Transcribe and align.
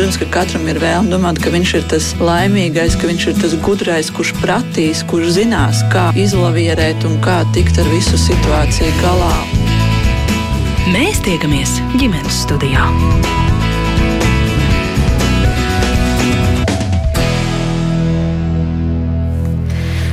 Protams, 0.00 0.16
ka 0.16 0.26
katram 0.32 0.62
ir 0.72 0.78
vēlme 0.80 1.12
domāt, 1.12 1.36
ka 1.44 1.50
viņš 1.52 1.70
ir 1.76 1.82
tas 1.92 2.04
laimīgais, 2.24 2.94
ka 2.96 3.04
viņš 3.10 3.24
ir 3.28 3.34
tas 3.36 3.52
gudrais, 3.60 4.08
kurš 4.16 4.30
pratīs, 4.38 5.02
kurš 5.10 5.34
zinās, 5.36 5.82
kā 5.92 6.06
izlavierēt 6.16 7.04
un 7.04 7.18
kā 7.20 7.42
tikt 7.52 7.82
ar 7.82 7.90
visu 7.92 8.16
situāciju 8.16 8.94
galā. 9.02 9.34
Mēs 10.94 11.20
tiekamies 11.28 11.76
ģimenes 12.00 12.40
studijā. 12.46 12.88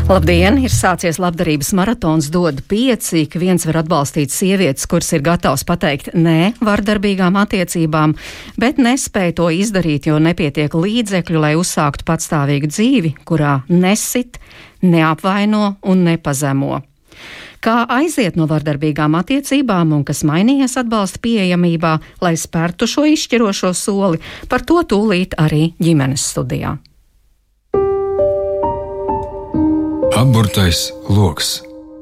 Labdien! 0.07 0.55
Ir 0.63 0.71
sācies 0.71 1.17
labdarības 1.19 1.73
maratons, 1.75 2.29
dod 2.31 2.61
pieci, 2.71 3.25
ka 3.27 3.41
viens 3.41 3.65
var 3.67 3.81
atbalstīt 3.81 4.31
sievietes, 4.31 4.85
kuras 4.87 5.11
ir 5.17 5.19
gatavs 5.25 5.65
pateikt 5.67 6.13
nē 6.15 6.53
vardarbīgām 6.63 7.35
attiecībām, 7.41 8.13
bet 8.55 8.79
nespēja 8.79 9.35
to 9.41 9.49
izdarīt, 9.51 10.07
jo 10.07 10.15
nepietiek 10.23 10.71
līdzekļu, 10.71 11.43
lai 11.43 11.51
uzsāktu 11.59 12.07
patstāvīgu 12.07 12.71
dzīvi, 12.71 13.13
kurā 13.27 13.57
nesit, 13.67 14.39
neapvaino 14.79 15.75
un 15.83 16.07
nepazemo. 16.07 16.79
Kā 17.59 17.81
aiziet 17.99 18.39
no 18.39 18.47
vardarbīgām 18.47 19.19
attiecībām 19.19 19.91
un 19.91 20.07
kas 20.07 20.23
mainījies 20.23 20.79
atbalsta 20.79 21.19
pieejamībā, 21.19 21.97
lai 22.23 22.37
spērtu 22.39 22.87
šo 22.87 23.09
izšķirošo 23.11 23.75
soli, 23.75 24.23
par 24.47 24.63
to 24.63 24.85
tūlīt 24.87 25.35
arī 25.35 25.73
ģimenes 25.83 26.31
studijā. 26.31 26.77
Apburtais 30.17 30.87
lokus 31.13 31.59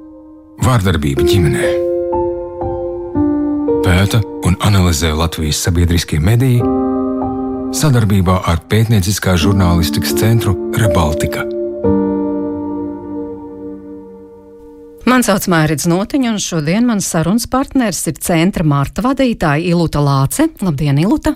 -vārdarbība 0.66 1.26
ģimenē. 1.28 1.66
Pēta 3.84 4.22
un 4.48 4.56
analizē 4.64 5.10
Latvijas 5.12 5.60
sabiedriskie 5.66 6.22
mediji 6.24 6.62
sadarbībā 7.76 8.38
ar 8.48 8.62
pētnieciskā 8.72 9.36
žurnālistikas 9.36 10.16
centru 10.16 10.54
Rebaltika. 10.80 11.44
Mani 15.06 15.28
sauc 15.28 15.50
Mērķis 15.52 15.90
Notiņš, 15.92 16.30
un 16.32 16.40
šodien 16.40 16.88
mans 16.88 17.12
sarunas 17.12 17.50
partneris 17.52 18.08
ir 18.08 18.16
centra 18.24 18.64
Marta 18.64 19.04
vadītāja 19.04 19.60
Iluta 19.74 20.00
Lāce. 20.00 20.48
Labdien, 20.64 21.04
Iluta! 21.04 21.36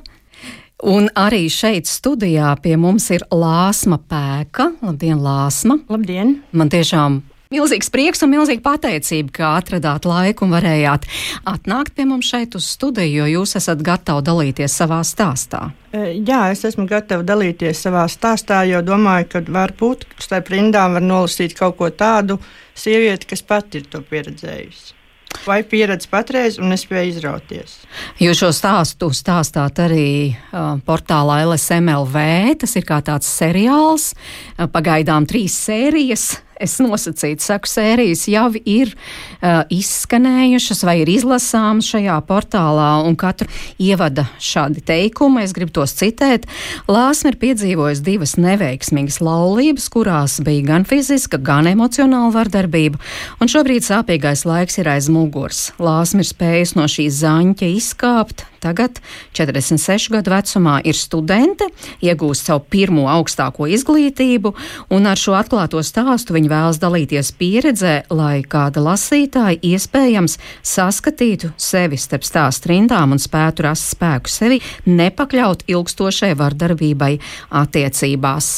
Un 0.80 1.09
arī 1.19 1.49
šeit 1.52 1.89
studijā 1.91 2.53
pie 2.63 2.77
mums 2.80 3.09
ir 3.11 3.25
Lāsma 3.35 3.97
Pēka. 3.99 4.69
Labdien, 4.80 5.19
Lāsma! 5.19 5.75
Labdien! 5.91 6.38
Man 6.55 6.69
tiešām 6.72 7.17
milzīgs 7.52 7.89
prieks 7.91 8.23
un 8.23 8.31
milzīga 8.31 8.63
pateicība, 8.63 9.33
ka 9.35 9.50
atradāt 9.57 10.07
laiku 10.07 10.45
un 10.45 10.53
varējāt 10.55 11.07
atnākt 11.52 11.97
pie 11.97 12.05
mums 12.07 12.30
šeit 12.31 12.55
uz 12.55 12.69
studiju, 12.77 13.25
jo 13.25 13.41
jūs 13.41 13.57
esat 13.59 13.83
gatavi 13.83 14.23
dalīties 14.30 14.77
savā 14.80 15.02
stāstā. 15.03 15.66
E, 15.91 16.13
jā, 16.16 16.45
es 16.53 16.63
esmu 16.69 16.85
gatava 16.88 17.27
dalīties 17.27 17.81
savā 17.83 18.05
stāstā, 18.07 18.61
jo 18.69 18.80
domāju, 18.85 19.27
ka 19.33 19.41
varbūt 19.50 20.07
starp 20.23 20.53
rindām 20.53 20.95
var 20.95 21.03
nolasīt 21.03 21.57
kaut 21.59 21.75
ko 21.81 21.91
tādu 21.91 22.39
sievieti, 22.72 23.33
kas 23.33 23.44
pati 23.44 23.83
ir 23.83 23.91
to 23.91 24.00
pieredzējusi 24.00 24.98
vai 25.45 25.61
pieredzi 25.67 26.09
patreiz 26.11 26.59
un 26.59 26.71
nespēja 26.73 27.07
izrauties. 27.13 27.79
Jūs 28.21 28.41
šo 28.41 28.51
stāstu 28.55 29.11
stāstāt 29.15 29.81
arī 29.83 30.09
uh, 30.33 30.75
portālā 30.85 31.41
LSMLV. 31.47 32.25
Tas 32.63 32.75
ir 32.79 32.85
kā 32.87 32.99
tāds 33.05 33.29
seriāls, 33.39 34.11
uh, 34.57 34.67
pagaidām 34.71 35.27
trīs 35.29 35.57
sērijas 35.67 36.31
es 36.59 36.75
nosacītu, 36.83 37.43
saku, 37.43 37.69
sērijas 37.69 38.25
jau 38.29 38.47
ir 38.67 38.91
uh, 38.93 39.63
izskanējušas 39.73 40.83
vai 40.88 40.99
ir 41.03 41.11
izlasāmas 41.13 41.89
šajā 41.93 42.17
portālā, 42.27 42.89
un 43.07 43.16
katru 43.19 43.49
ievada 43.81 44.27
šādi 44.43 44.83
teikumi. 44.85 45.43
Es 45.45 45.55
gribu 45.55 45.73
tos 45.79 45.95
citēt. 45.99 46.47
Lāsma 46.91 47.33
ir 47.33 47.39
piedzīvojusi 47.41 48.05
divas 48.05 48.35
neveiksmīgas 48.41 49.21
laulības, 49.23 49.89
kurās 49.93 50.39
bija 50.45 50.67
gan 50.73 50.88
fiziska, 50.89 51.39
gan 51.41 51.69
emocionāla 51.71 52.33
vardarbība, 52.35 52.99
un 53.39 53.51
šobrīd 53.51 53.88
sāpīgais 53.88 54.45
laiks 54.50 54.81
ir 54.81 54.91
aiz 54.91 55.09
muguras. 55.11 55.69
Lāsma 55.79 56.25
ir 56.25 56.31
spējusi 56.31 56.79
no 56.79 56.88
šīs 56.91 57.22
zaņķa 57.23 57.73
izkāpt, 57.79 58.48
Tagad, 58.59 59.00
46 59.38 60.09
gadu 60.14 60.34
vecumā, 60.34 60.80
ir 60.84 60.97
studente, 60.97 61.70
iegūst 62.03 62.50
savu 62.50 62.66
pirmo 62.72 63.08
augstāko 63.12 63.70
izglītību, 63.72 64.53
un 64.96 65.08
ar 65.09 65.20
šo 65.20 65.38
atklāto 65.40 65.81
stāstu 65.86 66.36
viņa 66.36 66.52
vēlas 66.52 66.81
dalīties 66.81 67.31
pieredzē, 67.40 67.94
lai 68.12 68.42
kāda 68.44 68.84
lasītāja 68.84 69.62
iespējams 69.72 70.40
saskatītu 70.66 71.53
sevi 71.59 72.00
starp 72.00 72.28
stāstu 72.28 72.74
rindām 72.74 73.16
un 73.16 73.22
spētu 73.22 73.68
rast 73.68 73.94
spēku 73.94 74.31
sevi, 74.31 74.59
nepakļaut 74.90 75.64
ilgstošai 75.72 76.34
vardarbībai 76.40 77.14
attiecībās. 77.62 78.52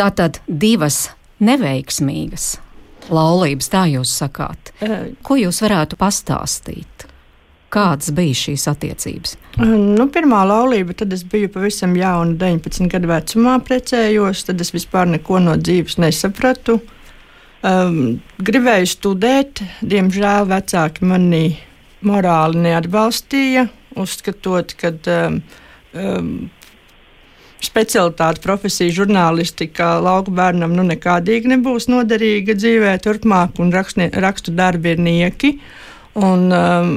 Tātad 0.00 0.40
divas 0.46 1.10
neveiksmīgas 1.44 2.56
laulības, 3.10 3.70
tā 3.72 3.86
jūs 3.90 4.12
sakāt. 4.22 4.72
Ko 5.26 5.38
jūs 5.40 5.62
varētu 5.64 5.98
pastāstīt? 6.00 7.09
Kādas 7.70 8.10
bija 8.10 8.34
šīs 8.34 8.64
attiecības? 8.66 9.36
Nu, 9.60 10.08
pirmā 10.10 10.40
laulība, 10.48 10.94
tad 10.98 11.12
es 11.14 11.22
biju 11.22 11.52
pavisam 11.54 11.92
jauna, 11.94 12.34
19 12.38 12.90
gadu 12.90 13.10
vecumā 13.10 13.60
precējos. 13.62 14.42
Tad 14.48 14.62
es 14.64 14.72
vispār 14.74 15.06
neko 15.12 15.38
no 15.44 15.54
dzīves 15.54 16.00
nesapratu. 16.02 16.80
Um, 17.62 18.18
gribēju 18.42 18.88
studēt, 18.90 19.62
diemžēl 19.86 20.48
vecāki 20.50 21.06
mani 21.06 21.44
morāli 22.02 22.64
neatbalstīja, 22.64 23.68
uzskatot, 24.00 24.74
ka 24.80 24.90
um, 25.12 25.36
um, 25.92 26.32
specialitāte, 27.62 28.42
profesija, 28.42 28.96
žurnālistika 28.96 29.92
lauku 30.02 30.34
bērnam 30.34 30.74
nu, 30.74 30.88
nekādīgi 30.88 31.52
nebūs 31.52 31.86
noderīga 31.92 32.56
dzīvē 32.58 32.96
turpmāk, 33.04 33.60
un 33.62 33.70
rakstnie, 33.76 34.08
rakstu 34.24 34.56
darbi 34.56 34.96
ir 34.96 35.04
nieki. 35.06 35.52
Uh, 35.60 35.86
Un, 36.18 36.48
um, 36.50 36.88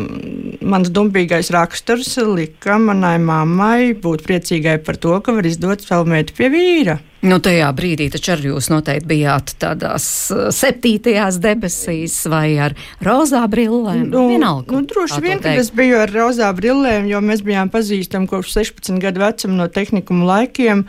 mans 0.65 0.89
dumpīgais 0.89 1.51
raksturs 1.53 2.15
lika 2.25 2.79
manai 2.81 3.19
mammai 3.21 3.93
būt 3.93 4.23
priecīgai 4.25 4.79
par 4.81 4.97
to, 4.97 5.13
ka 5.21 5.35
var 5.37 5.45
izdot 5.45 5.85
savu 5.85 6.09
meitu 6.09 6.33
pie 6.33 6.49
vīra. 6.49 6.95
Nu, 7.23 7.37
tajā 7.39 7.69
brīdī 7.77 8.09
taču 8.11 8.33
arī 8.33 8.49
jūs 8.49 8.71
noteikti 8.73 9.07
bijāt 9.13 9.53
tādās 9.61 10.07
uh, 10.33 10.47
septītajās 10.49 11.37
debesīs 11.43 12.17
vai 12.25 12.57
ar 12.65 12.73
rozā 13.05 13.45
brillēm. 13.53 14.09
Nu, 14.09 14.25
Vienalga, 14.33 14.73
nu, 14.73 14.81
droši 14.89 15.21
vien, 15.21 15.43
ka 15.45 15.53
es 15.61 15.69
biju 15.77 16.01
ar 16.03 16.11
rozā 16.11 16.49
brillēm, 16.57 17.05
jo 17.13 17.21
mēs 17.21 17.45
bijām 17.45 17.69
pazīstami 17.71 18.27
kopš 18.31 18.57
16 18.57 18.97
gadu 19.03 19.21
vecuma 19.23 19.61
no 19.61 19.69
tehnikuma 19.71 20.31
laikiem. 20.33 20.87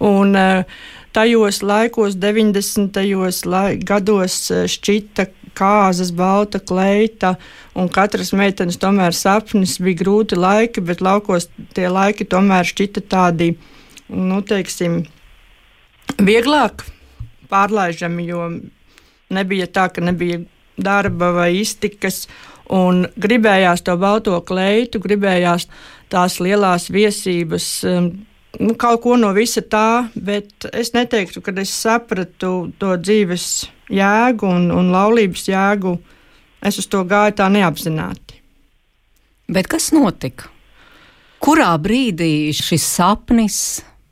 Un, 0.00 0.32
uh, 0.32 0.88
tajos 1.16 1.60
laikos, 1.60 2.16
90. 2.24 3.04
Lai, 3.52 3.76
gados, 3.84 4.46
uh, 4.48 4.64
šķita, 4.64 5.28
kāzas, 5.56 6.12
balta 6.14 6.60
kleita, 6.60 7.34
un 7.76 7.88
katras 7.92 8.32
meitenes 8.36 8.78
tomēr 8.82 9.16
sapnis 9.16 9.78
bija 9.82 10.02
grūti 10.02 10.38
laiki, 10.38 10.84
bet 10.84 11.04
laukos 11.04 11.48
tie 11.76 11.88
laiki 11.92 12.28
tomēr 12.28 12.68
šķita 12.68 13.04
tādi, 13.10 13.54
nu, 14.12 14.42
teiksim, 14.46 15.02
vieglāk 16.20 16.84
pārlaižami, 17.50 18.28
jo 18.28 18.50
nebija 19.32 19.66
tā, 19.66 19.88
ka 19.92 20.04
nebija 20.04 20.42
darba 20.76 21.32
vai 21.36 21.50
iztikas, 21.62 22.26
un 22.72 23.06
gribējās 23.16 23.84
to 23.86 23.96
balto 24.00 24.38
kleitu, 24.46 25.00
gribējās 25.02 25.68
tās 26.12 26.40
lielās 26.42 26.90
viesības. 26.92 27.68
Um, 27.86 28.10
nu, 28.60 28.74
kaut 28.78 29.02
ko 29.04 29.16
no 29.20 29.32
visa 29.36 29.62
tā, 29.62 30.08
bet 30.14 30.68
es 30.72 30.92
neteiktu, 30.94 31.42
ka 31.44 31.54
es 31.60 31.72
sapratu 31.74 32.70
to 32.78 32.96
dzīves 32.96 33.66
jēgu 33.92 34.48
un, 34.50 34.70
un 34.74 34.90
laulības 34.94 35.48
jēgu. 35.50 35.96
Es 36.66 36.80
uz 36.80 36.88
to 36.90 37.04
gāju 37.06 37.36
tā 37.38 37.46
neapzināti. 37.52 38.40
Bet 39.52 39.68
kas 39.70 39.92
notika? 39.94 40.50
Kurā 41.42 41.70
brīdī 41.78 42.50
šis 42.56 42.86
sapnis 42.96 43.58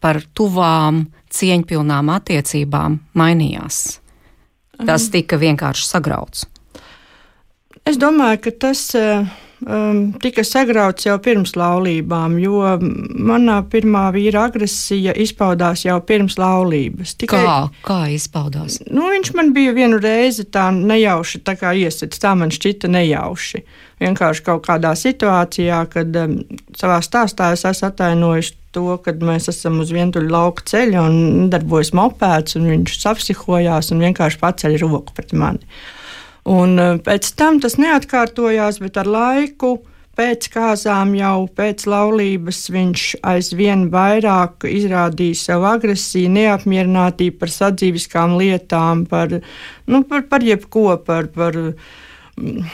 par 0.04 0.20
tuvām, 0.36 1.06
cieņpilnām 1.34 2.12
attiecībām 2.14 3.00
mainījās? 3.18 3.80
Tas 4.84 5.08
tika 5.10 5.38
vienkārši 5.40 5.88
sagrauts. 5.88 6.44
Es 7.84 7.98
domāju, 8.00 8.40
ka 8.46 8.52
tas 8.66 8.84
uh, 8.98 9.26
um, 9.66 10.00
tika 10.22 10.44
sagrauts 10.46 11.06
jau 11.06 11.16
pirms 11.22 11.54
laulībām, 11.58 12.36
jo 12.42 12.62
manā 12.80 13.60
pirmā 13.70 14.06
vīra 14.14 14.46
agresija 14.48 15.14
izpaudās 15.20 15.84
jau 15.86 15.98
pirms 16.06 16.38
laulības. 16.40 17.16
Tikai, 17.20 17.42
kā, 17.44 17.56
kā 17.86 18.00
izpaudās? 18.14 18.80
Nu, 18.90 19.08
viņš 19.12 19.32
man 19.38 19.54
bija 19.56 19.74
vienu 19.76 20.00
reizi 20.02 20.46
tā 20.46 20.68
nejauši 20.74 21.42
tā 21.46 21.56
iesits, 21.72 22.20
tā 22.22 22.34
man 22.38 22.52
šķita 22.54 22.90
nejauši. 22.92 23.64
Vienkārši 24.02 24.42
kaut 24.44 24.66
kādā 24.66 24.92
situācijā, 24.98 25.84
kad 25.92 26.20
um, 26.24 26.38
savā 26.76 27.00
stāstā 27.04 27.52
es 27.54 27.64
esmu 27.68 27.90
atainojis 27.92 28.54
to, 28.74 28.86
ka 29.02 29.14
mēs 29.22 29.48
esam 29.52 29.78
uz 29.82 29.92
vientuļa 29.94 30.32
lauka 30.34 30.64
ceļa 30.70 31.04
un 31.08 31.50
darbojas 31.52 31.92
mopēds, 31.96 32.58
un 32.58 32.70
viņš 32.72 32.96
apsihojās 33.12 33.92
un 33.94 34.02
vienkārši 34.02 34.40
paceļ 34.42 34.80
roku 34.82 35.14
pret 35.16 35.34
mani. 35.38 35.62
Un 36.44 36.78
eh, 36.78 36.94
pēc 37.00 37.32
tam 37.38 37.58
tas 37.62 37.78
neatkārtojās, 37.80 38.80
bet 38.84 38.98
ar 39.00 39.08
laiku 39.08 39.78
pēc 40.14 40.46
kāzām, 40.52 41.14
jau 41.18 41.46
pēc 41.56 41.86
laulības, 41.90 42.60
viņš 42.70 43.06
aizvien 43.26 43.88
vairāk 43.90 44.66
izrādīja 44.68 45.40
savu 45.40 45.66
agresiju, 45.72 46.30
neapmierinātību 46.36 47.40
par 47.40 47.50
sadzīviskām 47.50 48.36
lietām, 48.38 49.06
par, 49.10 49.34
nu, 49.90 50.02
par, 50.06 50.26
par 50.30 50.46
jebko, 50.46 50.86
par, 51.06 51.32
par 51.34 51.58
mm, 51.58 52.70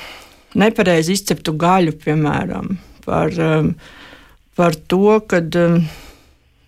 nepareizi 0.60 1.16
izceptu 1.16 1.54
gaļu, 1.56 1.96
piemēram, 2.04 2.74
par, 3.06 3.32
um, 3.40 3.72
par 4.58 4.76
to, 4.90 5.16
ka 5.30 5.40
um, 5.62 5.80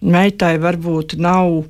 meitai 0.01 0.55
varbūt 0.63 1.19
nav 1.21 1.67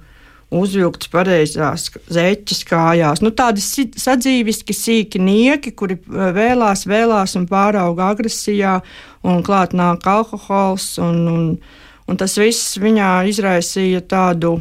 uzvilkts 0.52 1.10
pareizās 1.12 1.88
zeķes 2.12 2.62
kājās. 2.68 3.22
Nu, 3.24 3.32
tādi 3.36 3.62
sadzīviski 3.62 4.76
sīki 4.76 5.20
nieki, 5.22 5.72
kuri 5.78 5.98
eh, 5.98 6.28
vēlās, 6.36 6.84
vēlās 6.88 7.36
un 7.40 7.46
pārauga 7.50 8.12
agresijā, 8.12 8.78
un 9.26 9.42
klāt 9.46 9.76
nāk 9.76 10.06
alkohols. 10.08 10.94
Un, 11.02 11.22
un, 11.30 11.48
un 12.08 12.20
tas 12.20 12.36
viss 12.40 12.76
viņā 12.82 13.14
izraisīja 13.32 14.04
tādu 14.10 14.58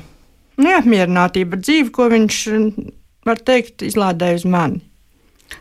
neapmierinātību 0.62 1.58
ar 1.58 1.66
dzīvi, 1.66 1.94
ko 1.96 2.08
viņš, 2.12 2.42
var 3.28 3.44
teikt, 3.44 3.86
izlādēja 3.88 4.42
uz 4.42 4.48
mani. 4.48 4.82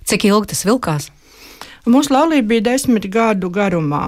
Cik 0.06 0.28
ilgi 0.28 0.52
tas 0.52 0.64
vilkās? 0.68 1.10
Mūsu 1.90 2.12
laulība 2.12 2.52
bija 2.52 2.68
desmit 2.70 3.08
gadu 3.10 3.50
garumā. 3.52 4.04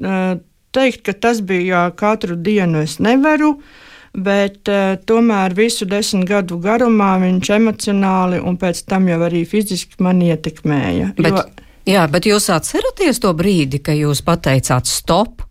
Eh, 0.00 0.36
teikt, 0.74 1.04
ka 1.06 1.14
tas 1.26 1.42
bija 1.44 1.88
katru 1.98 2.38
dienu, 2.40 2.80
es 2.86 2.96
nevaru. 3.02 3.58
Uh, 3.58 3.82
bet 4.14 4.70
uh, 4.70 4.94
tomēr 5.06 5.54
visu 5.56 5.86
desmit 5.90 6.28
gadu 6.30 6.58
garumā 6.62 7.14
viņš 7.22 7.50
emocionāli 7.58 8.40
un 8.40 8.58
pēc 8.60 8.84
tam 8.90 9.08
jau 9.10 9.20
arī 9.26 9.44
fiziski 9.48 9.98
man 10.04 10.22
ietekmēja. 10.24 11.12
Bet, 11.18 11.34
jo, 11.34 11.70
jā, 11.96 12.06
bet 12.10 12.28
jūs 12.30 12.50
atceraties 12.54 13.22
to 13.22 13.34
brīdi, 13.36 13.82
kad 13.82 13.98
jūs 13.98 14.22
pateicāt 14.26 14.90
stop, 14.90 15.44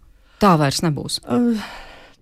tā 0.44 0.56
vairs 0.60 0.84
nebūs? 0.86 1.22
Uh, 1.28 1.58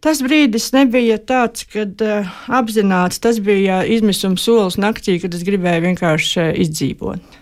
Tas 0.02 0.18
brīdis 0.26 0.72
nebija 0.74 1.20
tāds, 1.30 1.62
kad 1.70 2.00
uh, 2.02 2.30
apzināts, 2.50 3.22
tas 3.22 3.38
bija 3.38 3.84
izmisuma 3.86 4.34
solis 4.42 4.80
naktī, 4.82 5.20
kad 5.22 5.38
es 5.38 5.46
gribēju 5.46 5.84
vienkārši 5.86 6.40
uh, 6.42 6.50
izdzīvot. 6.64 7.38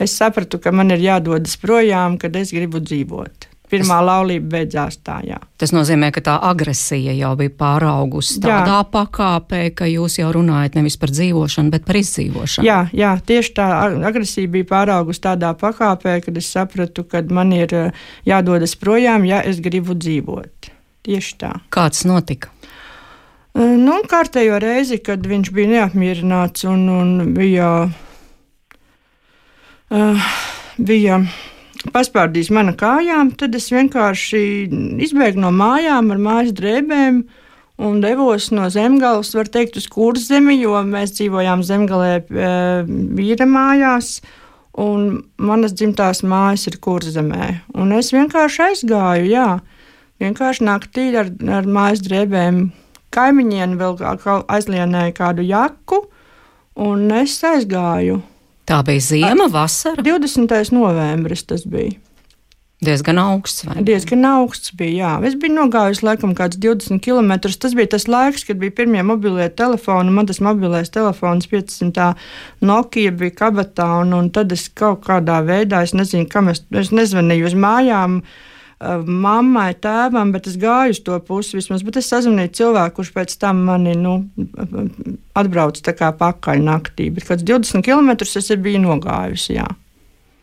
Es 0.00 0.16
sapratu, 0.16 0.56
ka 0.56 0.72
man 0.72 0.88
ir 0.96 1.04
jādodas 1.04 1.58
projām, 1.60 2.16
kad 2.16 2.32
es 2.40 2.54
gribu 2.56 2.80
dzīvot 2.80 3.51
pirmā 3.72 3.98
laulība 4.04 4.58
beidzās 4.58 4.98
tā. 5.04 5.18
Jā. 5.26 5.38
Tas 5.60 5.72
nozīmē, 5.74 6.10
ka 6.14 6.22
tā 6.24 6.34
agresija 6.48 7.14
jau 7.16 7.32
bija 7.38 7.52
pāraugusi 7.62 8.40
tādā 8.44 8.78
jā. 8.78 8.84
pakāpē, 8.92 9.62
ka 9.76 9.88
jūs 9.90 10.18
jau 10.20 10.28
runājat 10.36 10.76
nevis 10.78 10.98
par 11.00 11.12
dzīvošanu, 11.14 11.72
bet 11.72 11.86
par 11.88 11.98
izdzīvošanu. 12.02 12.66
Jā, 12.68 12.78
jā 12.96 13.12
tieši 13.26 13.54
tā 13.56 13.68
agresija 14.10 14.52
bija 14.52 14.68
pāraugusi 14.74 15.24
tādā 15.24 15.54
pakāpē, 15.58 16.18
kad 16.26 16.38
es 16.38 16.50
sapratu, 16.52 17.06
ka 17.08 17.24
man 17.32 17.54
ir 17.56 17.74
eh, 17.78 18.06
jādodas 18.28 18.76
projām, 18.78 19.26
ja 19.28 19.42
es 19.42 19.62
gribu 19.64 19.96
dzīvot. 19.98 20.72
Tieši 21.02 21.36
tā. 21.40 21.56
Kāds 21.74 22.04
notika? 22.06 22.52
Eh, 23.56 23.74
nu, 23.80 23.98
kārtējo 24.08 24.60
reizi, 24.62 25.00
kad 25.02 25.26
viņš 25.26 25.52
bija 25.56 25.76
neapmierināts 25.76 26.68
un, 26.70 26.88
un 26.92 27.34
bija. 27.36 27.74
Uh, 29.92 30.30
bija 30.76 31.18
paspārdījis 31.90 32.52
mana 32.54 32.74
kājām, 32.78 33.32
tad 33.38 33.56
es 33.58 33.70
vienkārši 33.72 34.42
izbēgu 35.02 35.42
no 35.42 35.50
mājām 35.54 36.12
ar 36.14 36.20
mājas 36.22 36.54
drēbēm 36.58 37.22
un 37.82 37.98
devos 38.02 38.50
no 38.54 38.68
zemgales, 38.70 39.32
var 39.34 39.50
teikt, 39.50 39.78
uz 39.80 39.88
kurzemi, 39.90 40.58
jo 40.60 40.76
mēs 40.86 41.16
dzīvojām 41.16 41.64
zemgalē 41.66 42.12
e, 42.20 42.52
vīra 43.18 43.48
mājās. 43.48 44.20
Un 44.82 45.18
manas 45.36 45.74
dzimtās 45.76 46.22
mājas 46.24 46.64
ir 46.70 46.78
kurzemē. 46.80 47.48
Un 47.76 47.90
es 47.92 48.08
vienkārši 48.14 48.62
aizgāju, 48.70 49.26
jā, 49.28 49.48
vienkārši 50.22 50.64
naktī 50.64 51.10
ar, 51.20 51.28
ar 51.58 51.68
mājas 51.68 52.00
drēbēm. 52.06 52.64
Kaimiņiem 53.12 53.76
vēl 53.76 53.98
aizlienēja 54.48 55.12
kādu 55.18 55.44
jaku, 55.44 56.06
un 56.80 57.10
es 57.18 57.36
aizgāju. 57.44 58.22
Tā 58.68 58.78
bija 58.86 59.02
ziema, 59.02 59.48
vasara. 59.50 60.02
20. 60.06 60.72
novembris 60.74 61.44
tas 61.48 61.66
bija. 61.66 61.98
Diezgan 62.82 63.18
augsts. 63.22 63.62
Diezgan 63.86 64.24
augsts 64.26 64.72
bija. 64.74 64.94
Jā. 64.96 65.10
Es 65.28 65.36
biju 65.38 65.54
nogājusi 65.54 66.02
laikam 66.02 66.32
kāds 66.34 66.58
20 66.62 66.98
km. 67.04 67.36
Tas 67.62 67.76
bija 67.78 67.92
tas 67.94 68.08
laiks, 68.10 68.42
kad 68.48 68.58
bija 68.58 68.74
pirmie 68.80 69.04
mobilie 69.06 69.46
telefoni. 69.54 70.10
Man 70.10 70.26
tas 70.26 70.42
mobilais 70.42 70.90
telefons 70.90 71.46
500. 71.50 72.08
Nokia 72.66 73.14
bija 73.14 73.36
kabatā, 73.44 73.86
un, 74.02 74.16
un 74.18 74.32
tad 74.34 74.54
es 74.54 74.66
kaut 74.74 75.04
kādā 75.06 75.38
veidā, 75.46 75.84
es 75.86 75.94
nezinu, 75.94 76.26
kam 76.30 76.50
es, 76.50 76.64
es 76.74 76.90
nezvanīju 76.90 77.52
uz 77.52 77.58
mājām. 77.66 78.18
Uh, 78.22 78.51
mammai, 79.06 79.72
tēvam, 79.78 80.32
bet 80.34 80.48
es 80.50 80.56
gāju 80.60 80.96
uz 80.96 81.00
to 81.06 81.18
pusi 81.26 81.58
vismaz. 81.58 81.84
Bet 81.86 82.00
es 82.00 82.10
sazvanīju 82.12 82.54
cilvēku, 82.58 82.96
kurš 82.98 83.12
pēc 83.14 83.36
tam 83.42 83.62
mani 83.68 83.94
nu, 83.98 84.16
atbrauca 85.38 85.84
tā 85.86 85.94
kā 85.98 86.10
pakaļ 86.18 86.64
naktī. 86.66 87.10
Bet 87.14 87.28
kāds 87.28 87.46
20 87.46 87.86
km 87.86 88.12
es 88.24 88.52
biju 88.64 88.82
nogājusi. 88.86 89.56
Jā. 89.60 89.68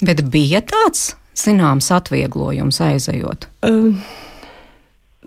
Bet 0.05 0.23
bija 0.31 0.63
tāds 0.63 1.13
zināms 1.39 1.91
atvieglojums 1.95 2.81
aizejot. 2.83 3.47
Uh, 3.67 3.95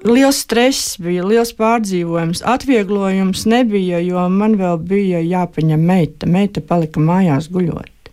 Liels 0.03 0.41
stress 0.43 0.97
bija, 0.99 1.23
liels 1.23 1.53
pārdzīvojums. 1.55 2.41
Atvieglojums 2.49 3.44
nebija, 3.47 4.00
jo 4.03 4.25
man 4.35 4.56
vēl 4.58 4.81
bija 4.82 5.20
jāpaņem 5.23 5.85
meita. 5.87 6.26
Meita 6.26 6.62
palika 6.67 7.00
mājās 7.00 7.47
guļot. 7.53 8.11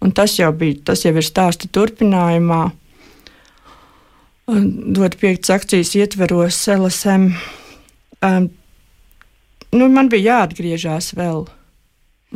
Un 0.00 0.14
tas 0.16 0.38
jau 0.38 0.48
bija, 0.56 0.78
tas 0.90 1.04
jau 1.04 1.12
ir 1.12 1.26
stāsta 1.26 1.68
turpinājumā 1.68 2.62
dot 4.96 5.16
piektas 5.20 5.52
akcijas 5.54 5.94
ietveros 5.98 6.58
LSM. 6.68 7.30
Um, 8.24 8.50
nu, 9.72 9.88
man 9.88 10.10
bija 10.12 10.40
jāatgriežas 10.40 11.12
vēl. 11.18 11.46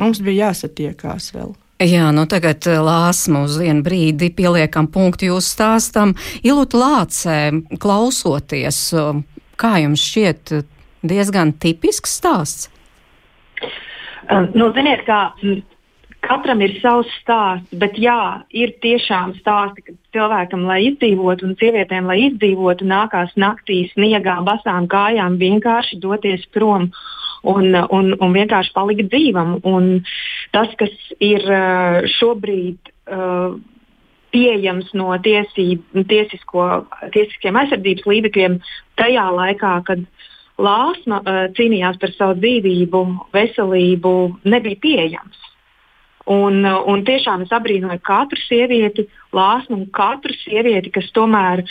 Mums 0.01 0.21
bija 0.23 0.49
jāsatiekās 0.49 1.31
vēl. 1.35 1.53
Jā, 1.83 2.07
nu 2.15 2.23
tagad 2.31 2.63
uh, 2.71 2.79
lāsmu 2.83 3.45
uz 3.49 3.57
vienu 3.59 3.83
brīdi 3.83 4.31
pieliekam 4.35 4.87
punktu 4.91 5.29
jūsu 5.29 5.55
stāstam. 5.57 6.15
Ilūta 6.43 6.79
Lācē, 6.79 7.39
klausoties, 7.83 8.79
um, 8.95 9.25
kā 9.59 9.75
jums 9.83 10.03
šķiet 10.03 10.55
diezgan 11.05 11.53
tipisks 11.59 12.15
stāsts? 12.19 12.69
Nu, 14.55 14.71
ziniet, 14.73 15.03
kā 15.05 15.35
Katram 16.25 16.61
ir 16.65 16.73
savs 16.81 17.09
stāsts, 17.21 17.73
bet 17.77 17.99
jā, 18.01 18.41
ir 18.49 18.73
tiešām 18.81 19.35
stāsti, 19.39 19.83
ka 19.85 19.93
cilvēkam, 20.15 20.63
lai 20.69 20.79
izdzīvotu, 20.87 21.45
un 21.45 21.53
sievietēm, 21.59 22.07
lai 22.09 22.17
izdzīvotu, 22.29 22.87
nākās 22.89 23.35
naktī 23.39 23.83
sniegā, 23.91 24.39
basām 24.47 24.89
kājām 24.89 25.37
vienkārši 25.41 25.99
doties 26.01 26.47
prom 26.55 26.89
un, 27.45 27.77
un, 27.77 28.11
un 28.17 28.35
vienkārši 28.35 28.73
palikt 28.73 29.11
dzīvam. 29.13 29.59
Un 29.69 30.01
tas, 30.55 30.73
kas 30.79 30.93
ir 31.23 31.45
uh, 31.45 32.01
šobrīd. 32.17 32.93
Uh, 33.05 33.57
pieejams 34.35 34.89
no 34.99 35.13
tiesību, 35.23 36.01
tiesisko, 36.09 36.65
tiesiskiem 37.13 37.55
aizsardzības 37.55 38.07
līdzekļiem 38.09 38.57
tajā 38.99 39.29
laikā, 39.31 39.77
kad 39.87 40.01
Lāsma 40.59 41.21
uh, 41.21 41.45
cīnījās 41.55 41.99
par 42.01 42.11
savu 42.17 42.35
dzīvību, 42.41 43.03
veselību, 43.35 44.11
nebija 44.47 44.81
pieejams. 44.83 45.45
Un, 46.25 46.63
un 46.65 47.03
tiešām 47.05 47.43
es 47.45 47.51
abrīnoju 47.53 48.01
katru 48.05 48.39
sievieti, 48.47 49.05
lāsmu 49.35 49.77
un 49.77 49.85
katru 49.93 50.33
sievieti, 50.39 50.89
kas 50.95 51.11
tomēr 51.13 51.61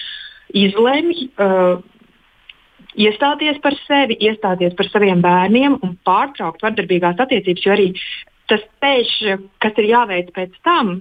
izlemj 0.55 1.25
uh, 1.43 1.81
iestāties 2.95 3.59
par 3.65 3.75
sevi, 3.83 4.15
iestāties 4.23 4.77
par 4.79 4.87
saviem 4.93 5.25
bērniem 5.25 5.81
un 5.83 5.97
pārtraukt 6.07 6.63
vardarbīgās 6.63 7.19
attiecības. 7.25 7.67
Jo 7.67 7.75
arī 7.75 7.89
tas 8.51 8.63
ceļš, 8.85 9.17
kas 9.65 9.83
ir 9.83 9.91
jāveic 9.91 10.31
pēc 10.37 10.55
tam, 10.63 11.01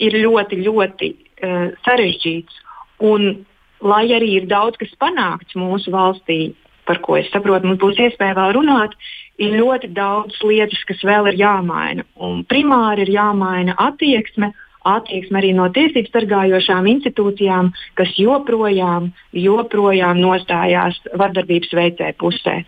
ir 0.00 0.16
ļoti, 0.24 0.62
ļoti 0.64 1.10
uh, 1.12 1.68
sarežģīts. 1.84 2.62
Un, 3.04 3.44
lai 3.84 4.06
arī 4.16 4.38
ir 4.38 4.48
daudz 4.48 4.80
kas 4.80 4.92
panākts 4.96 5.56
mūsu 5.58 5.92
valstī, 5.92 6.54
par 6.88 7.00
ko 7.04 7.18
es 7.20 7.28
saprotu, 7.32 7.68
mums 7.68 7.82
būs 7.82 8.00
iespēja 8.00 8.36
vēl 8.38 8.56
runāt, 8.56 8.96
ir 9.38 9.56
ļoti 9.58 9.90
daudz 9.94 10.36
lietas, 10.46 10.82
kas 10.88 11.02
vēl 11.06 11.32
ir 11.32 11.40
jāmaina. 11.40 12.04
Un 12.20 12.44
primāri 12.48 13.06
ir 13.06 13.14
jāmaina 13.16 13.74
attieksme, 13.80 14.52
attieksme 14.84 15.40
arī 15.40 15.54
no 15.56 15.66
tiesību 15.74 16.12
sargājošām 16.12 16.86
institūcijām, 16.92 17.72
kas 17.98 18.14
joprojām, 18.20 19.10
joprojām 19.32 20.20
nostājās 20.22 21.00
vardarbības 21.16 21.74
veicēju 21.80 22.18
pusē. 22.20 22.62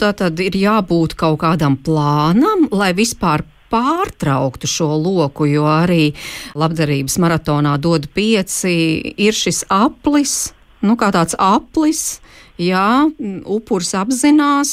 Tā 0.00 0.14
tad 0.16 0.40
ir 0.40 0.56
jābūt 0.56 1.14
kaut 1.20 1.42
kādam 1.42 1.76
plānam, 1.76 2.64
lai 2.72 2.94
vispār 2.96 3.44
pārtrauktu 3.70 4.66
šo 4.66 4.96
loku, 4.98 5.46
jo 5.46 5.66
arī 5.70 6.10
labdarības 6.58 7.18
maratonā 7.22 7.76
dod 7.78 8.08
pieci, 8.16 8.74
ir 9.14 9.36
šis 9.36 9.62
aplis, 9.70 10.54
nu 10.82 10.96
kā 10.98 11.12
tāds 11.14 11.36
aplis, 11.38 12.18
Jā, 12.60 13.08
upuris 13.48 13.94
apzinās, 13.96 14.72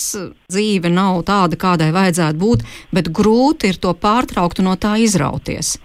dzīve 0.51 0.89
nav 0.91 1.22
tāda, 1.27 1.56
kādai 1.60 1.94
vajadzētu 1.96 2.41
būt, 2.41 2.65
bet 2.91 3.12
grūti 3.15 3.72
ir 3.72 3.79
to 3.79 3.94
pārtraukt 3.96 4.60
un 4.60 4.67
no 4.67 4.74
tā 4.75 4.98
izrauties. 5.00 5.77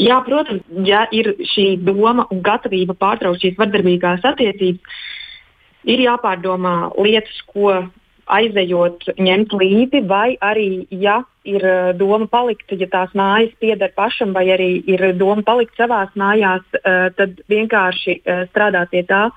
Jā, 0.00 0.18
protams, 0.24 0.64
ja 0.84 1.06
ir 1.12 1.32
šī 1.52 1.78
doma 1.84 2.26
un 2.32 2.42
gatavība 2.44 2.96
pārtraukt 2.96 3.40
šīs 3.44 3.56
vardarbīgās 3.60 4.24
attiecības, 4.24 5.00
ir 5.88 6.04
jāpārdomā 6.04 6.74
lietas, 7.00 7.40
ko 7.48 7.72
aizejot, 8.30 9.08
ņemt 9.18 9.54
līdzi, 9.56 10.02
vai 10.08 10.36
arī, 10.44 10.86
ja 10.92 11.20
ir 11.48 11.64
eh, 11.66 11.92
doma 11.98 12.28
palikt, 12.30 12.72
ja 12.78 12.88
tās 12.90 13.14
mājas 13.16 13.52
pieder 13.62 13.92
pašam, 13.96 14.34
vai 14.36 14.46
arī 14.54 14.70
ir 14.86 15.02
doma 15.18 15.42
palikt 15.46 15.78
savās 15.80 16.12
mājās, 16.20 16.62
eh, 16.78 17.08
tad 17.16 17.40
vienkārši 17.50 18.20
eh, 18.20 18.44
strādāt 18.52 18.92
pie 18.94 19.02
tā, 19.08 19.28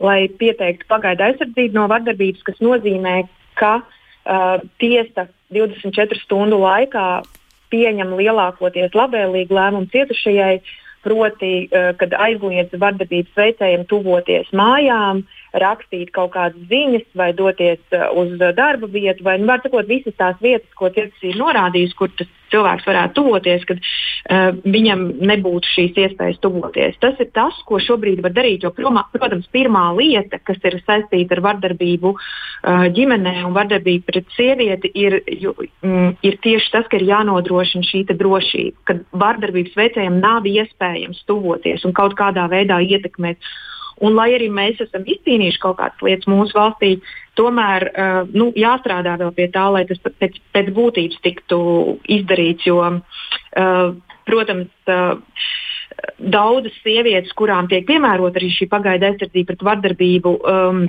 lai 0.00 0.28
pieteiktu 0.40 0.88
pagaidu 0.88 1.26
aizsardzību 1.28 1.76
no 1.76 1.88
vardarbības, 1.92 2.44
kas 2.46 2.62
nozīmē, 2.64 3.22
ka 3.60 3.80
uh, 3.82 4.62
tiesa 4.80 5.28
24 5.52 6.22
stundu 6.22 6.62
laikā 6.62 7.22
pieņem 7.72 8.16
lielākoties 8.16 8.96
labvēlīgu 8.96 9.56
lēmumu 9.56 9.90
cietušajai, 9.92 10.56
proti, 11.04 11.52
uh, 11.66 11.92
kad 12.00 12.14
aizliedz 12.14 12.74
vardarbības 12.78 13.36
veicējiem 13.36 13.86
tuvoties 13.90 14.52
mājām, 14.56 15.24
uh, 15.24 15.41
rakstīt 15.52 16.12
kaut 16.16 16.32
kādas 16.36 16.68
ziņas 16.70 17.08
vai 17.18 17.32
doties 17.36 17.80
uh, 17.92 18.08
uz 18.18 18.36
darba 18.56 18.88
vietu, 18.90 19.24
vai, 19.26 19.38
nu, 19.40 19.50
sakot, 19.64 19.88
visas 19.88 20.16
tās 20.18 20.38
vietas, 20.42 20.70
ko 20.78 20.90
cietis 20.92 21.26
ir 21.28 21.36
norādījis, 21.40 21.96
kur 21.98 22.12
tas 22.16 22.30
cilvēks 22.52 22.86
varētu 22.88 23.16
tuvoties, 23.16 23.64
kad 23.68 23.80
uh, 23.80 24.52
viņam 24.64 25.04
nebūtu 25.24 25.70
šīs 25.72 25.98
iespējas 26.04 26.40
tuvoties. 26.44 26.98
Tas 27.02 27.20
ir 27.22 27.30
tas, 27.36 27.56
ko 27.68 27.80
šobrīd 27.82 28.22
var 28.24 28.34
darīt. 28.36 28.64
Jo, 28.64 28.72
protams, 28.74 29.48
pirmā 29.52 29.88
lieta, 29.96 30.40
kas 30.44 30.60
ir 30.68 30.78
saistīta 30.86 31.36
ar 31.36 31.44
vardarbību 31.48 32.14
uh, 32.14 32.86
ģimenē 32.96 33.38
un 33.46 33.56
vardarbību 33.56 34.06
pret 34.08 34.36
sievieti, 34.36 34.92
ir, 34.98 35.20
ju, 35.40 35.54
mm, 35.84 36.16
ir 36.28 36.38
tieši 36.44 36.72
tas, 36.74 36.88
ka 36.88 37.00
ir 37.00 37.08
jānodrošina 37.10 37.88
šī 37.88 38.04
drošība, 38.12 38.76
ka 38.88 38.98
vardarbības 39.16 39.76
veicējiem 39.78 40.20
nav 40.22 40.48
iespējams 40.48 41.22
tuvoties 41.28 41.84
un 41.88 41.94
kaut 41.96 42.16
kādā 42.18 42.48
veidā 42.52 42.80
ietekmēt 42.82 43.40
Un, 44.02 44.16
lai 44.18 44.32
arī 44.36 44.48
mēs 44.50 44.80
esam 44.82 45.04
izcīnījuši 45.06 45.60
kaut 45.62 45.78
kādas 45.78 46.02
lietas 46.02 46.30
mūsu 46.30 46.56
valstī, 46.58 46.96
tomēr 47.38 47.88
uh, 47.90 48.22
nu, 48.34 48.50
jāstrādā 48.58 49.16
vēl 49.20 49.30
pie 49.36 49.48
tā, 49.54 49.68
lai 49.74 49.84
tas 49.88 50.00
pēc, 50.02 50.40
pēc 50.54 50.72
būtības 50.74 51.20
tiktu 51.22 51.58
izdarīts. 52.18 52.66
Jo, 52.66 52.80
uh, 52.82 53.92
protams, 54.26 54.72
uh, 54.90 55.20
daudzas 56.18 56.74
sievietes, 56.82 57.34
kurām 57.38 57.68
tiek 57.70 57.86
piemērota 57.86 58.40
arī 58.40 58.50
šī 58.54 58.68
pagaidu 58.72 59.08
aizsardzība 59.10 59.52
pret 59.52 59.64
vardarbību, 59.68 60.34
um, 60.50 60.82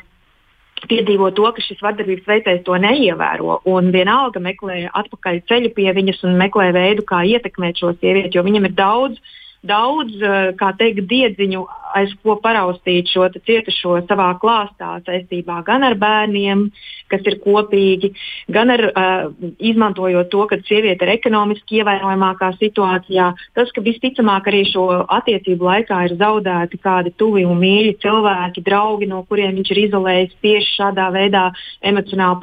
piedzīvo 0.89 1.29
to, 1.38 1.46
ka 1.55 1.63
šis 1.63 1.82
vardarbības 1.84 2.27
veicējs 2.27 2.65
to 2.67 2.77
neievēro. 2.82 3.62
Un 3.70 3.91
vienalga 3.96 4.41
meklē 4.43 4.88
atpakaļ 4.91 5.43
ceļu 5.50 5.72
pie 5.77 5.89
viņas 5.96 6.24
un 6.27 6.38
meklē 6.39 6.72
veidu, 6.75 7.05
kā 7.08 7.24
ietekmēt 7.29 7.79
šo 7.79 7.93
sievieti, 8.00 8.36
jo 8.38 8.46
viņam 8.46 8.67
ir 8.70 8.75
daudz 8.77 9.39
daudz, 9.67 10.20
kā 10.60 10.74
teikt, 10.79 11.05
diedziņu 11.10 11.63
aiz 11.93 12.13
ko 12.24 12.36
paraustīt 12.41 13.12
šo 13.12 13.27
cietušo 13.36 14.00
savā 14.10 14.32
klāstā 14.41 14.98
saistībā 15.05 15.62
gan 15.67 15.86
ar 15.86 15.96
bērniem, 16.00 16.65
kas 17.12 17.25
ir 17.29 17.38
kopīgi, 17.43 18.10
gan 18.53 18.74
ar 18.74 18.84
uh, 18.89 19.27
izmantojot 19.62 20.32
to, 20.34 20.46
ka 20.50 20.58
sieviete 20.65 21.05
ir 21.05 21.13
ekonomiski 21.13 21.82
ievainojamākā 21.82 22.53
situācijā. 22.58 23.29
Tas, 23.58 23.70
ka 23.75 23.84
visticamāk 23.86 24.50
arī 24.50 24.63
šo 24.72 24.88
attiecību 25.20 25.70
laikā 25.70 26.00
ir 26.08 26.17
zaudēti 26.22 26.82
kādi 26.82 27.13
tuvi 27.20 27.46
un 27.46 27.62
mīļi 27.62 27.98
cilvēki, 28.03 28.65
draugi, 28.65 29.10
no 29.12 29.22
kuriem 29.29 29.53
viņš 29.60 29.74
ir 29.75 29.84
izolējis 29.86 30.38
tieši 30.41 30.77
šādā 30.79 31.10
veidā 31.13 31.50
emocionāli 31.86 32.41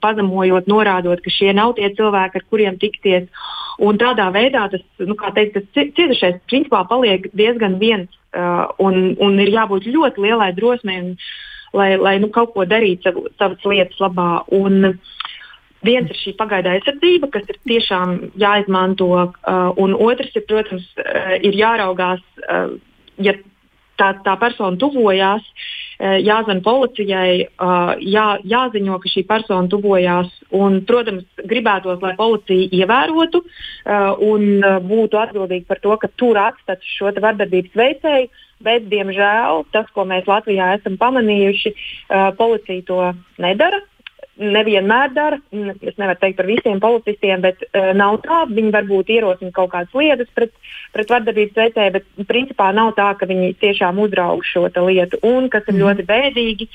pazemojot, 0.00 0.70
norādot, 0.70 1.20
ka 1.24 1.34
šie 1.34 1.52
nav 1.56 1.76
tie 1.76 1.92
cilvēki, 1.98 2.40
ar 2.40 2.48
kuriem 2.48 2.80
tikties. 2.80 3.28
Un 3.78 3.98
tādā 4.00 4.26
veidā 4.34 4.64
tas, 4.72 4.82
nu, 5.06 5.14
teikt, 5.36 5.54
tas 5.54 5.90
cietušais 5.94 6.40
principā 6.50 6.82
paliek 6.90 7.28
diezgan 7.38 7.78
viens 7.78 8.18
Uh, 8.28 8.66
un, 8.84 9.14
un 9.24 9.38
ir 9.40 9.48
jābūt 9.54 9.86
ļoti 9.88 10.20
lielai 10.20 10.50
drosmei, 10.52 11.14
lai, 11.72 11.86
lai 11.96 12.18
nu, 12.20 12.28
kaut 12.28 12.50
ko 12.52 12.66
darītu 12.68 13.06
sav, 13.06 13.22
savas 13.40 13.64
lietas 13.64 14.02
labā. 14.04 14.32
Un, 14.52 14.98
Viens 15.86 16.08
ir 16.10 16.16
šī 16.18 16.32
pagaidā 16.34 16.72
aizsardzība, 16.74 17.28
kas 17.30 17.44
ir 17.46 17.54
tiešām 17.70 18.16
jāizmanto, 18.42 19.06
uh, 19.14 19.68
un 19.78 19.92
otrs 19.94 20.34
ir, 20.34 20.42
protams, 20.50 20.88
uh, 20.98 21.36
ir 21.38 21.54
jāraugās, 21.54 22.18
uh, 22.42 22.72
ja 23.22 23.36
tā, 23.94 24.08
tā 24.24 24.34
persona 24.42 24.74
tuvojās, 24.82 25.46
uh, 25.46 25.77
jāzvan 25.98 26.62
policijai, 26.62 27.48
uh, 27.58 27.94
jā, 27.98 28.26
jāziņo, 28.46 28.98
ka 29.02 29.10
šī 29.10 29.24
persona 29.28 29.70
tuvojās. 29.70 30.30
Un, 30.54 30.80
protams, 30.88 31.26
gribētos, 31.50 31.98
lai 32.00 32.14
policija 32.16 32.70
ievērotu 32.78 33.42
uh, 33.42 34.14
un 34.24 34.62
būtu 34.88 35.18
atbildīga 35.20 35.68
par 35.68 35.82
to, 35.84 35.96
ka 36.00 36.10
tur 36.16 36.38
atstāts 36.40 36.96
šo 36.98 37.12
vardarbības 37.18 37.74
veicēju. 37.82 38.30
Bet, 38.58 38.88
diemžēl, 38.90 39.68
tas, 39.70 39.86
ko 39.94 40.02
mēs 40.02 40.26
Latvijā 40.26 40.72
esam 40.74 40.96
pamanījuši, 40.98 41.70
policija 42.40 42.82
to 42.88 42.96
nedara 43.38 43.78
nevienmēr 44.38 45.12
dara. 45.14 45.38
Es 45.82 45.96
nevaru 45.98 46.18
teikt 46.22 46.38
par 46.38 46.48
visiem 46.48 46.80
policistiem, 46.82 47.42
bet 47.44 47.64
uh, 47.68 47.90
nav 47.98 48.20
tā. 48.24 48.44
Viņi 48.50 48.74
varbūt 48.74 49.10
ierosina 49.14 49.54
kaut 49.54 49.72
kādas 49.74 49.94
lietas 49.98 50.30
pret, 50.36 50.54
pret 50.94 51.10
vardarbības 51.14 51.58
veicēju, 51.58 51.96
bet 51.98 52.28
principā 52.30 52.70
nav 52.76 52.94
tā, 52.98 53.10
ka 53.18 53.28
viņi 53.30 53.56
tiešām 53.62 53.98
uzrauga 54.04 54.46
šo 54.46 54.68
lietu. 54.68 55.20
Un 55.26 55.50
kas 55.52 55.66
ir 55.66 55.74
mm. 55.74 55.82
ļoti 55.82 56.06
bēdīgi, 56.08 56.68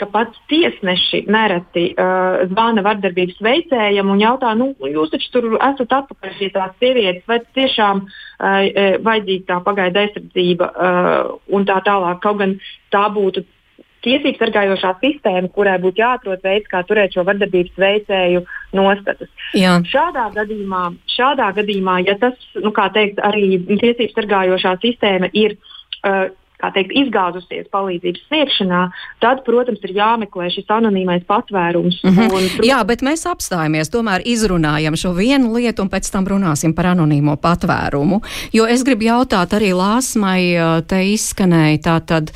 ka 0.00 0.08
pats 0.08 0.40
tiesneši 0.48 1.26
nereti 1.28 1.90
uh, 1.92 2.40
zvana 2.50 2.84
vardarbības 2.86 3.40
veicējam 3.44 4.10
un 4.14 4.22
jautā, 4.22 4.54
nu, 4.56 4.72
jūs 4.88 5.12
taču 5.12 5.28
tur 5.34 5.48
esat 5.58 5.92
atpakaļ 6.00 6.36
pie 6.38 6.50
tās 6.54 6.72
sievietes, 6.80 7.26
vai 7.28 7.42
tiešām 7.58 8.04
uh, 8.06 8.98
vajadzīga 9.04 9.48
tā 9.52 9.60
pagaida 9.66 10.06
aizsardzība 10.06 10.70
uh, 10.72 11.32
un 11.52 11.68
tā 11.68 11.80
tālāk. 11.84 12.22
Kaut 12.24 12.40
gan 12.40 12.56
tā 12.94 13.06
būtu 13.12 13.44
tiesību 14.04 14.40
sargājošā 14.40 14.94
sistēma, 15.02 15.50
kurai 15.54 15.76
būtu 15.82 16.02
jāatrod 16.02 16.42
veids, 16.44 16.68
kā 16.70 16.82
turēt 16.88 17.16
šo 17.16 17.24
vardarbības 17.28 17.78
veicēju 17.84 18.42
nostatus. 18.76 19.30
Jā. 19.58 19.76
Šādā 19.90 20.28
gadījumā, 20.36 20.84
šādā 21.14 21.50
gadījumā, 21.60 22.00
ja 22.08 22.16
tas, 22.20 22.36
nu, 22.60 22.72
kā 22.76 22.88
teikt, 22.94 23.20
arī 23.26 23.58
tiesību 23.70 24.12
sargājošā 24.14 24.76
sistēma 24.84 25.30
ir 25.36 25.56
uh, 25.56 26.28
teikt, 26.74 26.92
izgāzusies 26.96 27.68
palīdzības 27.72 28.22
sniegšanā, 28.28 28.82
tad, 29.24 29.42
protams, 29.46 29.80
ir 29.86 29.94
jāmeklē 29.96 30.50
šis 30.52 30.68
anonīmais 30.76 31.24
patvērums. 31.28 32.00
Mm 32.04 32.10
-hmm. 32.10 32.24
un, 32.24 32.48
protams, 32.52 32.68
Jā, 32.68 32.80
bet 32.86 33.02
mēs 33.06 33.26
apstājamies, 33.26 33.90
tomēr 33.90 34.22
izrunājam 34.24 34.96
šo 34.96 35.12
vienu 35.16 35.54
lietu 35.56 35.82
un 35.82 35.90
pēc 35.90 36.12
tam 36.12 36.26
runāsim 36.26 36.74
par 36.74 36.92
anonīmo 36.92 37.36
patvērumu. 37.36 38.20
Jo 38.52 38.66
es 38.66 38.84
gribu 38.84 39.04
jautāt 39.08 39.56
arī 39.56 39.72
Lāsmai, 39.72 40.40
te 40.86 41.04
izskanēja 41.12 41.78
tā 41.82 42.00
tad 42.06 42.32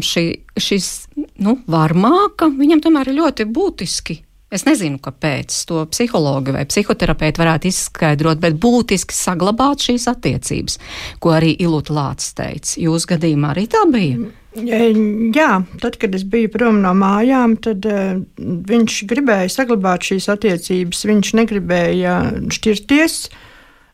šī, 0.00 0.24
šis, 0.56 1.08
nu, 1.38 1.58
varmāka, 1.66 2.50
viņam 2.58 2.80
tomēr 2.80 3.08
ir 3.08 3.20
ļoti 3.22 3.44
būtiski 3.44 4.29
Es 4.50 4.64
nezinu, 4.66 4.98
kāpēc 4.98 5.54
to 5.70 5.84
psihologi 5.92 6.50
vai 6.56 6.64
psihoterapeiti 6.66 7.38
varētu 7.38 7.68
izskaidrot, 7.70 8.40
bet 8.42 8.56
būtiski 8.58 9.14
saglabāt 9.14 9.86
šīs 9.86 10.08
attiecības, 10.10 10.78
ko 11.22 11.36
arī 11.36 11.52
Ilūta 11.62 11.94
Lācis 11.94 12.34
teica. 12.34 12.74
Jūs 12.82 13.06
gadījumā 13.12 13.52
arī 13.54 13.68
tā 13.70 13.84
bija? 13.92 14.32
Jā, 14.58 15.50
tad, 15.78 16.00
kad 16.02 16.14
es 16.18 16.24
biju 16.26 16.50
prom 16.50 16.80
no 16.82 16.90
mājām, 16.98 17.54
tad 17.62 17.86
uh, 17.86 18.18
viņš 18.66 18.96
gribēja 19.12 19.52
saglabāt 19.54 20.08
šīs 20.10 20.26
attiecības. 20.34 21.04
Viņš 21.06 21.32
negribēja 21.38 22.16
šķirties. 22.50 23.20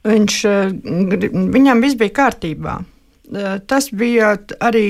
Viņš, 0.08 0.38
uh, 0.48 0.72
viņam 1.52 1.84
viss 1.84 2.00
bija 2.00 2.16
kārtībā. 2.22 2.78
Uh, 3.28 3.58
tas 3.68 3.90
bija 3.92 4.38
arī 4.64 4.86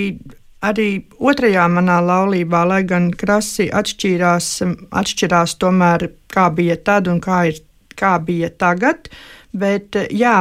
arī 0.65 1.07
otrajā 1.19 1.67
manā 1.69 2.01
laulībā, 2.05 2.65
lai 2.69 2.83
gan 2.89 3.11
krasi 3.13 3.69
atšķīrās, 3.73 4.51
atšķirās 4.91 5.57
tomēr, 5.61 6.11
kā 6.33 6.49
bija 6.55 6.77
tad 6.77 7.11
un 7.13 7.21
kā, 7.21 7.47
ir, 7.51 7.61
kā 7.97 8.17
bija 8.23 8.51
tagad. 8.51 9.11
Bet 9.57 9.97
jā, 10.13 10.35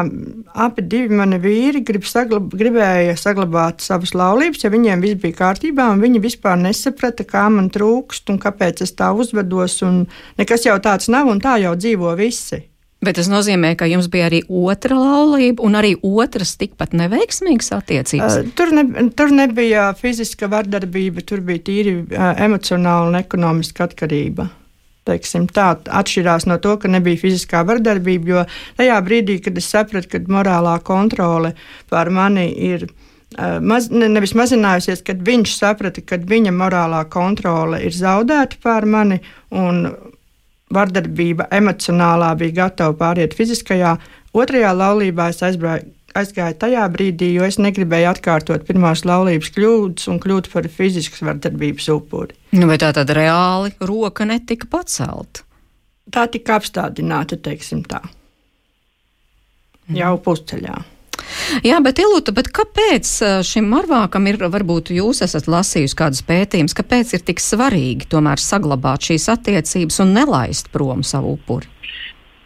abi 0.60 0.84
divi 0.92 1.16
mani 1.16 1.38
vīri 1.40 1.86
grib 1.88 2.04
saglab, 2.04 2.50
gribēja 2.52 3.14
saglabāt 3.16 3.80
savas 3.86 4.12
laulības, 4.12 4.66
ja 4.66 4.72
viņiem 4.74 5.04
viss 5.06 5.22
bija 5.22 5.38
kārtībā, 5.40 5.88
un 5.94 6.04
viņi 6.04 6.20
vispār 6.26 6.60
nesaprata, 6.60 7.24
kā 7.24 7.46
man 7.54 7.72
trūkst 7.72 8.34
un 8.34 8.42
kāpēc 8.44 8.84
es 8.84 8.92
tā 9.00 9.14
uzvedos. 9.16 9.80
Nekas 10.42 10.68
jau 10.68 10.76
tāds 10.84 11.08
nav, 11.08 11.32
un 11.32 11.40
tā 11.40 11.56
jau 11.64 11.78
dzīvo 11.80 12.12
visi. 12.20 12.66
Bet 13.06 13.20
tas 13.20 13.30
nozīmē, 13.30 13.76
ka 13.78 13.88
jums 13.90 14.08
bija 14.12 14.30
arī 14.30 14.42
otra 14.50 14.98
laulība 14.98 15.64
un 15.66 15.78
arī 15.78 15.94
otras 16.02 16.56
tikpat 16.58 16.96
neveiksmīgas 16.98 17.72
attiecības? 17.78 18.38
Uh, 18.42 18.52
tur, 18.58 18.74
ne, 18.74 19.08
tur 19.18 19.34
nebija 19.36 19.92
fiziska 20.00 20.50
vardarbība, 20.52 21.24
tur 21.28 21.44
bija 21.46 21.62
tīri 21.70 21.98
uh, 22.02 22.32
emocionāla 22.48 23.12
un 23.12 23.20
ekonomiska 23.20 23.90
atkarība. 23.90 24.50
Teiksim, 25.06 25.46
tā 25.54 25.76
atšķirās 25.86 26.48
no 26.50 26.58
to, 26.58 26.74
ka 26.82 26.90
nebija 26.90 27.22
fiziskā 27.22 27.62
vardarbība, 27.68 28.32
jo 28.32 28.46
tajā 28.80 28.98
brīdī, 29.06 29.38
kad 29.46 29.58
es 29.62 29.68
sapratu, 29.70 30.16
ka 30.16 30.24
morālā 30.34 30.80
kontrole 30.86 31.54
pār 31.92 32.10
mani 32.10 32.48
ir 32.72 32.88
uh, 32.88 33.60
maz, 33.62 33.92
ne, 33.94 34.10
nevis 34.12 34.34
mazinājusies, 34.38 35.04
kad 35.06 35.22
viņš 35.26 35.56
saprata, 35.60 36.02
ka 36.02 36.18
viņa 36.34 36.54
morālā 36.56 37.04
kontrole 37.12 37.84
ir 37.86 37.94
zaudēta 37.94 38.58
pār 38.64 38.90
mani 38.90 39.22
un 39.54 39.86
vardarbība 40.74 41.50
emocionālā 41.54 42.32
bija 42.40 42.62
gatava 42.64 42.96
pāriet 42.98 43.36
fiziskajā. 43.38 43.96
Otrajā 44.36 44.72
laulībā 44.76 45.30
es 45.32 45.44
aizbraucu, 45.46 45.92
aizgāju 46.16 46.56
tajā 46.60 46.86
brīdī, 46.92 47.34
jo 47.36 47.46
es 47.48 47.58
negribēju 47.60 48.10
atkārtot 48.14 48.64
pirmās 48.68 49.04
laulības 49.08 49.52
kļūdas 49.56 50.10
un 50.12 50.22
kļūt 50.24 50.50
par 50.54 50.70
fiziskas 50.72 51.24
vardarbības 51.28 51.90
upuri. 51.92 52.38
Nu, 52.56 52.70
vai 52.72 52.80
tā 52.82 52.94
tad 52.96 53.12
reāli 53.16 53.76
roka 53.84 54.28
netika 54.28 54.70
pacelt? 54.72 55.44
Tā 56.12 56.28
tika 56.32 56.60
apstādināta, 56.60 57.38
teiksim 57.42 57.84
tā. 57.90 58.00
Jau 59.96 60.16
pusceļā. 60.24 60.78
Jā, 61.66 61.80
bet 61.84 62.00
Ilūta, 62.02 62.34
bet 62.36 62.50
kāpēc 62.54 63.12
šim 63.48 63.70
marvākam 63.72 64.28
ir, 64.30 64.40
varbūt 64.40 64.92
jūs 64.96 65.24
esat 65.26 65.50
lasījusi 65.52 65.98
kādus 66.00 66.24
pētījumus, 66.28 66.76
kāpēc 66.78 67.16
ir 67.18 67.24
tik 67.28 67.44
svarīgi 67.44 68.10
tomēr 68.12 68.42
saglabāt 68.42 69.10
šīs 69.10 69.30
attiecības 69.34 70.02
un 70.06 70.14
nelaist 70.18 70.72
prom 70.74 71.04
savu 71.06 71.36
upuri? 71.38 71.72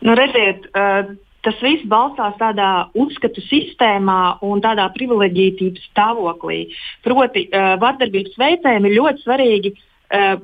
Nu, 0.06 0.16
redziet, 0.16 0.70
uh, 0.72 1.12
tas 1.44 1.60
viss 1.64 1.88
balstās 1.92 2.38
tādā 2.40 2.70
uzskatu 3.00 3.44
sistēmā 3.50 4.40
un 4.48 4.64
tādā 4.64 4.88
privileģētības 4.96 5.90
stāvoklī. 5.92 6.62
Proti, 7.06 7.48
uh, 7.50 7.76
vardarbības 7.82 8.40
veicējiem 8.40 8.88
ir 8.88 8.98
ļoti 9.00 9.26
svarīgi 9.26 9.74
uh, 9.76 10.40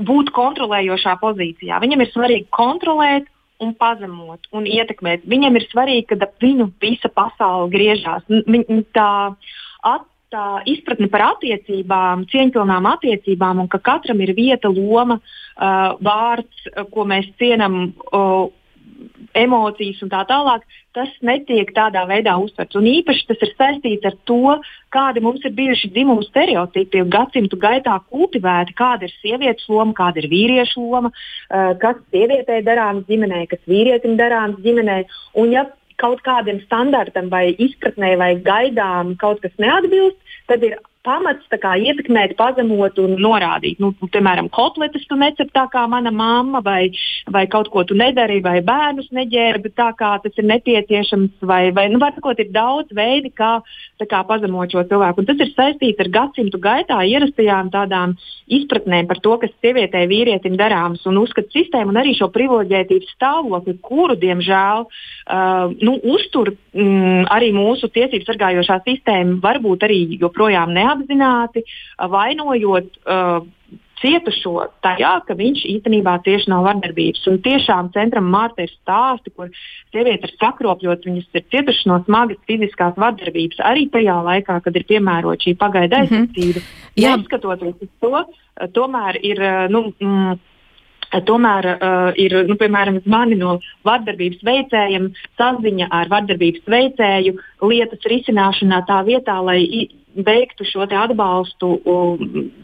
būt 0.00 0.32
kontrolējošā 0.36 1.16
pozīcijā. 1.20 1.80
Viņam 1.82 2.04
ir 2.04 2.12
svarīgi 2.14 2.48
kontrolēt 2.54 3.28
un 3.60 3.74
pazemot 3.78 4.46
un 4.56 4.68
ietekmēt. 4.68 5.26
Viņam 5.28 5.58
ir 5.58 5.66
svarīgi, 5.70 6.06
ka 6.10 6.20
ap 6.26 6.38
viņu 6.42 6.70
visa 6.82 7.10
pasaule 7.12 7.70
griežās. 7.72 8.24
Viņ, 8.28 8.64
tā, 8.96 9.10
at, 9.86 10.06
tā 10.30 10.46
izpratne 10.70 11.10
par 11.10 11.26
attiecībām, 11.32 12.24
cieņpilnām 12.30 12.88
attiecībām, 12.92 13.64
un 13.64 13.68
ka 13.70 13.80
katram 13.82 14.22
ir 14.22 14.32
vieta, 14.36 14.70
loma, 14.70 15.18
uh, 15.20 15.98
vārds, 16.00 16.70
ko 16.94 17.06
mēs 17.08 17.28
cienam. 17.40 17.92
Uh, 18.10 18.48
emocijas 19.38 20.00
un 20.04 20.10
tā 20.12 20.20
tālāk, 20.28 20.64
tas 20.96 21.10
netiek 21.26 21.70
tādā 21.76 22.02
veidā 22.10 22.34
uztverts. 22.42 22.76
Un 22.78 22.88
īpaši 22.90 23.26
tas 23.28 23.44
ir 23.46 23.52
saistīts 23.54 24.08
ar 24.08 24.16
to, 24.28 24.56
kādi 24.94 25.22
mums 25.24 25.44
ir 25.46 25.54
bijuši 25.56 25.92
dzimumu 25.94 26.24
stereotipi 26.26 27.04
gadsimtu 27.10 27.58
gaitā 27.60 27.98
kultivēti, 28.10 28.76
kāda 28.78 29.06
ir 29.06 29.16
sievietes 29.20 29.68
loma, 29.70 29.94
kāda 29.96 30.22
ir 30.22 30.30
vīriešu 30.32 30.86
loma, 30.86 31.12
uh, 31.12 31.72
kas 31.82 32.00
sievietei 32.10 32.62
darāms 32.66 33.06
ģimenē, 33.10 33.44
kas 33.50 33.62
vīrietim 33.70 34.18
darāms 34.20 34.58
ģimenē. 34.64 35.02
Un 35.40 35.54
ja 35.54 35.66
kaut 36.00 36.22
kādam 36.26 36.60
standartam 36.64 37.28
vai 37.32 37.50
izpratnē 37.52 38.14
vai 38.20 38.32
gaidām 38.44 39.14
kaut 39.20 39.42
kas 39.44 39.52
neatbilst, 39.60 40.16
tad 40.48 40.64
ir 40.66 40.78
pamats 41.06 41.48
kā, 41.60 41.74
ietekmēt, 41.80 42.34
pazemot 42.36 42.98
un 43.00 43.16
norādīt. 43.20 43.80
Nu, 43.80 43.92
piemēram, 44.12 44.50
kotletes 44.52 45.06
tu 45.08 45.16
necep 45.16 45.52
tā 45.56 45.64
kā 45.72 45.86
mana 45.88 46.12
mamma, 46.12 46.60
vai, 46.64 46.90
vai 47.32 47.46
kaut 47.50 47.70
ko 47.72 47.84
tu 47.88 47.96
nedari, 47.96 48.40
vai 48.44 48.58
bērnus 48.64 49.08
neģērbi 49.16 49.72
tā 49.76 49.90
kā 49.96 50.12
tas 50.20 50.36
ir 50.36 50.48
nepieciešams, 50.50 51.40
vai, 51.48 51.70
vai 51.76 51.88
nu, 51.92 52.00
sakot, 52.16 52.40
ir 52.40 52.50
daudz 52.52 52.92
veidi, 52.96 53.32
kā, 53.32 53.58
kā 54.04 54.20
pazemot 54.28 54.72
šo 54.72 54.84
cilvēku. 54.90 55.22
Un 55.22 55.30
tas 55.30 55.40
ir 55.40 55.52
saistīts 55.54 56.04
ar 56.04 56.12
gadsimtu 56.12 56.60
gaitā 56.60 57.00
ierastajām 57.08 57.72
tādām 57.72 58.16
izpratnēm 58.50 59.08
par 59.08 59.22
to, 59.24 59.38
kas 59.40 59.54
sievietei 59.64 60.04
vīrietim 60.10 60.58
darāms, 60.60 61.06
un 61.08 61.22
uzskatu 61.22 61.52
sistēmu, 61.56 61.94
un 61.94 62.00
arī 62.02 62.12
šo 62.18 62.28
privileģētības 62.34 63.16
stāvokli, 63.16 63.78
kuru, 63.84 64.18
diemžēl, 64.20 64.84
uh, 64.84 65.72
nu, 65.80 65.96
uztur 66.12 66.52
mm, 66.76 67.24
arī 67.32 67.52
mūsu 67.56 67.88
tiesību 67.94 68.28
sargājošā 68.28 68.80
sistēma, 68.84 69.38
varbūt 69.40 69.88
arī 69.88 70.02
joprojām 70.20 70.74
neapstrādājama 70.76 70.89
neapzināti 70.90 71.64
vainojot 72.10 72.98
uh, 73.06 73.46
cietušo 74.00 74.70
tajā, 74.80 75.12
ka 75.26 75.36
viņš 75.36 75.64
īstenībā 75.74 76.16
tieši 76.24 76.48
nav 76.50 76.64
vardarbības. 76.64 77.26
Un 77.28 77.40
tiešām 77.44 77.90
centram 77.92 78.30
Mārta 78.32 78.64
ir 78.64 78.72
stāsti, 78.72 79.32
kur 79.36 79.50
sievietes 79.92 80.30
ir 80.30 80.36
sakropļotas, 80.40 81.04
viņas 81.04 81.36
ir 81.36 81.44
cietušas 81.52 81.88
no 81.90 81.98
smagas 82.06 82.40
fiziskās 82.48 82.96
vardarbības 83.00 83.60
arī 83.70 83.90
tajā 83.92 84.16
laikā, 84.24 84.60
kad 84.64 84.76
ir 84.76 84.86
piemērota 84.88 85.44
šī 85.44 85.56
pagaida 85.60 86.00
mhm. 86.00 86.06
aizsardzība. 86.06 86.60
Mm 86.60 86.68
-hmm. 86.96 87.18
Neskatoties 87.20 87.82
uz 87.82 87.92
to, 88.00 88.24
tomēr 88.78 89.20
ir. 89.22 89.44
Nu, 89.70 89.92
mm, 90.00 90.38
Tomēr 91.10 91.66
uh, 91.72 92.10
ir, 92.20 92.36
nu, 92.46 92.54
piemēram, 92.60 93.00
mani 93.10 93.38
no 93.38 93.56
vardarbības 93.88 94.44
veicējiem 94.46 95.08
saziņa 95.40 95.88
ar 95.90 96.10
vardarbības 96.12 96.68
veicēju 96.70 97.34
lietas 97.66 98.06
risināšanā 98.12 98.84
tā 98.86 99.00
vietā, 99.08 99.40
lai 99.42 99.64
veiktu 100.14 100.64
šo 100.66 100.86
atbalstu 100.86 101.68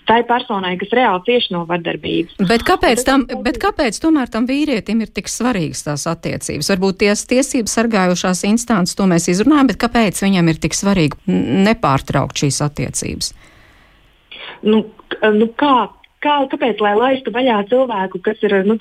tai 0.07 0.21
personai, 0.27 0.75
kas 0.81 0.91
reāli 0.95 1.23
cieši 1.29 1.55
no 1.55 1.63
vardarbības. 1.69 2.39
Bet 2.49 2.65
kāpēc, 2.67 3.03
tam, 3.07 3.27
bet 3.45 3.61
kāpēc 3.63 3.99
tomēr 4.03 4.31
tam 4.33 4.49
vīrietim 4.49 5.03
ir 5.05 5.13
tik 5.15 5.31
svarīgas 5.31 5.85
tās 5.87 6.07
attiecības? 6.11 6.71
Varbūt 6.75 7.01
ties, 7.05 7.23
tiesības 7.31 7.77
sargājošās 7.79 8.43
instances 8.51 8.99
to 8.99 9.07
mēs 9.11 9.29
izrunājam, 9.31 9.71
bet 9.71 9.81
kāpēc 9.83 10.23
viņam 10.25 10.51
ir 10.51 10.61
tik 10.63 10.75
svarīgi 10.75 11.39
nepārtraukt 11.67 12.43
šīs 12.43 12.61
attiecības? 12.67 13.33
Nu, 14.67 14.83
nu 15.23 15.51
kā, 15.59 15.75
kā, 16.25 16.37
kāpēc 16.51 16.83
lai 16.85 16.95
laistu 16.99 17.33
vaļā 17.35 17.61
cilvēku, 17.71 18.21
kas 18.25 18.43
ir 18.47 18.59
nu, 18.67 18.77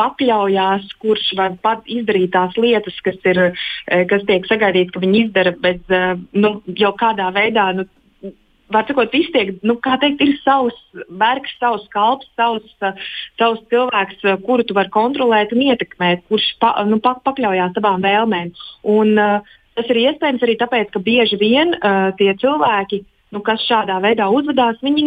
pakļaujās, 0.00 0.86
kurš 1.02 1.32
var 1.38 1.58
pat 1.62 1.84
izdarīt 1.90 2.32
tās 2.34 2.56
lietas, 2.60 2.96
kas, 3.04 3.18
ir, 3.24 3.42
eh, 3.88 4.06
kas 4.10 4.24
tiek 4.28 4.46
sagaidīts, 4.48 4.94
ka 4.94 5.02
viņi 5.04 5.26
izdara 5.26 5.54
bez 5.58 5.80
eh, 5.90 6.14
nu, 6.32 6.56
jau 6.78 6.94
kādā 6.98 7.30
veidā. 7.34 7.72
Nu, 7.76 7.88
Var 8.72 8.86
sakot, 8.88 9.12
iztiek, 9.12 9.50
nu, 9.62 9.74
kā 9.76 9.98
teikt, 10.00 10.22
ir 10.24 10.38
savs 10.40 10.74
vergs, 11.20 11.52
savs 11.60 11.82
kalps, 11.92 12.26
savs, 12.34 12.64
savs 13.38 13.60
cilvēks, 13.68 14.24
kuru 14.46 14.64
tu 14.64 14.74
vari 14.74 14.88
kontrolēt 14.90 15.52
un 15.52 15.60
ietekmēt, 15.66 16.24
kurš 16.32 16.46
pa, 16.64 16.72
nu, 16.88 16.96
pa, 17.04 17.12
pakļaujās 17.28 17.74
savām 17.76 18.00
vēlmēm. 18.02 18.54
Un, 18.88 19.12
uh, 19.20 19.52
tas 19.76 19.92
ir 19.92 20.00
iespējams 20.06 20.46
arī 20.48 20.56
tāpēc, 20.62 20.94
ka 20.96 21.04
bieži 21.04 21.38
vien 21.38 21.76
uh, 21.76 22.08
tie 22.16 22.32
cilvēki, 22.40 23.02
nu, 23.34 23.42
kas 23.44 23.62
šādā 23.66 23.98
veidā 24.04 24.28
uzvedās, 24.32 24.78
viņi 24.84 25.04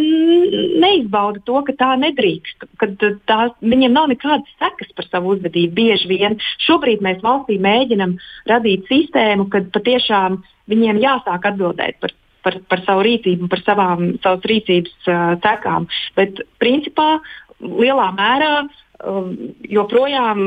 neizbauda 0.83 1.41
to, 1.47 1.61
ka 1.67 1.75
tā 1.79 1.89
nedrīkst. 2.01 2.67
Kad 2.81 3.01
tā, 3.29 3.39
viņiem 3.63 3.95
nav 3.95 4.09
nekādas 4.11 4.53
sekas 4.59 4.93
par 4.97 5.07
savu 5.09 5.35
uzvedību. 5.35 5.73
Bieži 5.77 6.11
vien 6.11 6.37
šobrīd 6.67 7.03
mēs 7.05 7.23
valstī 7.25 7.59
mēģinam 7.63 8.17
radīt 8.51 8.87
sistēmu, 8.91 9.47
kad 9.53 9.71
patiešām 9.75 10.41
viņiem 10.71 11.03
jāsāk 11.03 11.51
atbildēt 11.53 12.01
par. 12.03 12.15
Par, 12.45 12.53
par 12.69 12.79
savu 12.85 13.01
rīcību, 13.03 13.49
par 13.51 13.59
savām 13.65 14.13
savas 14.23 14.45
rīcības 14.47 15.07
uh, 15.09 15.33
sekām. 15.43 15.87
Bet, 16.15 16.37
principā, 16.61 17.17
lielā 17.59 18.05
mērā 18.15 18.51
uh, 18.61 19.25
joprojām 19.67 20.45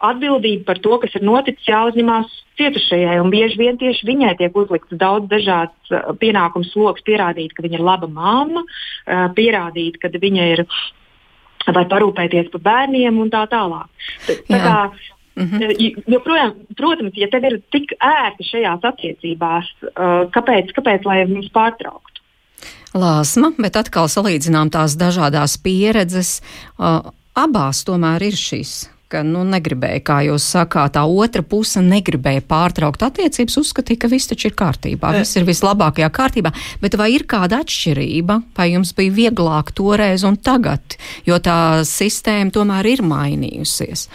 atbildība 0.00 0.64
par 0.70 0.80
to, 0.82 0.96
kas 1.02 1.14
ir 1.18 1.24
noticis, 1.26 1.68
jāuzņemās 1.68 2.32
cietušajai. 2.60 3.18
Bieži 3.32 3.60
vien 3.60 3.78
tieši 3.80 4.08
viņai 4.08 4.32
tiek 4.40 4.56
uzlikts 4.56 4.96
daudz 5.00 5.28
dažādas 5.30 5.92
uh, 5.92 6.10
pienākumu 6.20 6.68
sloks, 6.70 7.04
pierādīt, 7.06 7.54
ka 7.56 7.64
viņa 7.66 7.78
ir 7.78 7.86
laba 7.86 8.08
mamma, 8.10 8.64
uh, 8.64 9.28
pierādīt, 9.36 10.00
ka 10.00 10.12
viņa 10.12 10.50
ir 10.56 10.64
vai 11.70 11.84
parūpēties 11.86 12.50
par 12.54 12.62
bērniem 12.66 13.18
un 13.20 13.32
tā 13.32 13.46
tālāk. 13.50 13.88
Tā 14.26 14.60
kā, 14.60 14.76
Mm 15.40 15.46
-hmm. 15.46 16.02
Joprojām, 16.06 16.52
protams, 16.76 17.12
ja 17.14 17.28
tev 17.30 17.44
ir 17.44 17.62
tik 17.70 17.92
ērti 18.00 18.44
šajās 18.44 18.82
attiecībās, 18.82 19.64
kāpēc, 20.34 20.72
kāpēc 20.76 21.04
lai 21.04 21.24
viņus 21.24 21.48
pārtrauktu? 21.54 22.20
Lāsma, 22.94 23.52
bet 23.58 23.76
atkal 23.76 24.08
salīdzinām 24.08 24.70
tās 24.70 24.98
dažādas 24.98 25.56
pieredzes. 25.62 26.42
Abās 27.34 27.84
tomēr 27.84 28.22
ir 28.22 28.36
šīs 28.36 28.90
ka 29.10 29.22
nu, 29.26 29.42
negribēja, 29.48 30.02
kā 30.06 30.18
jūs 30.26 30.46
sakāt, 30.54 30.94
tā 30.94 31.02
otra 31.04 31.42
puse 31.46 31.82
negribēja 31.84 32.44
pārtraukt 32.50 33.02
attiecības, 33.06 33.58
uzskatīja, 33.62 34.04
ka 34.04 34.10
viss 34.12 34.30
taču 34.30 34.50
ir 34.50 34.56
kārtībā, 34.58 35.12
viss 35.18 35.38
ir 35.38 35.46
vislabākajā 35.48 36.10
kārtībā. 36.14 36.52
Bet 36.82 36.96
vai 37.00 37.10
ir 37.16 37.26
kāda 37.30 37.62
atšķirība, 37.64 38.40
vai 38.56 38.70
jums 38.72 38.94
bija 38.96 39.16
vieglāk 39.16 39.74
toreiz 39.76 40.26
un 40.26 40.38
tagad, 40.38 40.98
jo 41.28 41.40
tā 41.42 41.80
sistēma 41.86 42.54
tomēr 42.54 42.92
ir 42.94 43.02
mainījusies? 43.06 44.06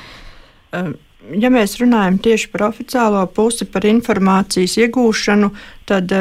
Ja 1.36 1.50
mēs 1.50 1.80
runājam 1.82 2.22
tieši 2.22 2.50
par 2.54 2.68
oficiālo 2.70 3.26
pusi, 3.34 3.66
par 3.68 3.88
informācijas 3.90 4.78
iegūšanu, 4.86 5.52
tad 5.90 6.14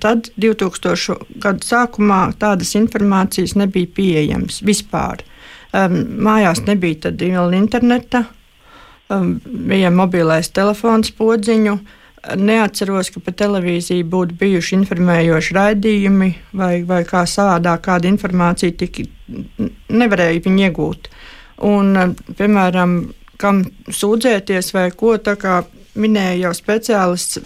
tad 0.00 0.30
2000. 0.40 1.18
gada 1.42 1.66
sākumā 1.66 2.20
tādas 2.40 2.74
informācijas 2.78 3.56
nebija 3.58 3.90
pieejamas 3.96 4.62
vispār. 4.64 5.24
Mājās 5.72 6.62
nebija 6.66 7.12
vēl 7.16 7.56
interneta, 7.56 8.26
bija 9.44 9.90
mobilais 9.90 10.50
telefons 10.52 11.12
podziņu. 11.16 11.78
Neatceros, 12.38 13.08
ka 13.10 13.18
pa 13.24 13.32
televīziju 13.34 14.04
būtu 14.06 14.36
bijuši 14.38 14.76
informējoši 14.76 15.54
raidījumi 15.56 16.28
vai, 16.54 16.84
vai 16.86 17.00
kā 17.08 17.24
savādāk 17.26 17.82
kāda 17.88 18.06
informācija 18.06 18.76
tika, 18.78 19.08
nevarēja 19.90 20.44
viņu 20.44 20.62
iegūt. 20.68 21.08
Un, 21.66 22.14
piemēram, 22.38 22.94
kam 23.42 23.64
sūdzēties 23.90 24.70
vai 24.76 24.86
ko, 24.94 25.16
tā 25.18 25.34
kā 25.40 25.64
minēja 25.98 26.46
jau 26.46 26.52
speciālists, 26.56 27.40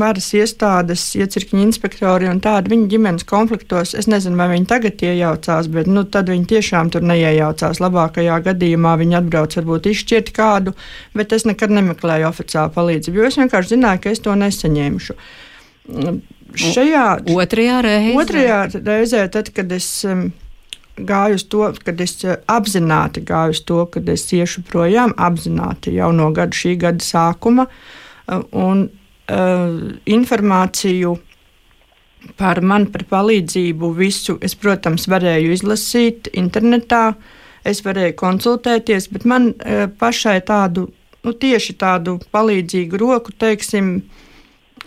varas 0.00 0.28
iestādes, 0.34 1.04
iecirkņu 1.18 1.62
inspektori 1.62 2.28
un 2.30 2.40
tādi 2.42 2.72
viņa 2.72 2.88
ģimenes 2.90 3.26
konfliktos. 3.28 3.94
Es 3.98 4.08
nezinu, 4.10 4.38
vai 4.40 4.48
viņi 4.54 4.68
tagad 4.70 5.04
iejaucās, 5.06 5.68
bet 5.72 5.90
nu, 5.90 6.02
tad 6.10 6.30
viņi 6.32 6.48
tiešām 6.50 6.90
tur 6.94 7.06
neiejaucās. 7.06 7.80
Labākajā 7.82 8.38
gadījumā 8.48 8.96
viņi 9.02 9.18
atbrauc, 9.20 9.58
varbūt 9.60 9.90
izšķirt 9.92 10.32
kādu, 10.36 10.74
bet 11.14 11.34
es 11.36 11.46
nekad 11.46 11.74
nemeklēju 11.76 12.30
oficiālu 12.30 12.74
palīdzību, 12.74 13.20
jo 13.20 13.28
es 13.30 13.38
vienkārši 13.42 13.76
zināju, 13.76 14.02
ka 14.02 14.16
es 14.16 14.24
to 14.24 14.34
nesaņemšu. 14.40 15.18
Šajā 16.56 17.06
otrajā 17.36 17.78
reizē, 17.84 18.16
otrajā 18.18 18.58
reizē 18.80 19.22
tad, 19.30 19.52
kad 19.54 19.70
es 19.76 19.88
um, 20.08 20.28
gāju 20.96 21.36
uz 21.38 21.44
to, 21.52 21.68
kad 21.84 22.00
es 22.00 22.16
uh, 22.24 22.36
apzināti 22.50 23.22
gāju 23.26 23.54
uz 23.56 23.62
to, 23.68 23.84
ka 23.92 24.02
es 24.12 24.26
iešu 24.32 24.64
projām, 24.68 25.14
apzināti 25.16 25.96
jau 25.96 26.10
no 26.16 26.30
gada, 26.36 26.56
šī 26.56 26.76
gada 26.80 27.04
sākuma, 27.04 27.66
uh, 27.68 28.42
un 28.52 28.86
uh, 28.88 29.78
informāciju 30.06 31.16
par 32.36 32.60
mani, 32.64 32.90
par 32.90 33.06
palīdzību, 33.10 33.92
visu 33.94 34.38
es, 34.42 34.56
protams, 34.58 35.06
varēju 35.10 35.52
izlasīt 35.54 36.30
internetā, 36.34 37.14
es 37.66 37.82
varēju 37.86 38.16
konsultēties, 38.18 39.10
bet 39.12 39.26
man 39.28 39.52
uh, 39.52 39.86
pašai 40.00 40.40
tādu, 40.46 40.88
nu, 41.26 41.34
tieši 41.34 41.76
tādu 41.78 42.18
palīdzīgu 42.34 43.02
roku, 43.02 43.34
teiksim, 43.36 43.98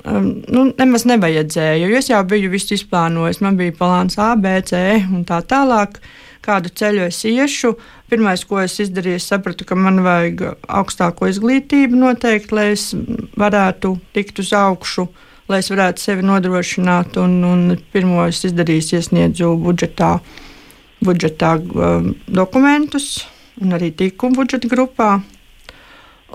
um, 0.05 0.31
nu, 0.47 0.65
nemaz 0.77 1.05
nevajadzēja. 1.09 1.87
Jo 1.87 1.99
es 1.99 2.09
jau 2.11 2.21
biju 2.27 2.51
visu 2.53 2.75
izplānojis. 2.75 3.41
Man 3.45 3.59
bija 3.59 3.75
plāns 3.79 4.19
A, 4.21 4.33
B, 4.39 4.57
C 4.65 4.99
un 5.09 5.23
tā 5.27 5.41
tālāk. 5.47 5.99
Kādu 6.45 6.71
ceļu 6.71 7.07
es 7.09 7.19
iešu. 7.27 7.73
Pirmais, 8.09 8.45
ko 8.47 8.61
es 8.63 8.77
izdarīju, 8.81 9.19
es 9.19 9.27
sapratu, 9.29 9.67
ka 9.67 9.75
man 9.77 9.99
vajag 10.05 10.45
augstāko 10.65 11.27
izglītību 11.29 11.99
noteikti, 11.99 12.55
lai 12.55 12.67
es 12.73 12.89
varētu 13.37 13.97
tikt 14.15 14.39
uz 14.41 14.53
augšu, 14.55 15.09
lai 15.51 15.59
es 15.61 15.69
varētu 15.69 16.05
sevi 16.05 16.25
nodrošināt. 16.25 17.19
Un, 17.21 17.41
un 17.45 17.65
pirmo 17.93 18.23
es 18.25 18.41
izdarīju, 18.47 18.87
iesniedzu 18.97 19.51
budžetā, 19.65 20.15
budžetā 21.05 21.57
um, 21.59 22.13
dokumentus 22.25 23.19
un 23.59 23.75
arī 23.75 23.91
tiku 23.95 24.31
budžeta 24.33 24.71
grupā. 24.71 25.19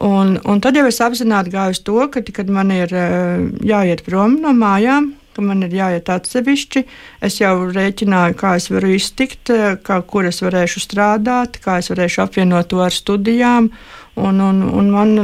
Un, 0.02 0.40
un 0.42 0.58
tad 0.58 0.74
jau 0.74 0.86
es 0.90 0.98
apzināti 1.02 1.52
gāju 1.54 1.76
uz 1.76 1.80
to, 1.86 1.98
ka, 2.10 2.22
kad 2.34 2.48
man 2.50 2.72
ir 2.74 2.90
eh, 2.90 3.44
jāiet 3.62 4.02
prom 4.06 4.40
no 4.42 4.50
mājām, 4.56 5.12
ka 5.34 5.42
man 5.42 5.62
ir 5.66 5.74
jāiet 5.74 6.10
atsevišķi, 6.10 6.82
es 7.26 7.38
jau 7.38 7.54
rēķināju, 7.74 8.36
kā 8.38 8.56
es 8.58 8.66
varu 8.72 8.90
iztikt, 8.96 9.52
eh, 9.54 9.76
kā, 9.86 10.00
kur 10.02 10.26
es 10.26 10.42
varēšu 10.42 10.82
strādāt, 10.82 11.60
kā 11.62 11.78
es 11.82 11.92
varēšu 11.92 12.24
apvienot 12.26 12.72
to 12.72 12.82
ar 12.82 12.94
studijām. 12.94 13.70
Un, 14.18 14.40
un, 14.42 14.62
un 14.66 14.90
man 14.94 15.14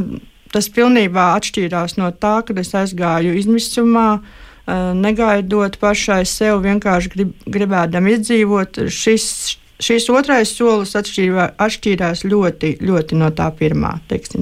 tas 0.54 0.70
pilnībā 0.70 1.33
atšķīrās 1.38 1.96
no 1.98 2.11
tā, 2.14 2.40
kad 2.46 2.59
es 2.62 2.70
aizgāju 2.74 3.35
izmisumā, 3.42 4.09
eh, 4.20 4.92
negaidot 4.94 5.80
pašai 5.83 6.22
sev, 6.26 6.62
vienkārši 6.66 7.14
grib, 7.16 7.35
gribēdam 7.46 8.06
izdzīvot. 8.14 8.85
Šis, 8.87 9.56
šīs 9.85 10.11
otrais 10.12 10.53
solis 10.57 10.97
atšķīrā, 10.99 11.55
atšķīrās 11.61 12.27
ļoti, 12.29 12.77
ļoti 12.85 13.19
no 13.21 13.31
tā 13.37 13.49
pirmā. 13.57 13.97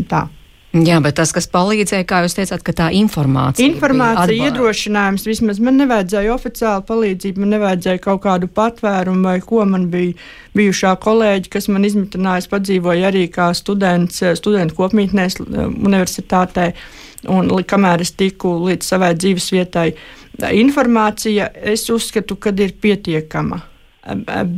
Tā. 0.08 0.26
Jā, 0.76 0.98
bet 1.00 1.16
tas, 1.16 1.30
kas 1.32 1.46
palīdzēja, 1.48 2.04
kā 2.04 2.20
jūs 2.26 2.34
teicāt, 2.36 2.60
ka 2.66 2.74
tā 2.76 2.88
informācija. 2.92 3.64
Informācija, 3.70 4.50
iedrošinājums, 4.50 5.24
vismaz 5.24 5.62
man 5.64 5.78
nevajadzēja 5.80 6.34
oficiāli 6.34 6.84
palīdzību, 6.90 7.40
man 7.40 7.54
nevajadzēja 7.56 8.02
kaut 8.04 8.20
kādu 8.26 8.50
patvērumu 8.52 9.24
vai 9.30 9.38
ko. 9.40 9.62
Man 9.68 9.86
bija 9.92 10.12
bijušā 10.58 10.92
kolēģi, 11.00 11.52
kas 11.54 11.70
man 11.72 11.88
izmitināja, 11.88 12.44
padzīvoja 12.52 13.08
arī 13.08 13.24
kā 13.32 13.48
students, 13.56 14.20
studentu 14.36 14.76
kopmītnēs 14.76 15.40
universitātē. 15.40 16.74
Un 17.32 17.48
kamēr 17.66 18.04
es 18.04 18.12
tiku 18.14 18.52
līdz 18.68 18.92
savai 18.92 19.14
dzīves 19.16 19.48
vietai, 19.50 19.88
informācija, 20.54 21.48
es 21.72 21.88
uzskatu, 21.90 22.36
ka 22.36 22.52
ir 22.54 22.76
pietiekama 22.78 23.64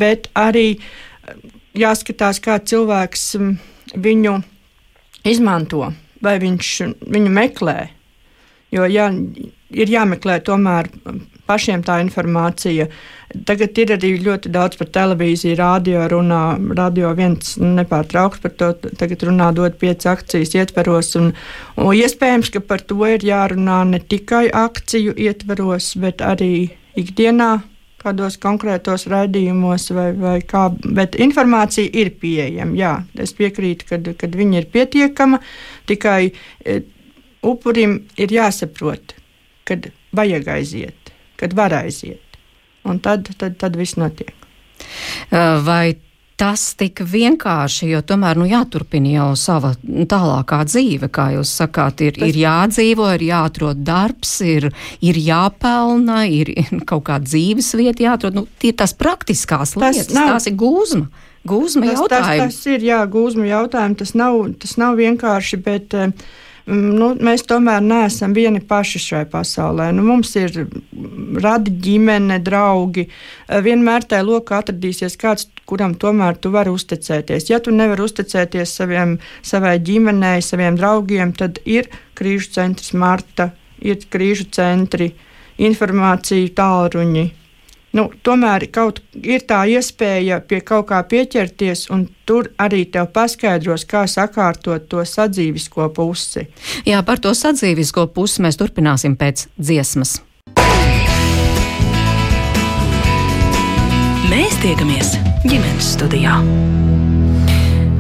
bet 0.01 0.31
arī 0.39 0.81
jāskatās, 1.77 2.41
kā 2.43 2.59
cilvēks 2.59 3.25
viņu 3.97 4.37
izmanto, 5.31 5.91
vai 6.23 6.39
viņš 6.43 6.75
viņu 7.07 7.33
meklē. 7.35 7.79
Jo 8.71 8.87
jā, 8.87 9.09
ir 9.75 9.91
jāmeklē 9.91 10.39
tomēr 10.47 10.89
pašiem 11.51 11.83
tā 11.87 11.99
informācija. 12.05 12.87
Tagad 13.47 13.79
ir 13.83 13.93
arī 13.97 14.11
ļoti 14.23 14.51
daudz 14.55 14.79
par 14.79 14.91
televīziju, 14.95 15.57
radio 15.59 16.07
runā. 16.11 16.43
Radio 16.79 17.13
viens 17.19 17.57
nepārtraukti 17.59 18.45
par 18.45 18.55
to 18.59 18.71
tagad 19.01 19.25
runā, 19.27 19.51
dod 19.55 19.79
pieci 19.81 20.11
akcijas 20.11 20.55
ietveros. 20.59 21.15
Un, 21.19 21.33
un 21.79 21.91
iespējams, 21.99 22.53
ka 22.55 22.63
par 22.63 22.85
to 22.87 23.01
ir 23.07 23.27
jārunā 23.27 23.83
ne 23.91 24.03
tikai 24.03 24.49
akciju 24.51 25.17
ietveros, 25.19 25.95
bet 26.03 26.23
arī 26.27 26.71
ikdienā 26.99 27.53
kādos 28.01 28.39
konkrētos 28.41 29.07
raidījumos, 29.11 29.91
vai, 29.97 30.09
vai 30.17 30.37
kā, 30.47 30.69
bet 30.97 31.19
informācija 31.21 31.91
ir 32.03 32.15
pieejama. 32.21 32.77
Jā, 32.79 32.95
es 33.21 33.35
piekrītu, 33.37 34.01
ka 34.19 34.31
viņa 34.35 34.63
ir 34.63 34.69
pietiekama, 34.73 35.41
tikai 35.91 36.31
e, 36.31 36.81
upurim 37.47 38.01
ir 38.21 38.35
jāsaprot, 38.35 39.15
kad 39.69 39.91
vajag 40.17 40.49
aiziet, 40.57 41.15
kad 41.41 41.57
var 41.57 41.77
aiziet. 41.83 42.25
Un 42.89 43.01
tad, 43.05 43.29
tad, 43.37 43.59
tad 43.61 43.77
viss 43.77 43.99
notiek. 44.01 44.33
Vai 45.67 45.99
tas 46.41 46.63
tik 46.81 47.03
vienkārši, 47.05 47.91
jo 47.93 48.01
tomēr 48.07 48.39
nu, 48.41 48.47
jāturpina 48.49 49.13
jau 49.13 49.29
sava 49.39 49.75
tālākā 49.85 50.63
dzīve, 50.69 51.11
kā 51.13 51.31
jūs 51.37 51.53
sakāt, 51.61 52.01
ir, 52.07 52.21
ir 52.25 52.39
jādzīvo, 52.41 53.11
ir 53.19 53.27
jāatrod 53.29 53.83
darbs, 53.85 54.39
ir, 54.47 54.71
ir 55.05 55.21
jāpelna, 55.21 56.23
ir 56.33 56.55
kaut 56.89 57.05
kāda 57.11 57.29
dzīves 57.29 57.75
vieta 57.81 58.07
jāatrod. 58.09 58.39
Nu, 58.41 58.47
tie 58.61 58.73
ir 58.73 58.79
tās 58.81 58.97
praktiskās 58.97 59.77
tas 59.77 59.83
lietas, 59.85 60.15
nav... 60.17 60.37
tās 60.37 60.49
ir 60.49 60.57
gūzma. 60.61 61.27
Gūzma 61.51 61.87
tas, 61.87 61.97
jautājumi. 61.97 62.47
Tas, 62.49 62.57
tas 62.61 62.73
ir, 62.73 62.83
jā, 62.85 63.01
gūzma 63.09 63.49
jautājumi, 63.49 63.99
tas 64.01 64.15
nav, 64.17 64.41
tas 64.61 64.77
nav 64.81 64.99
vienkārši, 65.01 65.61
bet 65.65 65.97
uh, 65.97 66.13
nu, 66.71 67.11
mēs 67.19 67.43
tomēr 67.49 67.83
neesam 67.85 68.35
vieni 68.37 68.61
paši 68.65 69.01
šai 69.03 69.23
pasaulē. 69.31 69.91
Nu, 69.97 70.05
mums 70.07 70.33
ir 70.39 70.55
radi 71.43 71.73
ģimene, 71.85 72.39
draugi. 72.47 73.07
Vienmēr 73.67 74.07
tajā 74.09 74.27
lokā 74.27 74.61
atradīsies 74.63 75.19
kāds, 75.21 75.49
kuram 75.69 75.97
tomēr 75.99 76.39
tu 76.41 76.53
vari 76.55 76.73
uzticēties. 76.75 77.51
Ja 77.51 77.61
tu 77.63 77.75
nevari 77.75 78.07
uzticēties 78.07 78.77
saviem, 78.81 79.19
savai 79.43 79.79
ģimenei, 79.83 80.39
saviem 80.45 80.79
draugiem, 80.79 81.35
tad 81.37 81.61
ir 81.65 81.91
krīžu 82.19 82.55
centrs 82.57 82.95
Marta, 82.95 83.51
ir 83.81 84.01
krīžu 84.11 84.51
centri, 84.55 85.13
informācija 85.61 86.55
tālruņi 86.57 87.29
nu, 87.97 88.07
tomēr 88.23 88.67
kaut, 88.73 89.01
ir 89.15 89.45
tā 89.49 89.63
iespēja 89.71 90.41
pie 90.47 90.61
kaut 90.67 90.89
kā 90.91 91.01
pieķerties, 91.11 91.89
un 91.95 92.07
tur 92.29 92.53
arī 92.61 92.85
tev 92.93 93.11
paskaidros, 93.15 93.87
kā 93.91 94.07
sakārtot 94.11 94.89
to 94.91 95.05
sadzīvisko 95.05 95.91
pusi. 95.97 96.47
Jā, 96.89 97.03
par 97.07 97.23
to 97.23 97.35
sadzīvisko 97.35 98.09
pusi 98.15 98.45
mēs 98.47 98.61
turpināsim 98.61 99.19
pēc 99.21 99.49
dziesmas. 99.59 100.21
Mēs 104.31 104.61
tiekamies 104.63 105.17
ģimenes 105.43 105.95
studijā. 105.97 106.39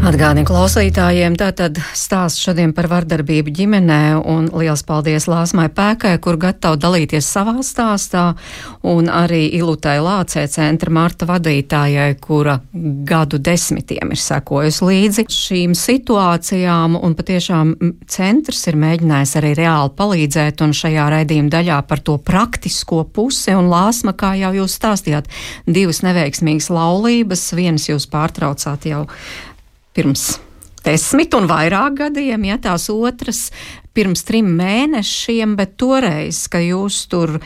Atgādini 0.01 0.47
klausītājiem, 0.49 1.35
tātad 1.37 1.77
stāsts 1.93 2.41
šodien 2.41 2.71
par 2.73 2.87
vardarbību 2.89 3.53
ģimenē 3.53 3.99
un 4.33 4.47
liels 4.57 4.81
paldies 4.89 5.27
Lāsmai 5.29 5.67
Pēkai, 5.77 6.15
kur 6.25 6.39
gatava 6.41 6.79
dalīties 6.81 7.27
savā 7.29 7.59
stāstā, 7.61 8.23
un 8.89 9.11
arī 9.13 9.43
Ilutai 9.59 9.99
Lācē 10.01 10.47
centra 10.49 10.89
Marta 10.97 11.29
vadītājai, 11.29 12.15
kura 12.17 12.57
gadu 12.73 13.37
desmitiem 13.45 14.15
ir 14.15 14.23
sekojusi 14.25 14.89
līdzi 14.89 15.27
šīm 15.37 15.77
situācijām, 15.77 16.97
un 16.97 17.19
patiešām 17.19 17.75
centrs 18.09 18.65
ir 18.73 18.81
mēģinājis 18.81 19.37
arī 19.43 19.53
reāli 19.61 19.93
palīdzēt, 20.01 20.65
un 20.65 20.73
šajā 20.81 21.11
raidījuma 21.13 21.53
daļā 21.59 21.83
par 21.93 22.01
to 22.01 22.17
praktisko 22.17 23.03
pusi, 23.05 23.53
un 23.53 23.69
Lāsma, 23.69 24.17
kā 24.17 24.33
jau 24.41 24.55
jūs 24.63 24.81
stāstījāt, 24.81 25.29
divas 25.69 26.01
neveiksmīgas 26.09 26.73
laulības, 26.73 27.47
vienas 27.61 27.91
jūs 27.93 28.09
pārtraucāt 28.09 28.89
jau 28.89 29.05
pirms 29.97 30.39
desmit 30.85 31.35
un 31.37 31.49
vairāk 31.51 31.99
gadiem, 32.05 32.47
ja 32.49 32.57
tās 32.63 32.89
otras 32.93 33.49
pirms 33.97 34.25
trim 34.27 34.49
mēnešiem, 34.59 35.57
bet 35.59 35.77
toreiz, 35.81 36.47
ka 36.51 36.63
jūs 36.63 37.05
tur 37.11 37.39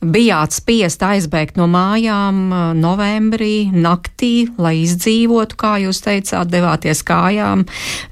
bijāt 0.00 0.54
spiest 0.56 1.02
aizbēgt 1.04 1.58
no 1.60 1.66
mājām 1.68 2.38
novembrī, 2.78 3.68
naktī, 3.74 4.48
lai 4.56 4.78
izdzīvotu, 4.86 5.58
kā 5.60 5.74
jūs 5.84 6.00
teicāt, 6.06 6.48
devāties 6.48 7.04
kājām 7.04 7.66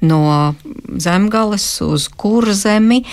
no 0.05 0.23
zemgales 1.01 1.71
uz 1.87 2.11
kurzemi. 2.13 3.05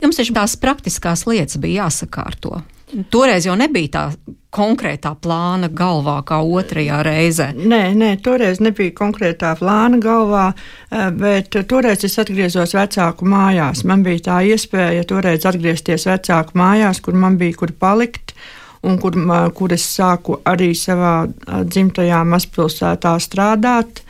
Jums 0.00 0.20
taču 0.20 0.36
tās 0.36 0.54
praktiskās 0.60 1.26
lietas 1.26 1.58
bija 1.60 1.88
jāsakārto. 1.88 2.62
Toreiz 3.10 3.46
jau 3.46 3.54
nebija 3.58 3.90
tā 3.94 4.04
konkrētā 4.50 5.12
plāna 5.22 5.68
galvā, 5.70 6.16
kā 6.26 6.40
otrajā 6.42 7.00
reizē. 7.06 7.50
Nē, 7.54 7.82
nē, 7.94 8.10
toreiz 8.24 8.58
nebija 8.62 8.94
konkrētā 8.98 9.52
plāna 9.60 10.00
galvā, 10.02 10.46
eh, 10.90 11.10
bet 11.10 11.54
toreiz 11.70 12.04
es 12.04 12.18
atgriezos 12.18 12.74
vecāku 12.74 13.28
mājās. 13.30 13.84
Man 13.84 14.02
bija 14.02 14.26
tā 14.30 14.38
iespēja 14.50 15.06
toreiz 15.06 15.46
atgriezties 15.46 16.06
vecāku 16.06 16.58
mājās, 16.58 17.00
kur 17.00 17.14
man 17.14 17.38
bija 17.38 17.56
kur 17.56 17.72
palikt. 17.72 18.34
Un 18.82 18.96
kur, 18.98 19.12
kur 19.54 19.72
es 19.72 19.82
sāku 19.84 20.40
arī 20.42 20.70
savā 20.72 21.28
dzimtajā 21.44 22.24
mazpilsētā 22.24 23.12
strādāt. 23.20 24.00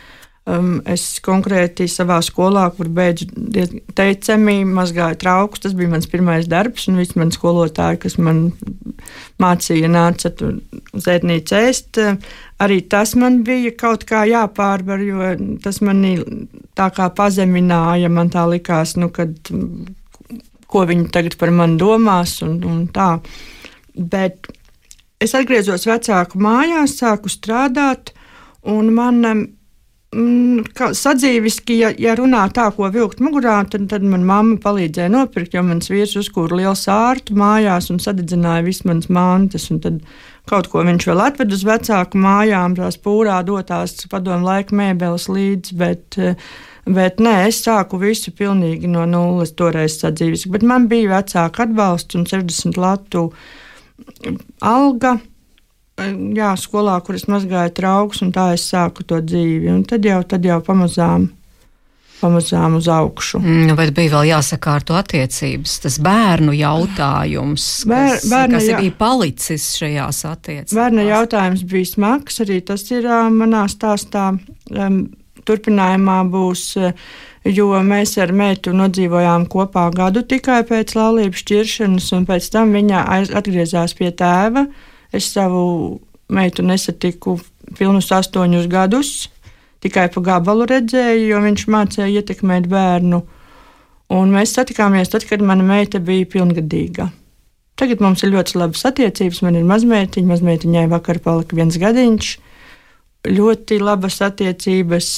Um, 0.49 0.79
es 0.89 1.19
konkrēti 1.21 1.85
savā 1.91 2.17
skolā, 2.25 2.63
kur 2.73 2.89
beidzu 2.97 3.27
teicami, 3.93 4.63
mazgāju 4.65 5.19
traukus. 5.21 5.61
Tas 5.61 5.75
bija 5.77 5.91
mans 5.93 6.09
pirmais 6.09 6.49
darbs, 6.49 6.87
un 6.89 6.97
visi 6.97 7.19
mani 7.21 7.37
skolotāji, 7.37 8.01
kas 8.07 8.17
man 8.17 8.47
mācīja, 9.43 9.91
nāca 9.93 10.33
uz 10.97 11.11
ēdnīcu 11.13 11.59
ēst. 11.59 12.01
Arī 12.65 12.81
tas 12.89 13.13
man 13.21 13.43
bija 13.45 13.75
kaut 13.85 14.09
kā 14.09 14.25
jāpārvar, 14.31 15.05
jo 15.05 15.35
tas 15.61 15.83
manī 15.85 16.17
tā 16.79 16.89
kā 16.97 17.11
pazemināja. 17.13 18.09
Man 18.09 18.33
tā 18.33 18.49
likās, 18.49 18.97
nu, 18.97 19.13
kad, 19.13 19.37
ko 20.73 20.89
viņi 20.89 21.13
tagad 21.13 21.37
par 21.37 21.53
mani 21.53 21.77
domās 21.85 22.39
un, 22.49 22.57
un 22.65 22.83
tā. 22.89 23.13
Bet 23.93 24.49
es 25.21 25.37
atgriezos 25.37 25.85
vecāku 25.85 26.41
mājās, 26.41 26.97
sāku 27.05 27.29
strādāt, 27.29 28.15
un 28.65 28.95
man 28.97 29.25
Mm, 29.25 29.60
sadzīviski, 30.11 31.77
ja, 31.79 31.91
ja 31.95 32.17
runā 32.19 32.43
tā, 32.51 32.67
ko 32.75 32.89
vilkt 32.91 33.21
mugurā, 33.23 33.61
tad, 33.71 33.87
tad 33.93 34.03
man 34.03 34.25
mamma 34.27 34.57
palīdzēja 34.59 35.11
nopirkt, 35.13 35.55
jo 35.55 35.63
mans 35.63 35.91
vīrs 35.91 36.17
uzkūra 36.19 36.59
lielu 36.59 36.75
sārtu 36.75 37.37
mājās 37.39 37.93
un 37.95 38.01
sadedzināja 38.03 38.67
visas 38.67 38.89
manas 38.89 39.09
mantas. 39.09 39.69
Tad 39.71 40.01
kaut 40.51 40.67
ko 40.73 40.83
viņš 40.83 41.07
vēl 41.07 41.23
atved 41.29 41.55
uz 41.55 41.63
vecāku 41.63 42.19
mājām, 42.19 42.75
tās 42.75 42.99
pūrā 42.99 43.39
dotās 43.47 43.95
padomu 44.11 44.51
laika 44.51 44.75
mēbeles 44.75 45.29
līdzi. 45.31 45.79
Bet, 45.79 46.21
Bet 46.91 47.21
nē, 47.21 47.45
es 47.47 47.59
sāku 47.61 47.99
visu 48.01 48.33
pilnīgi 48.35 48.89
no 48.91 49.05
nulles, 49.07 49.53
toreiz 49.55 49.99
sadzīves. 50.01 50.47
Bet 50.51 50.65
man 50.67 50.89
bija 50.91 51.11
vecāka 51.13 51.67
atbalsts 51.69 52.17
un 52.19 52.25
60 52.27 52.81
latu 52.81 53.27
alga 54.65 55.19
jā, 56.37 56.53
skolā, 56.61 56.97
kur 57.05 57.19
es 57.19 57.27
mazgāju 57.31 57.75
trauks, 57.77 58.23
un 58.25 58.33
tā 58.35 58.51
es 58.57 58.65
sāku 58.71 59.05
to 59.07 59.21
dzīvi. 59.25 59.71
Un 59.73 59.85
tad 59.89 60.07
jau, 60.07 60.23
tad 60.27 60.47
jau 60.47 60.61
pamazām. 60.65 61.31
Pamazām 62.21 62.75
uz 62.77 62.85
augšu. 62.93 63.39
Mm, 63.41 63.71
vai 63.79 63.87
bija 63.97 64.13
vēl 64.13 64.27
jāsakārto 64.29 64.93
attiecības? 64.99 65.79
Tas 65.87 65.95
bērnu 66.05 66.53
jautājums, 66.53 67.69
Bēr, 67.89 68.11
kas, 68.19 68.27
bērna, 68.29 68.59
kas 68.59 68.67
jā. 68.69 68.81
bija 68.83 68.97
palicis 68.99 69.65
šajās 69.81 70.19
attiecībās. 70.29 70.75
Bērna 70.77 71.07
jautājums 71.07 71.65
bija 71.71 71.89
smags, 71.89 72.37
arī 72.45 72.59
tas 72.69 72.85
ir 72.93 73.09
manā 73.33 73.65
stāstā. 73.73 74.35
Um, 74.69 75.01
turpinājumā 75.49 76.19
būs, 76.29 76.67
jo 77.49 77.71
mēs 77.89 78.13
ar 78.21 78.35
meitu 78.37 78.77
nodzīvojām 78.77 79.49
kopā 79.49 79.87
gadu 79.97 80.21
tikai 80.21 80.61
pēc 80.69 80.93
laulības 80.99 81.41
šķiršanas, 81.41 82.13
un 82.19 82.29
pēc 82.29 82.53
tam 82.53 82.77
viņa 82.77 83.07
atgriezās 83.41 83.97
pie 83.97 84.13
tēva. 84.13 84.69
Uh, 84.69 84.90
Es 85.13 85.31
savu 85.35 86.01
meitu 86.31 86.63
nesatiku 86.63 87.37
pilnus 87.79 88.11
astoņus 88.15 88.69
gadus, 88.71 89.13
tikai 89.83 90.09
pa 90.13 90.23
gabalu 90.25 90.67
redzēju, 90.71 91.29
jo 91.33 91.41
viņš 91.45 91.67
mācīja 91.71 92.11
ietekmēt 92.21 92.69
bērnu. 92.71 93.23
Un 94.11 94.35
mēs 94.35 94.55
satikāmies 94.57 95.11
tad, 95.13 95.27
kad 95.29 95.43
mana 95.43 95.65
meita 95.67 96.01
bija 96.03 96.27
pilngadīga. 96.31 97.11
Tagad 97.81 98.03
mums 98.05 98.25
ir 98.25 98.35
ļoti 98.35 98.59
labas 98.61 98.83
attiecības. 98.85 99.41
Man 99.47 99.57
ir 99.57 99.69
mazmeitiņa, 99.69 100.29
mazmeitiņai 100.29 100.89
vakar 100.91 101.21
palika 101.25 101.57
viens 101.57 101.79
gadiņš. 101.81 102.33
Ļoti 103.31 103.79
labas 103.81 104.19
attiecības, 104.25 105.09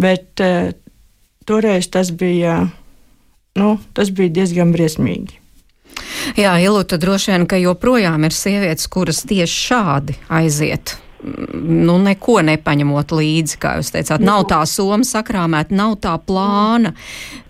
bet 0.00 0.42
uh, 0.42 0.72
toreiz 1.46 1.90
tas 1.92 2.10
bija, 2.14 2.60
nu, 3.58 3.70
tas 3.94 4.10
bija 4.14 4.34
diezgan 4.40 4.72
briesmīgi. 4.74 5.38
Jā, 6.36 6.58
Ilūta 6.60 6.98
droši 7.00 7.32
vien, 7.32 7.48
ka 7.48 7.60
joprojām 7.60 8.26
ir 8.28 8.34
sievietes, 8.36 8.88
kuras 8.92 9.24
tieši 9.28 9.60
šādi 9.68 10.18
aiziet 10.28 10.98
nu, 11.22 11.98
neko 12.02 12.40
nepaņemot 12.46 13.12
līdzi, 13.18 13.58
kā 13.60 13.76
jūs 13.78 13.92
teicāt. 13.94 14.24
Nav 14.24 14.46
tā 14.50 14.60
soma 14.70 15.06
sakrāmēta, 15.06 15.74
nav 15.74 15.98
tā 16.02 16.14
plāna. 16.22 16.94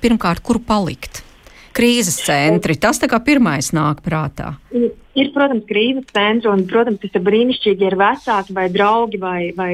Pirmkārt, 0.03 0.43
kur 0.45 0.61
palikt? 0.65 1.23
Krīzes 1.77 2.17
centri, 2.25 2.75
tas 2.81 2.99
tā 2.99 3.07
kā 3.11 3.21
pirmais 3.23 3.71
nāk 3.77 4.01
prātā. 4.03 4.57
Ir, 4.73 5.29
protams, 5.35 5.67
krīzes 5.69 6.09
centri, 6.11 6.51
un, 6.51 6.65
protams, 6.71 6.99
tas 7.05 7.15
ir 7.15 7.23
brīnišķīgi, 7.27 7.85
ja 7.85 7.93
ir 7.93 7.99
vecāki 8.01 8.57
vai 8.57 8.67
draugi 8.75 9.21
vai, 9.23 9.39
vai 9.55 9.73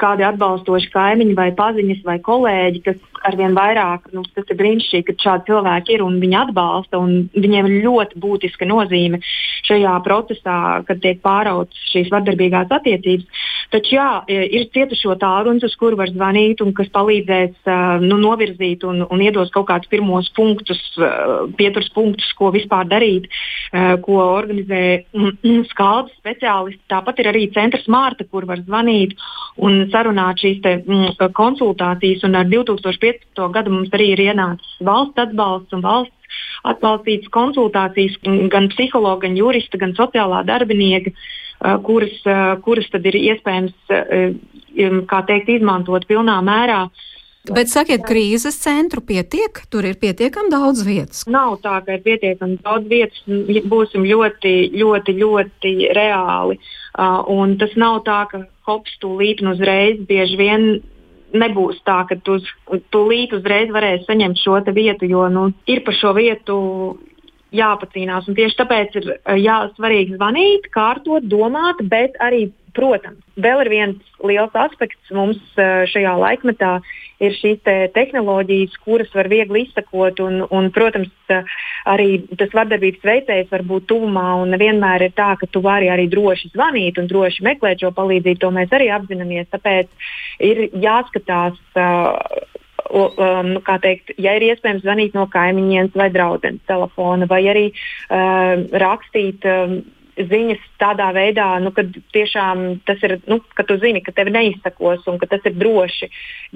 kādi 0.00 0.24
atbalstoši 0.26 0.90
kaimiņi 0.92 1.36
vai 1.38 1.48
paziņas 1.56 2.02
vai 2.06 2.18
kolēģi, 2.24 2.82
kas 2.84 2.98
arvien 3.28 3.54
vairāk, 3.56 4.08
nu, 4.14 4.22
tas 4.34 4.46
ir 4.48 4.58
brīnišķīgi, 4.58 5.06
ka 5.08 5.16
šādi 5.24 5.48
cilvēki 5.50 5.96
ir 5.96 6.04
un 6.04 6.18
viņi 6.22 6.38
atbalsta. 6.42 7.00
Un 7.00 7.28
viņiem 7.34 7.68
ir 7.70 7.86
ļoti 7.86 8.20
būtiska 8.22 8.68
nozīme 8.68 9.20
šajā 9.68 9.94
procesā, 10.06 10.58
kad 10.88 11.02
tiek 11.04 11.22
pārautas 11.24 11.88
šīs 11.92 12.12
vardarbīgās 12.14 12.72
attiecības. 12.78 13.46
Taču 13.68 13.98
jā, 13.98 14.08
ir 14.32 14.64
cietušo 14.72 15.12
tālrunis, 15.20 15.66
uz 15.66 15.74
kuru 15.76 15.98
var 16.00 16.08
zvanīt 16.08 16.62
un 16.64 16.70
kas 16.76 16.88
palīdzēs 16.94 17.68
nu, 18.00 18.16
novirzīt 18.22 18.84
un, 18.88 19.02
un 19.04 19.20
iedos 19.20 19.50
kaut 19.52 19.66
kādus 19.68 19.90
pirmos 19.92 20.30
punktus, 20.36 20.80
pieturas 21.58 21.90
punktus, 21.92 22.30
ko 22.38 22.48
vispār 22.54 22.88
darīt, 22.88 23.26
ko 24.06 24.20
organizē 24.24 24.82
skaldas 25.68 26.14
speciālisti. 26.16 26.80
Tāpat 26.88 27.20
ir 27.20 27.28
arī 27.34 27.42
centrs 27.52 27.84
Mārta, 27.92 28.24
kur 28.24 28.48
var 28.48 28.62
zvanīt 28.64 29.12
un 29.60 29.82
sarunāt 29.92 30.40
šīs 30.40 30.62
te, 30.64 30.78
mm, 30.80 31.28
konsultācijas. 31.36 32.24
Un 32.24 32.38
ar 32.40 32.48
2015. 32.48 33.50
gadu 33.52 33.74
mums 33.74 33.92
arī 33.92 34.14
ir 34.14 34.24
ienācis 34.30 34.78
valsts 34.80 35.26
atbalsts 35.26 35.76
un 35.76 35.84
valsts 35.84 36.16
atbalstītas 36.68 37.28
konsultācijas 37.36 38.16
gan 38.52 38.70
psihologa, 38.72 39.26
gan 39.26 39.36
jurista, 39.36 39.76
gan 39.80 39.92
sociālā 39.98 40.40
darbinieka. 40.48 41.12
Uh, 41.12 41.36
kuras, 41.84 42.16
uh, 42.26 42.56
kuras 42.64 42.88
tad 42.92 43.06
ir 43.10 43.18
iespējams 43.18 43.94
um, 43.94 45.04
teikt, 45.26 45.54
izmantot 45.58 46.06
pilnā 46.10 46.38
mērā. 46.44 46.86
Bet 47.48 47.70
sakiet, 47.72 48.02
krīzes 48.04 48.58
centru 48.60 49.00
pietiek, 49.00 49.62
tur 49.72 49.86
ir 49.88 49.96
pietiekami 50.00 50.52
daudz 50.52 50.82
vietas. 50.84 51.22
Nav 51.30 51.56
tā, 51.64 51.78
ka 51.86 51.96
ir 51.96 52.02
pietiekami 52.04 52.58
daudz 52.64 52.90
vietas, 52.90 53.22
būsim 53.72 54.04
ļoti, 54.04 54.54
ļoti, 54.76 55.14
ļoti 55.22 55.72
reāli. 55.96 56.58
Uh, 56.98 57.22
un 57.32 57.56
tas 57.60 57.72
nav 57.80 58.02
tā, 58.04 58.20
ka 58.30 58.42
hops 58.68 58.98
tūlīt 59.02 59.40
un 59.42 59.54
uzreiz 59.54 60.02
bieži 60.08 60.36
vien 60.40 60.68
nebūs 61.36 61.80
tā, 61.86 62.02
ka 62.08 62.16
tu 62.24 62.38
tūlīt 62.92 63.34
uzreiz 63.36 63.72
varēsi 63.72 64.08
saņemt 64.08 64.40
šo 64.40 64.60
vietu, 64.72 65.08
jo 65.08 65.26
nu, 65.32 65.48
ir 65.68 65.82
par 65.84 65.96
šo 65.96 66.14
vietu 66.16 66.58
jāpacīnās. 67.54 68.28
Un 68.28 68.36
tieši 68.38 68.58
tāpēc 68.60 68.96
ir 69.00 69.10
jā, 69.40 69.58
svarīgi 69.78 70.16
zvanīt, 70.18 70.70
kārtot, 70.74 71.26
domāt, 71.30 71.80
bet 71.88 72.16
arī, 72.24 72.48
protams, 72.76 73.20
vēl 73.40 73.64
ir 73.64 73.70
viens 73.72 74.24
liels 74.24 74.54
aspekts 74.58 75.12
mums 75.14 75.40
šajā 75.56 76.14
laikmetā. 76.20 76.78
Ir 77.18 77.32
šīs 77.34 77.64
te 77.66 77.72
tehnoloģijas, 77.96 78.76
kuras 78.84 79.08
var 79.10 79.26
viegli 79.32 79.64
izsakot, 79.64 80.20
un, 80.22 80.44
un, 80.54 80.68
protams, 80.70 81.10
arī 81.90 82.20
tas 82.38 82.52
vardarbības 82.54 83.02
veicējs 83.08 83.50
var 83.50 83.64
būt 83.66 83.88
tuvumā. 83.90 84.28
Nevienmēr 84.52 85.08
ir 85.08 85.16
tā, 85.18 85.32
ka 85.40 85.48
tu 85.50 85.64
vari 85.64 85.90
arī 85.90 86.06
droši 86.12 86.52
zvanīt 86.52 87.00
un 87.02 87.10
droši 87.10 87.42
meklēt 87.48 87.82
šo 87.82 87.90
palīdzību. 87.96 88.38
To 88.44 88.52
mēs 88.54 88.76
arī 88.78 88.92
apzināmies. 88.94 89.50
Tāpēc 89.50 89.90
ir 90.46 90.68
jāskatās, 90.78 91.58
um, 92.86 93.52
nu, 93.56 93.62
teikt, 93.82 94.14
ja 94.20 94.34
ir 94.38 94.48
iespējams 94.48 94.84
zvanīt 94.84 95.14
no 95.18 95.26
kaimiņiem 95.30 95.92
vai 95.98 96.08
draugu 96.14 96.56
telefona, 96.68 97.28
vai 97.30 97.44
arī 97.50 97.68
uh, 97.72 98.66
rakstīt. 98.84 99.46
Um, 99.46 99.80
ziņas 100.18 100.62
tādā 100.82 101.12
veidā, 101.14 101.44
nu, 101.62 101.70
ka 101.70 101.84
tiešām 101.86 102.80
tas 102.88 102.98
ir, 103.06 103.20
nu, 103.30 103.36
ka 103.54 103.62
tu 103.62 103.76
zini, 103.78 104.00
ka 104.02 104.10
tevi 104.10 104.32
neizsakos 104.34 105.04
un 105.06 105.14
ka 105.20 105.28
tas 105.30 105.44
ir 105.46 105.54
droši. 105.54 106.08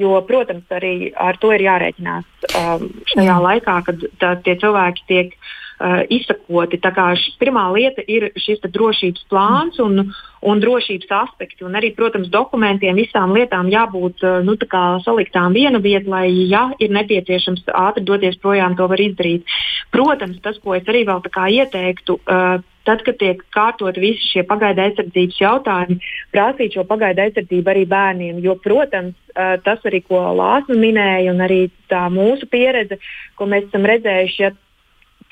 Jo, 0.03 0.17
protams, 0.27 0.67
arī 0.75 1.13
ar 1.15 1.39
to 1.39 1.53
ir 1.55 1.63
jārēķinās 1.69 2.49
um, 2.59 2.89
šajā 3.13 3.29
Jā. 3.29 3.37
laikā, 3.47 3.77
kad 3.87 4.03
tā, 4.19 4.33
tie 4.43 4.57
cilvēki 4.59 5.07
tiek 5.07 5.37
uh, 5.37 5.62
izsakoti. 6.11 6.79
Kā 6.83 7.07
š, 7.17 7.37
pirmā 7.41 7.65
lieta 7.75 8.05
ir 8.07 8.31
šis 8.39 8.63
drošības 8.65 9.27
plāns 9.31 9.81
un, 9.83 10.05
un 10.43 10.63
drošības 10.63 11.13
aspekti. 11.23 11.65
Un 11.67 11.79
arī, 11.79 11.93
protams, 11.97 12.31
dokumentiem 12.33 12.99
visām 12.99 13.35
lietām 13.37 13.71
jābūt 13.73 14.25
uh, 14.27 14.41
nu, 14.47 14.57
saliktām 15.05 15.55
vienu 15.57 15.81
vietu, 15.83 16.11
lai, 16.11 16.29
ja 16.51 16.71
ir 16.79 16.93
nepieciešams 16.95 17.65
ātri 17.73 18.05
doties 18.05 18.39
projām, 18.43 18.77
to 18.77 18.89
var 18.89 19.01
izdarīt. 19.01 19.47
Protams, 19.93 20.41
tas, 20.43 20.59
ko 20.63 20.75
es 20.75 20.87
arī 20.89 21.05
vēl 21.09 21.23
ieteiktu, 21.23 22.19
uh, 22.27 22.63
tad, 22.87 23.03
kad 23.07 23.19
tiek 23.21 23.43
kārtot 23.55 23.99
visi 24.01 24.25
šie 24.33 24.43
pagaidu 24.49 24.83
aizsardzības 24.87 25.39
jautājumi, 25.41 25.99
prasīt 26.35 26.77
šo 26.77 26.85
pagaidu 26.89 27.27
aizsardzību 27.27 27.73
arī 27.73 27.85
bērniem. 27.91 28.41
Jo, 28.43 28.57
protams, 28.63 29.15
uh, 29.35 29.57
tas 29.65 29.83
arī, 29.89 30.03
ko 30.07 30.23
Lāsma 30.39 30.79
minēja, 30.79 31.31
un 31.35 31.45
arī 31.45 31.63
tā 31.93 32.07
mūsu 32.13 32.49
pieredze, 32.51 32.99
ko 33.39 33.49
mēs 33.51 33.69
esam 33.69 33.87
redzējuši, 33.89 34.43
ja 34.43 34.53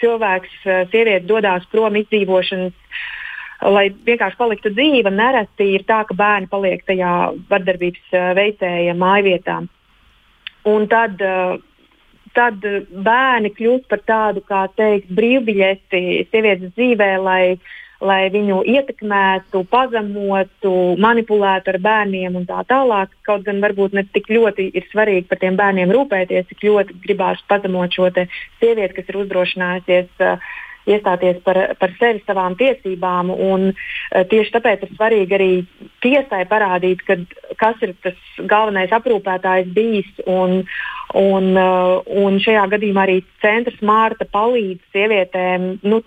cilvēks, 0.01 0.61
sieviete 0.93 1.27
dodas 1.29 1.67
prom 1.73 1.97
izdzīvošanas, 2.01 2.77
lai 3.69 3.89
vienkārši 4.07 4.39
paliktu 4.41 4.73
dzīva, 4.73 5.13
nereti 5.13 5.67
ir 5.77 5.85
tā, 5.89 6.03
ka 6.09 6.17
bērni 6.17 6.49
paliek 6.51 6.85
tajā 6.89 7.15
vardarbības 7.51 8.15
veicēja 8.39 8.95
mājvietā. 8.97 9.61
Un 10.71 10.87
tad, 10.93 11.21
tad 12.37 12.65
bērni 13.05 13.53
kļūst 13.57 13.87
par 13.93 14.03
tādu, 14.09 14.45
kā 14.49 14.65
teikt, 14.77 15.13
brīvbiļeti 15.17 16.03
sievietes 16.33 16.73
dzīvē, 16.77 17.13
lai 17.21 17.45
lai 18.01 18.31
viņu 18.33 18.63
ietekmētu, 18.65 19.63
pazemotu, 19.71 20.73
manipulētu 21.01 21.75
ar 21.75 21.79
bērniem 21.85 22.39
un 22.41 22.47
tā 22.49 22.63
tālāk. 22.69 23.13
Kaut 23.29 23.45
gan 23.45 23.61
varbūt 23.61 23.97
ne 23.97 24.07
tik 24.09 24.31
ļoti 24.33 24.71
ir 24.73 24.89
svarīgi 24.93 25.29
par 25.29 25.43
tiem 25.43 25.59
bērniem 25.61 25.93
rūpēties, 25.95 26.49
cik 26.49 26.65
ļoti 26.69 26.97
gribās 27.05 27.43
pazemot 27.51 27.93
šo 27.93 28.09
sievieti, 28.17 28.97
kas 28.97 29.13
ir 29.13 29.21
uzdrošinājusies. 29.25 30.11
Uh, 30.21 30.51
iestāties 30.89 31.41
par, 31.45 31.59
par 31.81 31.95
sevi, 31.99 32.23
savām 32.27 32.57
tiesībām. 32.61 33.33
Un, 33.35 33.71
uh, 33.73 34.25
tieši 34.31 34.55
tāpēc 34.57 34.87
ir 34.87 34.95
svarīgi 34.95 35.37
arī 35.37 35.51
tiesai 36.05 36.45
parādīt, 36.51 37.05
kad, 37.09 37.25
kas 37.61 37.81
ir 37.85 37.95
tas 38.05 38.19
galvenais 38.41 38.93
aprūpētājs 38.97 39.71
bijis. 39.77 40.11
Un, 40.31 40.63
un, 41.19 41.53
uh, 41.59 42.01
un 42.25 42.41
šajā 42.43 42.67
gadījumā 42.77 43.07
arī 43.07 43.21
centrs 43.45 43.81
Mārta 43.85 44.29
palīdz 44.31 44.93
sievietēm 44.95 45.73
nu, 45.83 46.03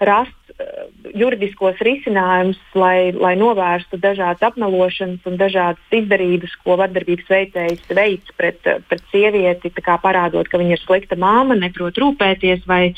rast 0.00 0.42
Eh, 0.62 0.86
juridiskos 1.16 1.78
risinājumus, 1.84 2.58
lai, 2.78 3.12
lai 3.16 3.32
novērstu 3.38 3.98
dažādas 4.00 4.42
apmelošanas 4.46 5.24
un 5.28 5.36
dažādas 5.40 5.94
izdarības, 5.96 6.54
ko 6.64 6.76
vardarbības 6.80 7.30
veicējs 7.30 7.88
veids 7.96 8.34
pret, 8.38 8.60
pret 8.88 9.02
sievieti, 9.12 9.72
parādot, 10.02 10.48
ka 10.50 10.60
viņa 10.60 10.76
ir 10.76 10.82
slikta 10.82 11.18
māma, 11.20 11.56
neprot 11.58 11.98
rūpēties 12.00 12.66
vai, 12.68 12.92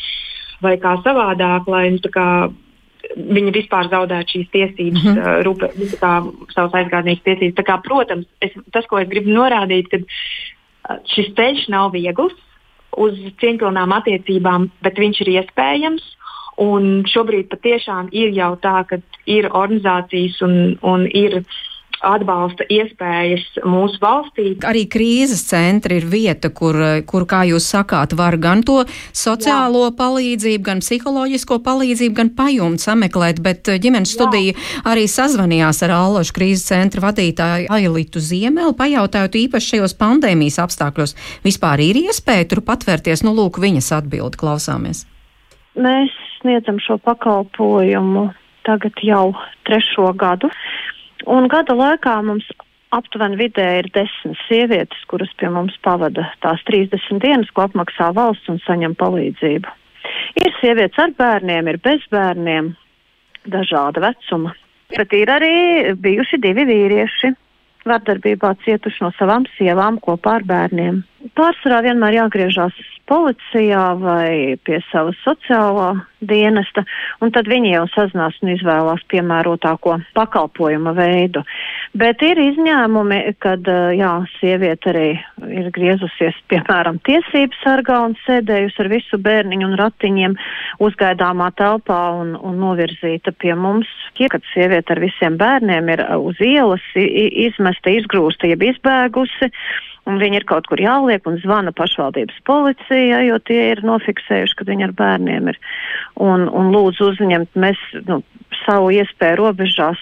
vai 0.62 0.77
kā 0.83 0.97
savādāk, 1.03 1.69
lai 1.71 1.88
nu, 1.97 2.12
kā, 2.14 2.29
viņa 3.14 3.53
vispār 3.55 3.90
zaudētu 3.93 4.37
šīs 4.37 4.49
tiesības, 4.53 5.03
mm 5.03 5.12
-hmm. 5.19 5.43
rūpēt, 5.47 5.99
kā, 6.01 6.14
savas 6.55 6.75
aizgādnieku 6.81 7.25
tiesības. 7.25 7.67
Kā, 7.67 7.79
protams, 7.83 8.27
es, 8.40 8.53
tas, 8.73 8.87
ko 8.87 8.99
es 8.99 9.09
gribu 9.09 9.31
norādīt, 9.31 9.90
ka 9.90 9.99
šis 11.14 11.33
ceļš 11.37 11.69
nav 11.69 11.93
viegls 11.93 12.35
uz 12.97 13.19
cieņpilnām 13.40 13.93
attiecībām, 13.93 14.71
bet 14.83 14.99
viņš 14.99 15.21
ir 15.21 15.33
iespējams. 15.38 16.05
Un 16.62 17.03
šobrīd 17.11 17.49
patiešām 17.51 18.12
ir 18.12 18.31
jau 18.31 18.55
tā, 18.62 18.85
ka 18.87 19.01
ir 19.27 19.49
organizācijas 19.51 20.38
un, 20.47 20.79
un 20.87 21.09
ir 21.11 21.43
atbalsta 22.05 22.67
iespējas 22.73 23.45
mūsu 23.67 24.01
valstī. 24.03 24.47
Arī 24.67 24.85
krīzes 24.90 25.45
centri 25.49 25.99
ir 26.01 26.07
vieta, 26.11 26.51
kur, 26.55 26.77
kur 27.09 27.27
kā 27.31 27.45
jūs 27.49 27.67
sakāt, 27.75 28.14
var 28.19 28.37
gan 28.43 28.64
to 28.67 28.83
sociālo 29.17 29.87
Jā. 29.88 29.95
palīdzību, 29.99 30.62
gan 30.67 30.83
psiholoģisko 30.85 31.59
palīdzību, 31.64 32.17
gan 32.19 32.33
pajumu 32.37 32.81
sameklēt, 32.83 33.40
bet 33.45 33.73
eh, 33.73 33.81
ģimenes 33.83 34.14
studija 34.17 34.53
Jā. 34.53 34.85
arī 34.95 35.07
sazvanījās 35.11 35.83
ar 35.87 35.97
Allašu 35.97 36.37
krīzes 36.37 36.69
centra 36.71 37.07
vadītāju 37.09 37.71
Ailitu 37.75 38.23
Ziemeli, 38.23 38.77
pajautājot 38.79 39.40
īpaši 39.45 39.75
šajos 39.75 39.97
pandēmijas 40.01 40.61
apstākļos, 40.64 41.17
vispār 41.47 41.83
ir 41.85 42.05
iespēja 42.05 42.51
tur 42.53 42.64
patvērties, 42.67 43.25
nu 43.27 43.35
lūk, 43.37 43.61
viņas 43.62 43.93
atbildi 44.01 44.40
klausāmies. 44.40 45.05
Mēs 45.75 46.12
sniedzam 46.38 46.79
šo 46.83 47.01
pakalpojumu 47.03 48.29
tagad 48.64 49.01
jau 49.03 49.33
trešo 49.69 50.12
gadu. 50.17 50.51
Un 51.31 51.49
gada 51.49 51.75
laikā 51.77 52.19
mums 52.27 52.47
aptuveni 52.95 53.39
vidēji 53.41 53.83
ir 53.83 53.89
desmit 53.95 54.41
sievietes, 54.47 55.05
kuras 55.11 55.33
pie 55.41 55.49
mums 55.53 55.77
pavada 55.85 56.27
tās 56.45 56.63
30 56.69 57.23
dienas, 57.23 57.51
ko 57.55 57.65
apmaksā 57.67 58.11
valsts 58.15 58.51
un 58.53 58.61
saņem 58.67 58.97
palīdzību. 59.01 59.73
Ir 60.43 60.53
sievietes 60.61 61.01
ar 61.01 61.15
bērniem, 61.19 61.71
ir 61.71 61.81
bez 61.83 62.05
bērniem, 62.13 62.75
dažāda 63.51 64.05
vecuma. 64.05 64.53
Bet 64.95 65.15
ir 65.17 65.33
arī 65.33 65.55
bijuši 65.99 66.39
divi 66.45 66.67
vīrieši, 66.69 67.33
vardarbībā 67.89 68.55
cietuši 68.65 69.05
no 69.05 69.11
savām 69.19 69.49
sievām 69.57 69.99
kopā 70.05 70.39
ar 70.39 70.47
bērniem. 70.49 71.03
Pārsvarā 71.33 71.81
vienmēr 71.87 72.19
jāgriežās 72.19 72.77
policijā 73.09 73.85
vai 74.01 74.57
pie 74.65 74.81
savas 74.91 75.17
sociālā 75.25 75.93
dienesta, 76.25 76.85
un 77.21 77.33
tad 77.35 77.49
viņi 77.49 77.75
jau 77.75 77.85
sazinās 77.93 78.37
un 78.43 78.53
izvēlās 78.55 79.05
piemērotāko 79.13 79.99
pakalpojuma 80.17 80.95
veidu. 80.97 81.43
Bet 81.97 82.25
ir 82.25 82.41
izņēmumi, 82.41 83.21
kad 83.45 83.69
jā, 83.97 84.13
sieviete 84.39 84.93
arī 84.93 85.07
ir 85.53 85.71
griezusies, 85.77 86.37
piemēram, 86.53 87.01
tiesības 87.05 87.61
sargā 87.65 88.01
un 88.09 88.17
sēdējusi 88.25 88.85
ar 88.85 88.93
visu 88.93 89.21
bērniņu 89.21 89.69
un 89.69 89.79
ratiņiem 89.81 90.37
uzgaidāmā 90.85 91.51
telpā 91.61 92.01
un, 92.21 92.35
un 92.41 92.61
novirzīta 92.65 93.37
pie 93.37 93.53
mums. 93.57 93.91
Kad 94.15 94.45
sieviete 94.53 94.95
ar 94.95 95.01
visiem 95.03 95.37
bērniem 95.41 95.89
ir 95.93 96.05
uz 96.17 96.41
ielas 96.45 96.85
izmesta, 96.97 97.93
izgrūsta, 97.93 98.49
jeb 98.49 98.63
izbēgusi, 98.65 99.51
un 100.11 100.21
viņi 100.21 100.40
ir 100.40 100.47
kaut 100.49 100.69
kur 100.71 100.81
jāliek 100.81 101.25
un 101.29 101.38
zvana 101.43 101.73
pašvaldības 101.77 102.43
policija, 102.49 103.23
jo 103.29 103.38
tie 103.49 103.61
ir 103.73 103.83
nofiksējuši, 103.87 104.57
ka 104.59 104.69
viņi 104.69 104.88
ar 104.88 104.95
bērniem 104.99 105.51
ir. 105.53 105.61
Un, 106.21 106.49
un 106.49 106.73
lūdzu 106.75 107.12
uzņemt 107.12 107.59
mēs 107.59 107.81
nu, 108.09 108.21
savu 108.64 108.93
iespēju 108.95 109.40
robežās 109.40 110.01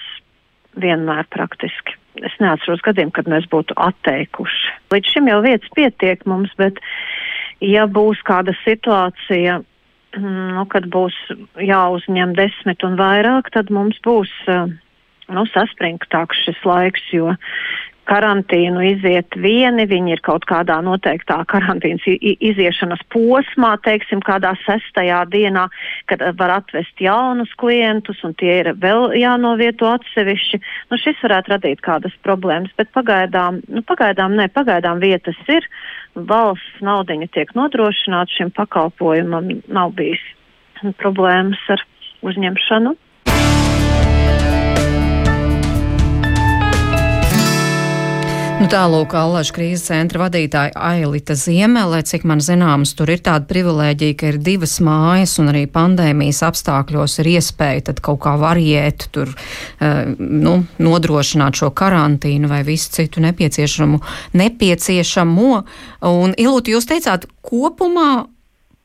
vienmēr 0.79 1.27
praktiski. 1.33 1.97
Es 2.21 2.33
neatceros 2.41 2.83
gadiem, 2.85 3.09
kad 3.13 3.29
mēs 3.29 3.47
būtu 3.49 3.75
atteikuši. 3.79 4.73
Līdz 4.93 5.13
šim 5.15 5.29
jau 5.31 5.39
vietas 5.45 5.71
pietiek 5.77 6.21
mums, 6.29 6.51
bet 6.59 6.77
ja 7.63 7.87
būs 7.89 8.21
kāda 8.27 8.53
situācija, 8.61 9.61
nu, 10.21 10.65
kad 10.69 10.89
būs 10.93 11.15
jāuzņem 11.57 12.35
desmit 12.37 12.85
un 12.85 12.99
vairāk, 12.99 13.49
tad 13.55 13.71
mums 13.73 13.97
būs 14.05 14.29
nu, 14.53 15.45
saspringtāks 15.53 16.43
šis 16.45 16.61
laiks, 16.67 17.05
jo 17.15 17.33
karantīnu 18.09 18.81
iziet 18.85 19.35
vieni, 19.39 19.85
viņi 19.89 20.15
ir 20.15 20.21
kaut 20.25 20.45
kādā 20.49 20.79
noteiktā 20.83 21.39
karantīnas 21.51 22.05
iziešanas 22.21 23.01
posmā, 23.13 23.73
teiksim, 23.85 24.21
kādā 24.25 24.53
sestajā 24.63 25.23
dienā, 25.31 25.67
kad 26.11 26.23
var 26.39 26.57
atvest 26.59 27.03
jaunus 27.03 27.53
klientus, 27.59 28.19
un 28.27 28.35
tie 28.39 28.59
ir 28.61 28.73
vēl 28.83 29.15
jānovieto 29.19 29.89
atsevišķi. 29.93 30.61
Nu, 30.91 30.99
šis 31.01 31.23
varētu 31.23 31.55
radīt 31.55 31.83
kādas 31.85 32.15
problēmas, 32.25 32.73
bet 32.79 32.91
pagaidām, 32.95 33.61
nu, 33.71 33.85
pagaidām, 33.87 34.37
ne, 34.39 34.49
pagaidām 34.51 35.01
vietas 35.03 35.39
ir, 35.51 35.67
valsts 36.15 36.83
naudiņa 36.83 37.31
tiek 37.33 37.55
nodrošināta 37.57 38.37
šim 38.37 38.53
pakalpojumam, 38.57 39.49
nav 39.71 39.95
bijis 39.97 40.21
problēmas 40.99 41.61
ar 41.71 41.81
uzņemšanu. 42.23 42.95
Nu, 48.63 48.69
Tālūk, 48.71 49.11
Allaža 49.19 49.51
krīzes 49.57 49.89
centra 49.89 50.21
vadītāja 50.21 50.71
Ailita 50.79 51.35
Ziemele, 51.35 51.97
cik 52.07 52.23
man 52.23 52.39
zināms, 52.39 52.93
tur 52.95 53.09
ir 53.11 53.19
tāda 53.19 53.43
privilēģija, 53.49 54.15
ka 54.15 54.29
ir 54.31 54.37
divas 54.39 54.77
mājas 54.79 55.33
un 55.43 55.51
arī 55.51 55.65
pandēmijas 55.67 56.39
apstākļos 56.47 57.17
ir 57.19 57.31
iespēja 57.33 57.89
tad 57.89 57.99
kaut 58.07 58.21
kā 58.23 58.37
variēt, 58.39 59.09
tur, 59.11 59.33
uh, 59.35 59.99
nu, 60.15 60.55
nodrošināt 60.79 61.59
šo 61.59 61.73
karantīnu 61.75 62.47
vai 62.47 62.63
visu 62.63 62.95
citu 62.95 63.25
nepieciešamo. 63.27 63.99
nepieciešamo. 64.39 65.51
Un, 66.07 66.39
Ilūti, 66.39 66.77
jūs 66.77 66.87
teicāt, 66.87 67.27
kopumā 67.43 68.29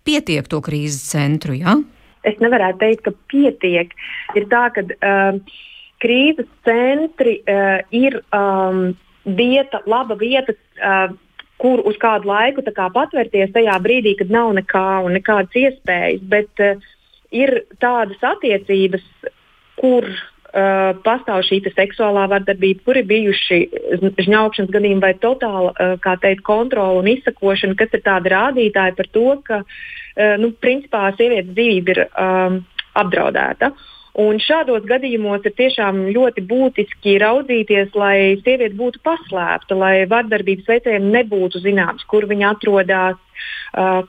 pietiek 0.02 0.50
to 0.50 0.58
krīzes 0.58 1.06
centru, 1.14 1.54
jā? 1.54 1.78
Ja? 1.78 1.80
Es 2.26 2.42
nevarētu 2.42 2.82
teikt, 2.82 3.06
ka 3.06 3.14
pietiek. 3.30 3.94
Ir 4.34 4.50
tā, 4.50 4.72
ka 4.74 4.82
uh, 4.82 5.60
krīzes 6.02 6.50
centri 6.66 7.44
uh, 7.46 7.84
ir. 7.94 8.24
Um, 8.34 8.96
vieta, 9.36 9.82
laba 9.86 10.16
vieta, 10.18 10.54
uh, 10.54 11.16
kur 11.58 11.82
uz 11.88 11.98
kādu 11.98 12.30
laiku 12.30 12.62
kā, 12.62 12.86
patvērties 12.94 13.52
tajā 13.54 13.76
brīdī, 13.82 14.14
kad 14.18 14.30
nav 14.30 14.54
nekā 14.58 14.86
un 15.06 15.18
nekādas 15.18 15.58
iespējas. 15.58 16.24
Bet 16.30 16.64
uh, 16.64 16.80
ir 17.34 17.64
tādas 17.82 18.22
attiecības, 18.22 19.04
kur 19.78 20.06
uh, 20.06 20.94
pastāv 21.04 21.42
šī 21.48 21.60
seksuālā 21.66 22.28
vardarbība, 22.30 22.84
kur 22.86 23.00
ir 23.00 23.10
bijuši 23.10 23.60
žņaukšanas 24.22 24.72
gadījumi 24.74 25.04
vai 25.04 25.14
totāla 25.18 25.74
uh, 25.74 26.16
teikt, 26.22 26.44
kontrola 26.46 27.02
un 27.02 27.10
izsakošana, 27.14 27.78
kas 27.78 27.94
ir 27.94 28.06
tādi 28.06 28.34
rādītāji 28.34 28.98
par 28.98 29.12
to, 29.12 29.28
ka 29.44 29.62
uh, 29.64 30.34
nu, 30.40 30.54
principā 30.62 31.10
sievietes 31.18 31.54
dzīvība 31.54 31.94
ir 31.96 32.04
um, 32.08 32.60
apdraudēta. 32.98 33.72
Uh, 33.74 33.94
Un 34.18 34.40
šādos 34.42 34.83
gadījumos 34.88 35.44
ir 35.46 35.54
tiešām 35.54 36.09
ļoti 36.11 36.42
būtiski 36.50 37.18
raudzīties, 37.22 37.92
lai 37.94 38.40
sieviete 38.42 38.74
būtu 38.78 38.98
paslēpta, 39.07 39.76
lai 39.78 40.09
vardarbības 40.11 40.66
veicējiem 40.66 41.07
nebūtu 41.14 41.62
zināms, 41.62 42.02
kur 42.11 42.26
viņa 42.26 42.50
atrodas, 42.57 43.20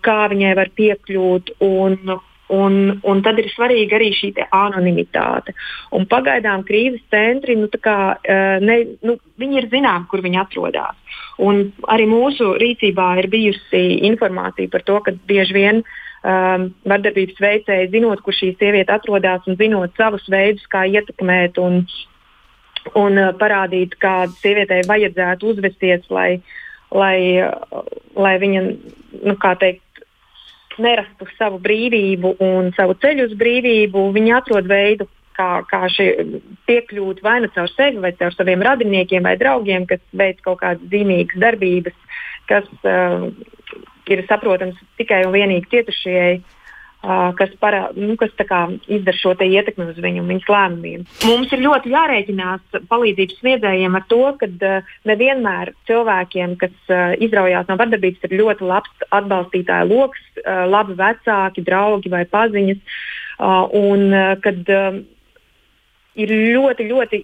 kā 0.01 0.17
viņai 0.33 0.55
var 0.57 0.73
piekļūt. 0.79 1.53
Un, 1.61 2.17
un, 2.49 2.79
un 3.05 3.21
tad 3.25 3.37
ir 3.37 3.51
svarīga 3.53 3.99
arī 3.99 4.09
šī 4.17 4.31
anonimitāte. 4.49 5.53
Un 5.93 6.09
pagaidām 6.09 6.65
krīzes 6.65 7.05
centri 7.13 7.59
nu, 7.59 7.69
kā, 7.69 8.17
ne, 8.65 8.79
nu, 9.05 9.19
ir 9.45 9.69
zināmi, 9.69 10.09
kur 10.09 10.25
viņi 10.25 10.41
atrodas. 10.41 10.97
Un 11.37 11.67
arī 11.87 12.09
mūsu 12.09 12.55
rīcībā 12.59 13.11
ir 13.21 13.29
bijusi 13.31 13.83
informācija 14.09 14.73
par 14.73 14.89
to, 14.89 14.97
ka 15.05 15.13
bieži 15.29 15.55
vien 15.55 15.85
um, 16.23 16.69
vardarbības 16.89 17.41
veicēji, 17.43 17.91
zinot, 17.95 18.23
kur 18.25 18.35
šī 18.35 18.53
sieviete 18.59 18.93
atrodas 18.95 19.47
un 19.47 19.59
zinot 19.59 19.95
savus 19.97 20.25
veidus, 20.31 20.65
kā 20.71 20.85
ietekmēt 20.89 21.59
un, 21.61 21.83
un 22.99 23.19
uh, 23.19 23.33
parādīt, 23.39 23.97
kā 24.01 24.23
sievietei 24.39 24.85
vajadzētu 24.87 25.53
uzvesties, 25.53 26.07
lai, 26.13 26.41
lai, 26.95 27.19
uh, 27.45 27.93
lai 28.19 28.35
viņa, 28.41 28.65
nu, 29.23 29.37
kā 29.41 29.55
teikt, 29.59 29.85
nerastu 30.79 31.27
savu 31.35 31.59
brīvību 31.59 32.37
un 32.43 32.69
savu 32.77 32.95
ceļu 33.03 33.27
uz 33.27 33.33
brīvību, 33.39 34.05
viņi 34.15 34.35
atrod 34.37 34.69
veidu, 34.69 35.09
kā, 35.39 35.49
kā 35.69 35.87
piekļūt 36.67 37.21
vai 37.23 37.39
nu 37.43 37.49
caur 37.55 37.71
sevi, 37.71 38.01
vai 38.03 38.13
caur 38.19 38.35
saviem 38.35 38.63
radiniekiem 38.65 39.27
vai 39.27 39.35
draugiem, 39.39 39.87
kas 39.89 40.01
veic 40.15 40.41
kaut 40.45 40.61
kādas 40.63 40.83
zīmīgas 40.91 41.39
darbības, 41.43 41.97
kas 42.49 42.67
uh, 42.83 43.29
ir 44.13 44.25
saprotams 44.29 44.79
tikai 44.99 45.25
un 45.27 45.35
vienīgi 45.35 45.69
cietušajai. 45.73 46.39
Uh, 46.99 47.29
kas, 47.39 47.51
parā, 47.61 47.85
nu, 47.95 48.17
kas 48.19 48.33
kā, 48.35 48.65
izdara 48.91 49.15
šo 49.15 49.31
ietekmi 49.39 49.85
uz 49.87 49.99
viņu 50.03 50.19
un 50.19 50.31
viņas 50.33 50.49
lēmumiem. 50.51 51.05
Mums 51.29 51.53
ir 51.55 51.61
ļoti 51.63 51.93
jārēķinās 51.93 52.81
palīdzības 52.91 53.37
sniedzējiem 53.39 53.95
ar 53.95 54.03
to, 54.11 54.19
ka 54.41 54.49
uh, 54.51 54.89
nevienmēr 55.07 55.71
cilvēkiem, 55.87 56.57
kas 56.59 56.91
uh, 56.91 57.15
izraujās 57.23 57.69
no 57.71 57.77
vardarbības, 57.79 58.25
ir 58.27 58.35
ļoti 58.41 58.67
labs 58.67 59.07
atbalstītāju 59.15 59.87
lokus, 59.93 60.25
uh, 60.43 60.65
labi 60.67 60.97
vecāki, 60.99 61.63
draugi 61.63 62.11
vai 62.11 62.25
paziņas. 62.27 62.83
Uh, 63.39 63.63
un, 63.79 64.09
uh, 64.11 64.33
kad, 64.43 64.59
uh, 64.67 64.99
ir 66.19 66.33
ļoti, 66.35 66.89
ļoti 66.89 67.21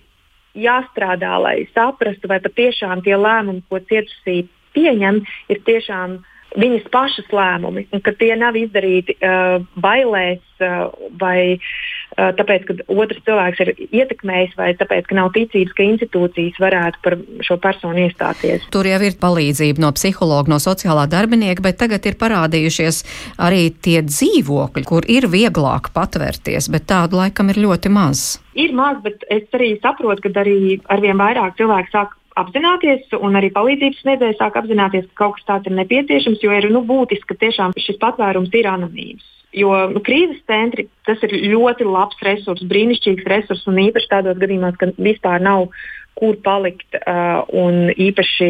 jāstrādā, 0.55 1.36
lai 1.41 1.57
saprastu, 1.75 2.29
vai 2.31 2.39
patiešām 2.43 3.03
tie 3.03 3.17
lēmumi, 3.19 3.65
ko 3.67 3.81
cietusī 3.89 4.45
pieņem, 4.75 5.21
ir 5.51 5.61
tiešām 5.67 6.21
viņas 6.60 6.88
pašas 6.93 7.28
lēmumi, 7.34 7.86
un 7.93 8.01
ka 8.03 8.14
tie 8.18 8.34
nav 8.39 8.58
izdarīti 8.60 9.16
uh, 9.18 9.64
bailēs 9.82 10.41
uh, 10.64 10.88
vai 11.20 11.58
uh, 11.58 12.32
tāpēc, 12.38 12.66
ka 12.68 12.78
otrs 12.95 13.24
cilvēks 13.28 13.64
ir 13.66 13.72
ietekmējis, 13.86 14.56
vai 14.60 14.72
tāpēc, 14.80 15.10
ka 15.10 15.18
nav 15.20 15.32
ticības, 15.36 15.76
ka 15.76 15.86
institūcijas 15.86 16.60
varētu 16.64 17.03
par 17.06 17.18
šo 17.45 17.60
personu 17.64 18.06
iestāties. 18.06 18.68
Tur 18.74 18.88
jau 18.89 19.01
ir 19.03 19.20
palīdzība 19.22 19.84
no 19.84 19.91
psihologa, 19.95 20.51
no 20.53 20.60
sociālā 20.64 21.08
darbinieka, 21.12 21.64
bet 21.66 21.80
tagad 21.84 22.08
ir 22.08 22.20
parādījušies 22.22 23.03
arī 23.45 23.70
tie 23.76 24.01
dzīvokļi, 24.06 24.86
kur 24.88 25.08
ir 25.12 25.30
vieglāk 25.32 25.91
patvērties, 25.95 26.72
bet 26.74 26.88
tādu 26.91 27.22
laikam 27.22 27.51
ir 27.51 27.62
ļoti 27.68 27.91
maz. 27.93 28.28
Ir 28.56 28.72
maz, 28.76 29.01
bet 29.03 29.26
es 29.34 29.49
arī 29.56 29.76
saprotu, 29.84 30.24
ka 30.24 30.45
arī 30.45 30.78
arvien 30.91 31.20
vairāk 31.20 31.58
cilvēku 31.60 31.91
sāk 31.91 32.16
apzināties, 32.39 33.07
un 33.19 33.38
arī 33.39 33.49
palīdzības 33.55 34.01
sniedzēji 34.03 34.38
sāk 34.39 34.57
apzināties, 34.59 35.07
ka 35.11 35.23
kaut 35.23 35.38
kas 35.38 35.47
tāds 35.49 35.69
ir 35.69 35.77
nepieciešams, 35.79 36.43
jo 36.43 36.51
ir 36.55 36.67
nu, 36.73 36.83
būtiski, 36.88 37.29
ka 37.31 37.39
tiešām 37.45 37.75
šis 37.79 37.99
patvērums 38.01 38.53
ir 38.55 38.69
anonīms. 38.71 39.25
Jo 39.55 39.71
nu, 39.88 40.01
krīzes 40.03 40.41
centri 40.49 40.89
tas 41.07 41.21
ir 41.23 41.31
ļoti 41.53 41.88
labs 41.88 42.19
resurs, 42.27 42.65
brīnišķīgs 42.67 43.27
resurs, 43.31 43.63
un 43.71 43.79
īpaši 43.86 44.11
tādos 44.11 44.41
gadījumos, 44.41 44.75
kad 44.81 44.97
vispār 44.99 45.43
nav 45.43 45.69
kur 46.15 46.36
palikt, 46.43 46.95
uh, 46.95 47.43
un 47.55 47.89
īpaši 47.91 48.49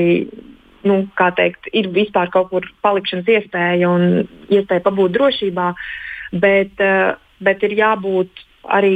nu, 0.85 0.97
teikt, 1.37 1.69
ir 1.73 1.89
vispār 1.93 2.29
kaut 2.33 2.51
kur 2.51 2.65
palikšanas 2.85 3.29
iespēja 3.37 3.89
un 3.89 4.25
iespēja 4.53 4.85
pabūt 4.85 5.13
drošībā, 5.17 5.69
bet, 6.41 6.73
uh, 6.81 7.17
bet 7.41 7.65
ir 7.65 7.77
jābūt 7.77 8.45
arī 8.65 8.95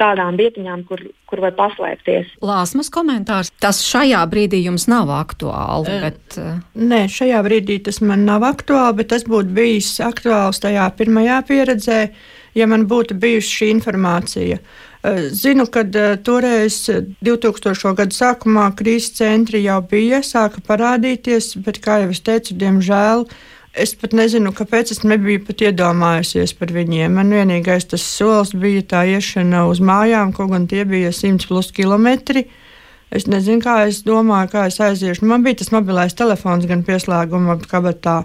tādām 0.00 0.38
vietiņām, 0.40 0.84
kur, 0.88 1.02
kur 1.28 1.42
var 1.44 1.54
paslēpties. 1.58 2.34
Lāsmas 2.44 2.90
komentārs. 2.92 3.52
Tas 3.62 3.82
šajā 3.86 4.24
brīdī 4.32 4.62
jums 4.64 4.88
nav 4.90 5.12
aktuāli. 5.14 6.00
Bet... 6.06 6.38
Nē, 6.74 7.04
šajā 7.12 7.40
brīdī 7.46 7.80
tas 7.86 8.00
man 8.04 8.26
nav 8.28 8.46
aktuāli, 8.48 9.00
bet 9.02 9.12
tas 9.14 9.26
būtu 9.28 9.52
bijis 9.56 9.94
aktuāls 10.04 10.62
tajā 10.64 10.88
pirmajā 10.98 11.40
pieredzē, 11.48 12.00
ja 12.56 12.70
man 12.70 12.88
būtu 12.90 13.18
bijusi 13.20 13.58
šī 13.60 13.74
informācija. 13.76 14.60
Zinu, 15.32 15.64
ka 15.72 15.86
toreiz, 16.26 16.82
2000. 17.24 17.94
gada 17.96 18.12
sākumā, 18.12 18.66
krīzes 18.76 19.14
centri 19.16 19.62
jau 19.64 19.78
bija, 19.88 20.20
sāka 20.26 20.60
parādīties, 20.66 21.54
bet, 21.64 21.80
kā 21.80 22.02
jau 22.02 22.10
es 22.12 22.20
teicu, 22.26 22.58
diemžēl 22.60 23.24
Es 23.70 23.92
pat 23.94 24.14
nezinu, 24.18 24.50
kāpēc 24.50 24.90
es 24.90 25.04
nebiju 25.06 25.44
pat 25.46 25.62
iedomājusies 25.62 26.56
par 26.58 26.72
viņiem. 26.74 27.14
Man 27.14 27.30
vienīgais 27.30 27.86
tas 27.92 28.02
solis 28.02 28.50
bija 28.50 28.82
tā 28.82 29.04
iešana 29.06 29.62
uz 29.70 29.78
mājām, 29.78 30.32
kaut 30.34 30.50
gan 30.50 30.66
tie 30.70 30.82
bija 30.88 31.12
100 31.14 31.46
plus 31.46 31.70
kilometri. 31.76 32.48
Es 33.14 33.28
nezinu, 33.30 33.62
kā 33.62 33.84
es 33.86 34.02
domāju, 34.06 34.50
kā 34.50 34.64
es 34.70 34.80
aiziešu. 34.82 35.26
Man 35.26 35.46
bija 35.46 35.60
tas 35.62 35.70
mobilais 35.74 36.18
telefons 36.18 36.66
gan 36.66 36.82
pieslēguma 36.86 37.60
kabatā 37.70 38.24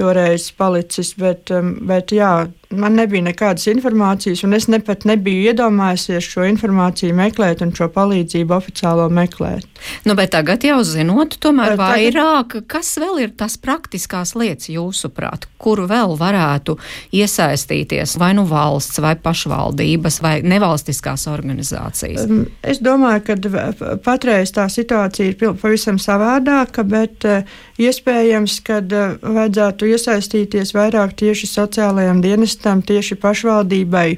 toreiz 0.00 0.48
palicis, 0.56 1.12
bet, 1.20 1.52
um, 1.52 1.74
bet 1.88 2.16
jā, 2.16 2.32
man 2.70 2.94
nebija 2.94 3.24
nekādas 3.26 3.66
informācijas, 3.70 4.44
un 4.46 4.54
es 4.54 4.68
ne 4.70 4.78
pat 4.84 5.04
nebiju 5.08 5.50
iedomājusies 5.50 6.26
šo 6.30 6.44
informāciju 6.46 7.16
meklēt 7.18 7.64
un 7.64 7.72
šo 7.74 7.88
palīdzību 7.90 8.54
oficiālo 8.54 9.08
meklēt. 9.10 9.66
Nu, 10.06 10.14
bet 10.14 10.30
tagad 10.36 10.62
jau 10.64 10.78
zinot, 10.86 11.34
tomēr 11.42 11.74
tagad... 11.74 11.82
vairāk, 11.82 12.56
kas 12.70 12.92
vēl 13.00 13.24
ir 13.24 13.32
tas 13.38 13.56
praktiskās 13.58 14.36
lietas 14.38 14.70
jūsuprāt, 14.70 15.48
kuru 15.58 15.88
vēl 15.90 16.14
varētu 16.20 16.76
iesaistīties 17.16 18.14
vai 18.20 18.30
nu 18.38 18.44
valsts, 18.48 19.00
vai 19.02 19.16
pašvaldības, 19.18 20.20
vai 20.22 20.36
nevalstiskās 20.46 21.26
organizācijas? 21.32 22.28
Um, 22.28 22.44
es 22.62 22.78
domāju, 22.84 23.32
ka 23.32 23.96
patreiz 24.04 24.54
tā 24.54 24.68
situācija 24.70 25.32
ir 25.32 25.58
pavisam 25.58 25.98
savādāka, 25.98 26.86
bet 26.86 27.26
uh, 27.26 27.58
iespējams, 27.82 28.60
ka 28.68 28.78
uh, 28.78 29.18
vajadzētu 29.18 29.90
iesaistīties 29.90 30.74
vairāk 30.76 31.18
tieši 31.24 31.50
sociālajiem 31.50 32.22
dienestiem 32.22 32.59
tam 32.62 32.82
tieši 32.86 33.16
pašvaldībai 33.20 34.08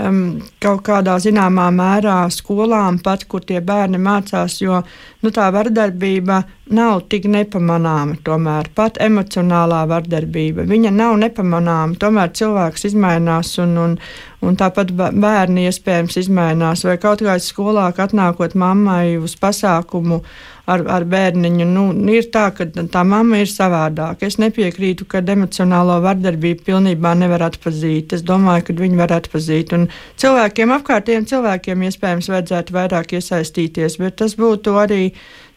um, 0.00 0.40
kaut 0.62 0.82
kādā 0.86 1.16
zināmā 1.22 1.68
mērā 1.74 2.16
skolām, 2.32 2.98
pat 3.02 3.24
kur 3.30 3.44
tie 3.46 3.60
bērni 3.64 4.00
mācās, 4.02 4.58
jo 4.62 4.80
nu, 5.22 5.30
tā 5.34 5.48
vardarbība 5.54 6.42
nav 6.72 7.06
tik 7.12 7.28
nepamanāma. 7.30 8.18
Tomēr 8.24 8.70
pat 8.76 9.00
emocionālā 9.02 9.84
vardarbība 9.90 10.66
viņa 10.68 10.94
nav 10.96 11.16
nepamanāma. 11.22 11.98
Tomēr 12.00 12.34
cilvēks 12.38 12.88
izmainās 12.92 13.56
un, 13.62 13.76
un, 13.84 13.98
un 14.42 14.56
tāpat 14.58 14.90
bērni 14.94 15.68
iespējams 15.70 16.18
izmainās. 16.24 16.86
Vai 16.86 16.98
kaut 17.00 17.22
kādā 17.22 17.38
skolā 17.42 17.88
atnākot 17.92 18.56
mammai 18.58 19.16
uz 19.20 19.36
pasākumu 19.38 20.22
ar, 20.66 20.82
ar 20.90 21.06
bērniņu. 21.08 21.66
Nu, 21.68 21.84
ir 22.12 22.28
tā, 22.34 22.48
ka 22.56 22.66
tā 22.66 23.04
mamma 23.06 23.42
ir 23.42 23.50
savādāka. 23.50 24.26
Es 24.26 24.38
nepiekrītu, 24.42 25.06
ka 25.10 25.22
emocionālo 25.34 25.98
vardarbību 26.04 26.66
pilnībā 26.68 27.14
nevar 27.18 27.46
atpazīt. 27.48 28.16
Es 28.16 28.26
domāju, 28.26 28.68
ka 28.68 28.78
viņi 28.82 29.00
var 29.00 29.14
atpazīt. 29.18 29.74
Un 29.76 29.88
cilvēkiem, 30.22 30.74
apkārtējiem 30.78 31.28
cilvēkiem, 31.30 31.86
iespējams, 31.88 32.30
vajadzētu 32.34 32.76
vairāk 32.78 33.16
iesaistīties, 33.18 33.98
bet 34.02 34.18
tas 34.22 34.36
būtu 34.38 34.76
arī 34.82 35.04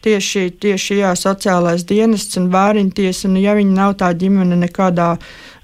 tieši, 0.06 0.46
tieši 0.62 1.00
jā, 1.02 1.10
sociālais 1.18 1.84
dienests 1.88 2.38
un 2.40 2.48
bāriņtiesa. 2.52 3.26
Un, 3.28 3.40
ja 3.42 3.56
viņi 3.58 3.74
nav 3.74 3.96
tā 4.00 4.12
ģimene 4.16 4.58
nekādā 4.62 5.16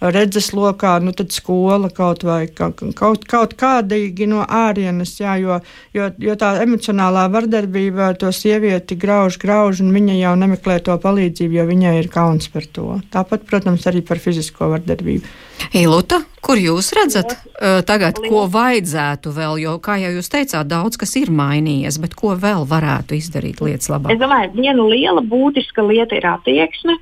redzeslokā, 0.02 0.96
nu 1.04 1.12
tad 1.14 1.30
skola 1.30 1.90
kaut 1.94 2.24
vai 2.26 2.48
kaut, 2.50 2.82
kaut 3.30 3.54
kādīgi 3.58 4.26
no 4.30 4.42
ārienes, 4.42 5.14
jā, 5.20 5.36
jo, 5.38 5.60
jo, 5.94 6.08
jo 6.18 6.34
tā 6.38 6.56
emocionālā 6.64 7.28
vardarbība 7.30 8.10
to 8.18 8.32
sievieti 8.34 8.98
grauž, 8.98 9.38
grauž, 9.42 9.84
un 9.84 9.94
viņa 9.94 10.18
jau 10.18 10.34
nemeklē 10.42 10.80
to 10.88 10.98
palīdzību, 11.06 11.60
jo 11.60 11.68
viņai 11.70 11.94
ir 12.00 12.10
kauns 12.10 12.50
par 12.50 12.66
to. 12.66 12.98
Tāpat, 13.14 13.46
protams, 13.46 13.86
arī 13.90 14.02
par 14.06 14.18
fizisko 14.22 14.72
vardarbību. 14.74 15.38
Iluta, 15.72 16.18
kur 16.44 16.58
jūs 16.60 16.90
redzat 16.96 17.32
uh, 17.32 17.80
tagad, 17.86 18.18
ko 18.28 18.44
vajadzētu 18.52 19.32
vēl, 19.32 19.60
jo, 19.62 19.76
kā 19.84 19.96
jau 20.02 20.10
jūs 20.18 20.28
teicāt, 20.32 20.68
daudz 20.68 20.98
kas 21.00 21.14
ir 21.20 21.32
mainījies, 21.32 22.00
bet 22.02 22.16
ko 22.18 22.34
vēl 22.36 22.66
varētu 22.68 23.16
izdarīt 23.16 23.62
lietas 23.64 23.88
labāk? 23.92 24.12
Es 24.12 24.20
domāju, 24.20 24.52
viena 24.58 24.84
liela 24.84 25.24
būtiska 25.24 25.84
lieta 25.86 26.18
ir 26.18 26.28
attieksme. 26.28 26.98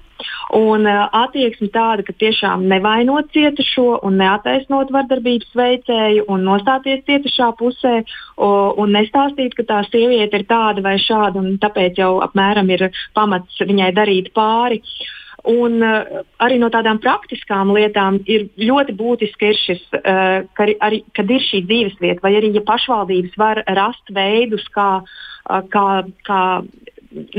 Un 0.54 0.84
uh, 0.84 1.06
attieksme 1.16 1.70
tāda, 1.72 2.04
ka 2.06 2.12
tiešām 2.20 2.66
nevainot 2.70 3.30
cietušo 3.34 4.00
un 4.06 4.18
neataisnot 4.20 4.90
vardarbības 4.94 5.54
veicēju 5.56 6.26
un 6.30 6.44
nostāties 6.46 7.04
cietušā 7.06 7.52
pusē 7.58 7.94
o, 8.36 8.50
un 8.82 8.92
nestāstīt, 8.98 9.54
ka 9.56 9.64
tā 9.68 9.78
sieviete 9.88 10.42
ir 10.42 10.44
tāda 10.50 10.84
vai 10.84 10.98
šāda 11.00 11.40
un 11.40 11.54
tāpēc 11.62 12.02
jau 12.02 12.18
apmēram 12.26 12.68
ir 12.74 12.90
pamats 13.16 13.62
viņai 13.62 13.94
darīt 13.96 14.34
pāri. 14.36 14.82
Uh, 14.82 15.16
Un 15.48 15.80
uh, 15.80 16.20
arī 16.42 16.58
no 16.60 16.68
tādām 16.72 17.00
praktiskām 17.00 17.72
lietām 17.72 18.18
ir 18.28 18.48
ļoti 18.60 18.94
būtiski, 18.98 19.52
ir 19.52 19.56
šis, 19.60 19.82
uh, 19.96 20.44
ka 20.56 20.68
arī, 20.84 21.00
kad 21.16 21.30
ir 21.32 21.40
šī 21.46 21.62
dzīvesvieta, 21.64 22.20
vai 22.24 22.34
arī 22.36 22.52
ja 22.58 22.64
pašvaldības 22.66 23.38
var 23.40 23.62
rast 23.78 24.12
veidus, 24.12 24.66
kā, 24.74 24.90
uh, 25.00 25.62
kā, 25.72 25.86
kā 26.28 26.42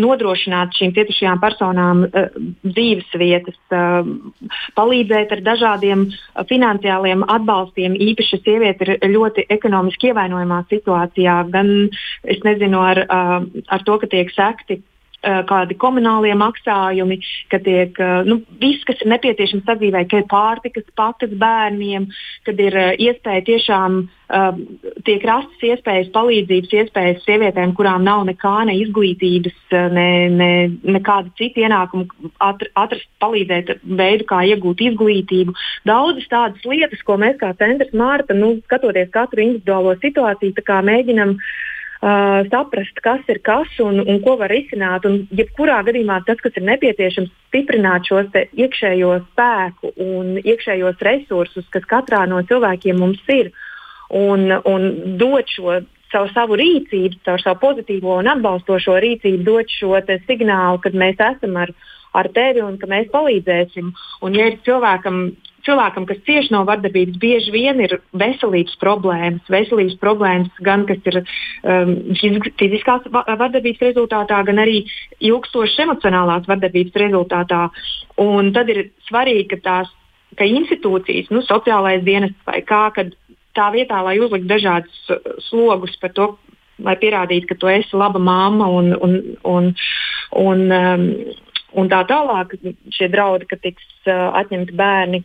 nodrošināt 0.02 0.74
šīm 0.76 0.96
cietušajām 0.98 1.40
personām 1.44 2.04
uh, 2.08 2.34
dzīves 2.66 3.14
vietas, 3.22 3.60
uh, 3.70 4.02
palīdzēt 4.76 5.38
ar 5.38 5.46
dažādiem 5.46 6.08
finansiāliem 6.50 7.24
atbalstiem. 7.30 7.96
Īpaši 8.10 8.42
sieviete 8.42 8.88
ir 8.88 9.12
ļoti 9.14 9.46
ekonomiski 9.54 10.10
ievainojamā 10.10 10.64
situācijā, 10.74 11.38
gan 11.54 11.76
nezinu, 12.50 12.82
ar, 12.82 13.06
uh, 13.06 13.38
ar 13.70 13.86
to, 13.86 14.02
ka 14.02 14.10
tiek 14.10 14.34
sekti 14.34 14.82
kādi 15.22 15.78
komunālie 15.78 16.34
maksājumi, 16.38 17.20
ka 17.52 17.60
tiek 17.62 17.98
uh, 18.02 18.22
nu, 18.26 18.40
viss, 18.62 18.82
kas 18.88 19.02
ir 19.04 19.12
nepieciešams 19.14 19.68
sadzīvē, 19.68 20.06
ka 20.10 20.22
ir 20.22 20.30
pārtikas 20.32 20.88
pakas 20.98 21.36
bērniem, 21.42 22.08
kad 22.48 22.60
ir 22.62 22.78
uh, 22.78 22.90
iespēja 22.98 23.46
tiešām 23.52 24.04
tiek 25.04 25.24
rastas 25.28 25.64
iespējas, 25.68 26.12
palīdzības 26.16 26.76
iespējas 26.78 27.26
sievietēm, 27.26 27.74
kurām 27.76 28.06
nav 28.08 28.22
nekā, 28.30 28.54
ne 28.70 28.78
izglītības, 28.80 29.58
ne, 29.92 30.06
ne, 30.32 30.52
nekāda 30.96 31.34
cita 31.36 31.66
ienākuma, 31.66 32.08
atr, 32.40 32.70
atrast, 32.80 33.10
palīdzēt 33.20 33.74
veidu, 33.84 34.28
kā 34.30 34.40
iegūt 34.54 34.86
izglītību. 34.88 35.56
Daudzas 35.90 36.30
tādas 36.32 36.64
lietas, 36.64 37.04
ko 37.04 37.20
mēs 37.20 37.36
kā 37.42 37.52
centrs 37.60 37.92
Mārta, 37.92 38.38
nu, 38.38 38.54
skatoties 38.70 39.12
katru 39.12 39.44
individuālo 39.44 39.98
situāciju, 40.00 40.64
mēģinam 40.88 41.36
uh, 41.36 41.52
uh, 42.02 42.42
saprast, 42.50 43.00
kas 43.06 43.22
ir 43.32 43.40
kas 43.46 43.72
un, 43.84 44.02
un 44.02 44.20
ko 44.26 44.36
var 44.42 44.54
izsināt. 44.56 45.06
Un, 45.10 45.22
jebkurā 45.38 45.82
gadījumā 45.88 46.22
tas, 46.28 46.42
kas 46.42 46.58
ir 46.58 46.66
nepieciešams, 46.70 47.32
stiprināt 47.50 48.10
šo 48.10 48.24
iekšējo 48.26 49.14
spēku 49.32 49.94
un 50.02 50.38
iekšējos 50.42 51.02
resursus, 51.08 51.70
kas 51.74 51.88
katrā 51.90 52.26
no 52.30 52.42
cilvēkiem 52.50 53.00
mums 53.02 53.22
ir, 53.32 53.52
un, 54.10 54.50
un 54.66 55.18
dot 55.22 55.50
šo 55.52 55.82
caur 56.12 56.32
savu 56.36 56.58
rīcību, 56.60 57.22
caur 57.26 57.42
savu 57.42 57.62
pozitīvo 57.62 58.18
un 58.20 58.30
atbalstošo 58.34 58.98
rīcību, 59.04 59.46
dot 59.48 59.72
šo 59.72 60.02
signālu, 60.28 60.82
ka 60.84 60.92
mēs 60.92 61.22
esam 61.22 61.56
ar, 61.62 61.72
ar 62.18 62.30
tevi 62.36 62.64
un 62.66 62.78
ka 62.82 62.90
mēs 62.92 63.08
palīdzēsim. 63.14 63.94
Un, 64.22 64.36
ja 64.36 64.50
ir 64.52 64.60
cilvēkam 64.66 65.24
cilvēkam, 65.66 66.06
kas 66.10 66.20
cieši 66.28 66.54
no 66.54 66.64
vardarbības, 66.68 67.20
bieži 67.22 67.54
vien 67.54 67.80
ir 67.84 67.98
veselības 68.18 68.76
problēmas. 68.82 69.48
Veselības 69.52 69.98
problēmas 70.02 70.62
gan 70.66 70.86
kas 70.90 71.02
ir 71.10 71.22
um, 71.22 71.96
fiziskās 72.60 73.08
vardarbības 73.12 73.88
rezultātā, 73.90 74.42
gan 74.48 74.62
arī 74.64 74.84
ilgstošas 75.20 75.86
emocionālās 75.86 76.48
vardarbības 76.50 77.02
rezultātā. 77.06 77.66
Un 78.22 78.54
tad 78.56 78.70
ir 78.74 78.88
svarīgi, 79.10 79.50
ka 79.54 79.62
tās 79.66 79.92
ka 80.40 80.48
institūcijas, 80.48 81.32
nu, 81.34 81.44
sociālais 81.44 82.04
dienests 82.06 82.48
vai 82.48 82.62
kā, 82.64 82.86
kad 82.96 83.12
tā 83.58 83.68
vietā, 83.74 84.00
lai 84.06 84.18
uzliktu 84.22 84.48
dažādus 84.48 85.12
uh, 85.12 85.36
slogus 85.50 85.98
par 86.02 86.16
to, 86.16 86.32
lai 86.82 86.96
pierādītu, 86.98 87.50
ka 87.50 87.60
tu 87.60 87.70
esi 87.70 87.98
laba 87.98 88.20
mamma 88.20 88.70
un, 88.72 88.94
un, 88.96 89.18
un, 89.46 89.68
un, 90.40 90.64
um, 90.78 91.06
un 91.78 91.92
tā 91.92 92.02
tālāk, 92.10 92.56
šie 92.96 93.12
draudi, 93.12 93.50
ka 93.50 93.60
tiks 93.62 93.86
uh, 94.08 94.32
atņemti 94.40 94.78
bērni 94.80 95.22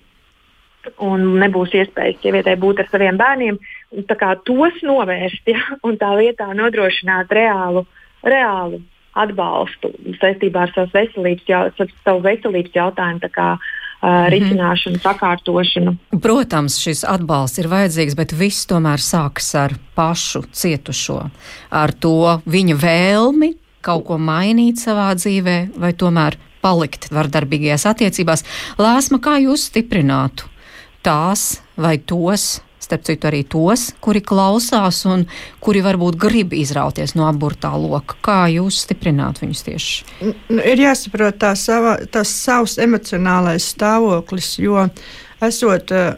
un 1.03 1.24
nebūs 1.43 1.74
iespējas 1.76 2.20
sievietei 2.22 2.57
būt 2.61 2.82
ar 2.82 2.91
saviem 2.91 3.18
bērniem. 3.20 3.59
Tos 4.09 4.82
novērst 4.82 5.49
ja, 5.53 5.62
un 5.87 5.99
tā 6.01 6.12
vietā 6.18 6.51
nodrošināt 6.57 7.32
reālu, 7.32 7.87
reālu 8.26 8.82
atbalstu 9.16 9.95
saistībā 10.20 10.66
ar 10.66 10.72
savu 10.76 10.93
veselības, 10.93 11.49
jau, 11.49 11.89
savu 12.05 12.22
veselības 12.26 12.74
jautājumu. 12.76 13.32
Kā, 13.32 13.53
uh, 13.57 13.74
risināšanu, 14.32 15.01
sakārtošanu. 15.03 15.97
Protams, 16.22 16.78
šis 16.82 17.05
atbalsts 17.09 17.62
ir 17.62 17.70
vajadzīgs, 17.72 18.16
bet 18.18 18.34
viss 18.37 18.66
tomēr 18.68 19.03
sākas 19.03 19.49
ar 19.59 19.76
pašu 19.97 20.45
cietušo, 20.53 21.20
ar 21.70 21.93
to 21.93 22.41
viņa 22.47 22.76
vēlmi 22.82 23.55
kaut 23.87 24.07
ko 24.09 24.18
mainīt 24.18 24.82
savā 24.82 25.12
dzīvē, 25.14 25.78
vai 25.78 25.93
tomēr 25.95 26.37
palikt 26.61 27.09
vardarbīgajās 27.14 27.87
attiecībās. 27.87 28.43
Lēsma, 28.82 29.20
kā 29.22 29.39
jūs 29.45 29.68
stiprinātu 29.70 30.51
tās 31.07 31.48
vai 31.78 31.96
tos, 32.02 32.57
starp 32.86 33.04
citu 33.07 33.28
arī 33.28 33.42
tos, 33.50 33.88
kuri 34.02 34.22
klausās 34.24 35.02
un 35.11 35.26
kuri 35.64 35.82
varbūt 35.84 36.18
grib 36.22 36.54
izrauties 36.57 37.16
no 37.18 37.26
aburtā 37.28 37.72
loka. 37.78 38.18
Kā 38.24 38.38
jūs 38.52 38.82
stiprināt 38.86 39.42
viņus 39.42 39.64
tieši? 39.66 40.09
Nu, 40.22 40.61
ir 40.61 40.82
jāsaprot 40.86 41.40
tā 41.42 41.54
sava, 41.59 41.96
tas 42.12 42.30
savs 42.30 42.78
emocionālais 42.82 43.72
stāvoklis, 43.74 44.57
jo 44.62 44.86
esot 45.45 45.93
uh, 45.93 46.14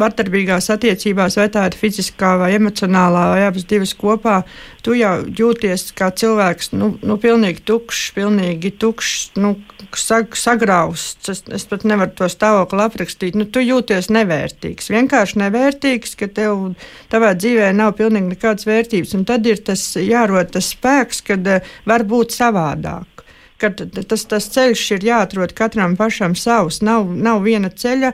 vardarbīgās 0.00 0.70
attiecībās, 0.72 1.36
vai 1.38 1.46
tā 1.52 1.66
ir 1.68 1.76
fiziskā 1.78 2.34
vai 2.40 2.50
emocionālā, 2.56 3.24
vai 3.34 3.42
abas 3.46 3.66
divas 3.68 3.92
kopā, 3.96 4.40
tu 4.84 4.96
jau 4.98 5.12
jūties 5.26 5.90
kā 5.98 6.10
cilvēks, 6.16 6.72
nu, 6.78 6.90
nu 7.04 7.18
pilnīgi 7.20 7.62
tukšs, 7.68 8.12
pilnīgi 8.16 8.72
tukšs, 8.80 9.18
nu, 9.42 9.54
sag, 9.96 10.36
sagrausts. 10.38 11.30
Es, 11.32 11.44
es 11.54 11.68
pat 11.68 11.84
nevaru 11.88 12.14
to 12.18 12.30
stāvokli 12.32 12.84
aprakstīt. 12.86 13.38
Nu, 13.38 13.46
tu 13.46 13.62
jūties 13.64 14.10
nevērtīgs, 14.14 14.90
vienkārši 14.94 15.42
nevērtīgs, 15.44 16.16
ka 16.18 16.30
tev 16.40 16.72
tavā 17.12 17.34
dzīvē 17.38 17.70
nav 17.76 17.94
pilnīgi 18.00 18.34
nekādas 18.34 18.68
vērtības. 18.68 19.14
Un 19.18 19.28
tad 19.28 19.46
ir 19.48 19.62
tas 19.64 19.84
jārod 20.00 20.54
tas 20.54 20.72
spēks, 20.74 21.22
kad 21.28 21.54
uh, 21.58 21.76
var 21.88 22.06
būt 22.08 22.36
savādāk 22.36 23.18
ka 23.58 23.70
tas, 23.74 24.24
tas 24.30 24.46
ceļš 24.54 24.82
ir 24.96 25.06
jāatrod 25.08 25.52
katram 25.58 25.96
pašam 25.98 26.36
savs. 26.38 26.80
Nav, 26.86 27.08
nav 27.10 27.42
viena 27.42 27.70
ceļa 27.70 28.12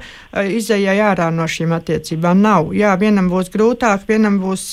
izējai 0.57 0.97
ārā 1.05 1.28
no 1.34 1.47
šīm 1.51 1.74
attiecībām. 1.76 2.40
Nav. 2.45 2.72
Jā, 2.76 2.95
vienam 3.01 3.28
būs 3.32 3.51
grūtāk, 3.53 4.07
vienam 4.09 4.40
būs 4.42 4.64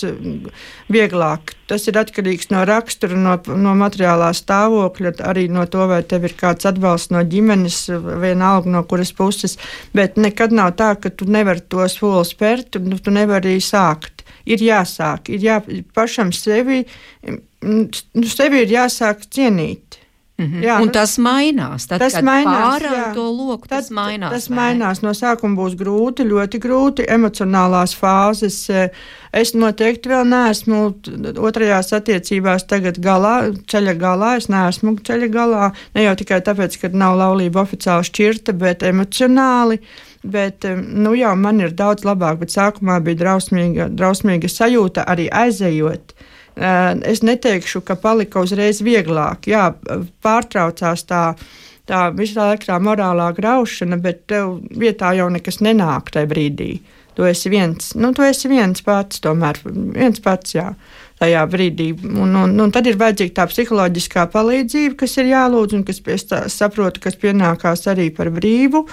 vieglāk. 0.92 1.54
Tas 1.72 1.88
ir 1.88 2.00
atkarīgs 2.00 2.50
no 2.52 2.64
rakstura, 2.68 3.20
no, 3.20 3.36
no 3.56 3.76
materiālā 3.80 4.32
stāvokļa, 4.36 5.14
arī 5.28 5.46
no 5.52 5.68
to, 5.72 5.86
vai 5.92 6.02
tev 6.08 6.28
ir 6.28 6.36
kāds 6.40 6.68
atbalsts 6.68 7.14
no 7.16 7.24
ģimenes, 7.24 7.84
vienalga 8.24 8.72
no 8.72 8.84
kuras 8.88 9.14
puses. 9.16 9.58
Bet 9.96 10.20
nekad 10.20 10.56
nav 10.56 10.76
tā, 10.80 10.94
ka 11.00 11.12
tu 11.12 11.28
nevari 11.32 11.64
to 11.68 11.88
soli 11.92 12.28
spērt, 12.28 12.80
nu, 12.84 13.00
tu 13.00 13.14
nevari 13.16 13.56
arī 13.56 13.64
sākt. 13.64 14.26
Ir 14.48 14.64
jāsāk, 14.66 15.30
ir 15.36 15.44
jā, 15.46 15.60
pašam 15.94 16.32
sevi, 16.34 16.82
nu, 17.28 17.84
sevi 18.26 18.64
ir 18.64 18.72
jāsāk 18.74 19.28
cienīt. 19.30 19.91
-hmm. 20.48 20.64
jā, 20.64 20.76
un 20.82 20.90
tas 20.90 21.18
mainās. 21.18 21.88
Tad, 21.88 22.00
tas 22.00 22.18
mainās. 22.22 22.82
Jā. 22.82 23.14
To 23.16 23.28
loku, 23.32 23.68
tad, 23.68 23.84
tas 23.84 23.90
mainās. 23.92 24.32
Tas 24.32 24.50
mainās. 24.50 25.02
No 25.02 25.14
sākuma 25.18 25.56
būs 25.60 25.76
grūti, 25.80 26.28
ļoti 26.28 26.60
grūti. 26.60 27.08
Emocionālās 27.08 27.96
fāzes. 27.98 28.70
Es 29.32 29.54
noteikti 29.54 30.10
vēl 30.12 30.26
neesmu 30.28 30.80
otrajās 31.40 31.94
attiecībās, 31.94 32.68
tagad 32.68 33.00
galā, 33.00 33.52
ceļa 33.68 33.94
galā. 33.94 34.36
Es 34.38 34.50
neesmu 34.50 34.98
ceļa 35.04 35.28
galā. 35.28 35.72
Ne 35.96 36.08
jau 36.08 36.16
tikai 36.16 36.42
tāpēc, 36.42 36.80
ka 36.82 36.90
nav 36.94 37.18
laulība 37.18 37.62
oficiāli 37.62 38.08
šķirta, 38.10 38.54
bet 38.54 38.84
emocionāli. 38.84 39.80
Bet 40.24 40.66
nu, 40.78 41.16
jau 41.18 41.36
man 41.36 41.60
ir 41.60 41.72
daudz 41.74 42.04
labāk, 42.06 42.44
bet 42.44 42.52
sākumā 42.54 43.00
bija 43.02 43.18
drausmīga, 43.24 43.90
drausmīga 43.90 44.50
sajūta 44.50 45.08
arī 45.10 45.30
aizejot. 45.34 46.14
Uh, 46.14 46.28
Es 46.56 47.22
neteikšu, 47.24 47.82
ka 47.88 47.96
palika 47.96 48.42
uzreiz 48.44 48.82
vieglāk. 48.84 49.48
Jā, 49.48 49.70
pārtraucās 50.24 51.06
tā, 51.08 51.22
tā 51.88 52.02
visu 52.16 52.40
laiku 52.40 52.68
tā 52.68 52.80
morālā 52.84 53.30
graušana, 53.38 54.00
bet 54.02 54.26
tev 54.32 54.58
vietā 54.78 55.14
jau 55.18 55.30
nekas 55.32 55.62
nenāk 55.64 56.12
tajā 56.12 56.30
brīdī. 56.32 56.74
Tu 57.16 57.28
esi 57.28 57.52
viens, 57.52 57.94
nu, 58.00 58.14
tu 58.16 58.24
esi 58.24 58.48
viens 58.52 58.84
pats, 58.84 59.20
tomēr 59.24 59.60
viens 59.66 60.20
pats, 60.24 60.56
jā, 60.56 60.70
tajā 61.22 61.46
brīdī. 61.52 61.92
Un, 62.02 62.36
un, 62.36 62.58
un 62.64 62.74
tad 62.74 62.90
ir 62.90 63.00
vajadzīga 63.02 63.38
tā 63.42 63.48
psiholoģiskā 63.52 64.28
palīdzība, 64.34 64.98
kas 65.04 65.18
ir 65.22 65.32
jālūdz 65.32 65.78
un 65.78 65.88
kas 65.88 66.04
saprotu, 66.54 67.04
kas 67.04 67.18
pienākās 67.22 67.88
arī 67.92 68.10
par 68.16 68.32
brīvu. 68.34 68.86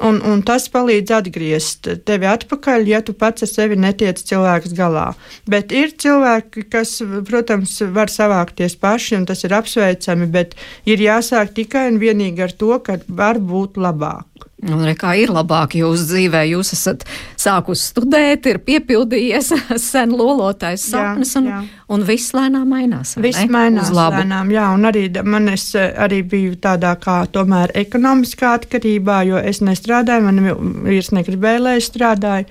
Un, 0.00 0.22
un 0.24 0.40
tas 0.40 0.70
palīdz 0.72 1.12
atgriezt 1.12 1.88
tevi 2.08 2.26
atpakaļ, 2.30 2.86
ja 2.88 3.02
tu 3.04 3.12
pats 3.18 3.44
ar 3.44 3.50
sevi 3.50 3.76
netiec 3.76 4.22
cilvēks 4.24 4.72
galā. 4.78 5.10
Bet 5.44 5.74
ir 5.76 5.92
cilvēki, 6.00 6.64
kas, 6.72 6.94
protams, 7.28 7.74
var 7.92 8.08
savākties 8.10 8.78
paši, 8.80 9.18
un 9.20 9.28
tas 9.28 9.44
ir 9.44 9.52
apsveicami, 9.58 10.30
bet 10.32 10.56
ir 10.88 11.02
jāsāk 11.04 11.52
tikai 11.60 11.90
un 11.92 12.00
vienīgi 12.00 12.46
ar 12.46 12.56
to, 12.56 12.72
ka 12.86 13.02
var 13.08 13.42
būt 13.52 13.76
labāk. 13.76 14.48
Un 14.62 14.84
kā 14.94 15.16
ir 15.18 15.32
labāk 15.34 15.72
jūsu 15.74 16.04
dzīvē, 16.06 16.44
jūs 16.52 16.68
esat 16.76 17.00
sākusi 17.40 17.88
studēt, 17.90 18.46
ir 18.46 18.60
piepildījies 18.62 19.48
sen 19.82 20.12
lolotais 20.14 20.84
sapnis, 20.92 21.32
un, 21.40 21.48
jā. 21.50 21.56
un 21.90 22.04
viss 22.06 22.30
lēnām 22.36 22.68
mainās. 22.70 23.16
Viss 23.18 23.42
ne? 23.42 23.48
mainās 23.50 23.90
lēnām, 23.90 24.52
jā, 24.54 24.68
un 24.76 24.86
arī 24.86 25.08
man 25.26 25.50
es 25.50 25.72
arī 25.74 26.20
biju 26.22 26.54
tādā 26.62 26.92
kā 27.02 27.24
tomēr 27.34 27.74
ekonomiskā 27.82 28.52
atkarībā, 28.60 29.16
jo 29.26 29.40
es 29.42 29.58
nestrādāju, 29.66 30.28
man 30.28 30.38
vīrs 30.86 31.10
negribēja, 31.16 31.64
lai 31.66 31.74
es 31.80 31.90
strādāju. 31.90 32.46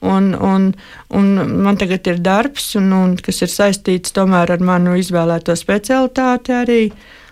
Un, 0.00 0.30
un, 0.32 0.70
un 1.12 1.26
man 1.60 1.76
tagad 1.76 2.08
ir 2.08 2.22
darbs, 2.24 2.70
un, 2.80 2.88
un, 2.96 3.18
kas 3.20 3.42
ir 3.44 3.52
saistīts 3.52 4.14
tomēr 4.16 4.54
ar 4.54 4.64
manu 4.64 4.94
izvēlēto 4.96 5.52
specialitāti 5.60 6.56
arī, 6.56 6.78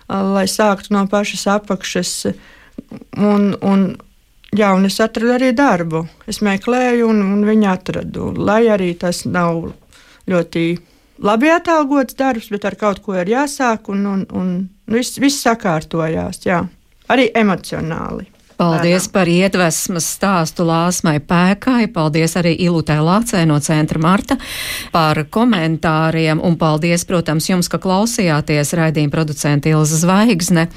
lai 0.05 0.45
sāktu 0.45 0.93
no 0.93 1.01
pašas 1.09 1.47
apakšas. 1.55 2.13
Un, 3.17 3.55
un, 3.65 3.89
Jā, 4.57 4.71
un 4.73 4.87
es 4.87 4.97
atradu 5.03 5.35
arī 5.35 5.51
darbu. 5.53 6.07
Es 6.29 6.41
meklēju, 6.45 7.09
un, 7.11 7.21
un 7.35 7.43
viņi 7.45 7.67
atradu. 7.69 8.31
Lai 8.33 8.63
arī 8.73 8.95
tas 8.97 9.21
nav 9.29 9.67
ļoti 10.29 10.63
labi 11.21 11.51
atalgots 11.53 12.17
darbs, 12.17 12.49
bet 12.49 12.65
ar 12.65 12.77
kaut 12.79 13.03
ko 13.05 13.13
ir 13.19 13.29
jāsāk, 13.29 13.91
un, 13.93 14.05
un, 14.09 14.25
un 14.33 14.49
viss, 14.89 15.19
viss 15.21 15.43
sakārtojās. 15.45 16.41
Jā. 16.47 16.63
Arī 17.09 17.29
emocionāli. 17.37 18.29
Paldies 18.59 19.05
bērnam. 19.05 19.13
par 19.13 19.29
iedvesmas 19.31 20.07
stāstu 20.17 20.65
Lāsmai 20.67 21.21
Pēkai, 21.23 21.85
paldies 21.95 22.33
arī 22.35 22.57
Ilutē 22.65 22.97
Lācē 22.99 23.45
no 23.47 23.55
Centra 23.63 24.01
Marta 24.03 24.35
par 24.91 25.21
komentāriem 25.31 26.41
un 26.43 26.57
paldies, 26.59 27.05
protams, 27.07 27.47
jums, 27.47 27.69
ka 27.71 27.79
klausījāties 27.79 28.73
raidījuma 28.75 29.13
producenta 29.13 29.71
Ilza 29.71 30.01
Zvaigzne. 30.01 30.67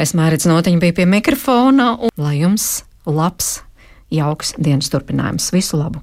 Es 0.00 0.14
mērķis 0.16 0.48
notiņa 0.48 0.80
bija 0.86 0.96
pie 1.02 1.06
mikrofona 1.18 1.90
un 2.00 2.16
lai 2.16 2.38
jums 2.40 2.80
labs, 3.06 3.62
jauks 4.10 4.54
dienas 4.58 4.90
turpinājums. 4.92 5.52
Visu 5.54 5.80
labu! 5.80 6.02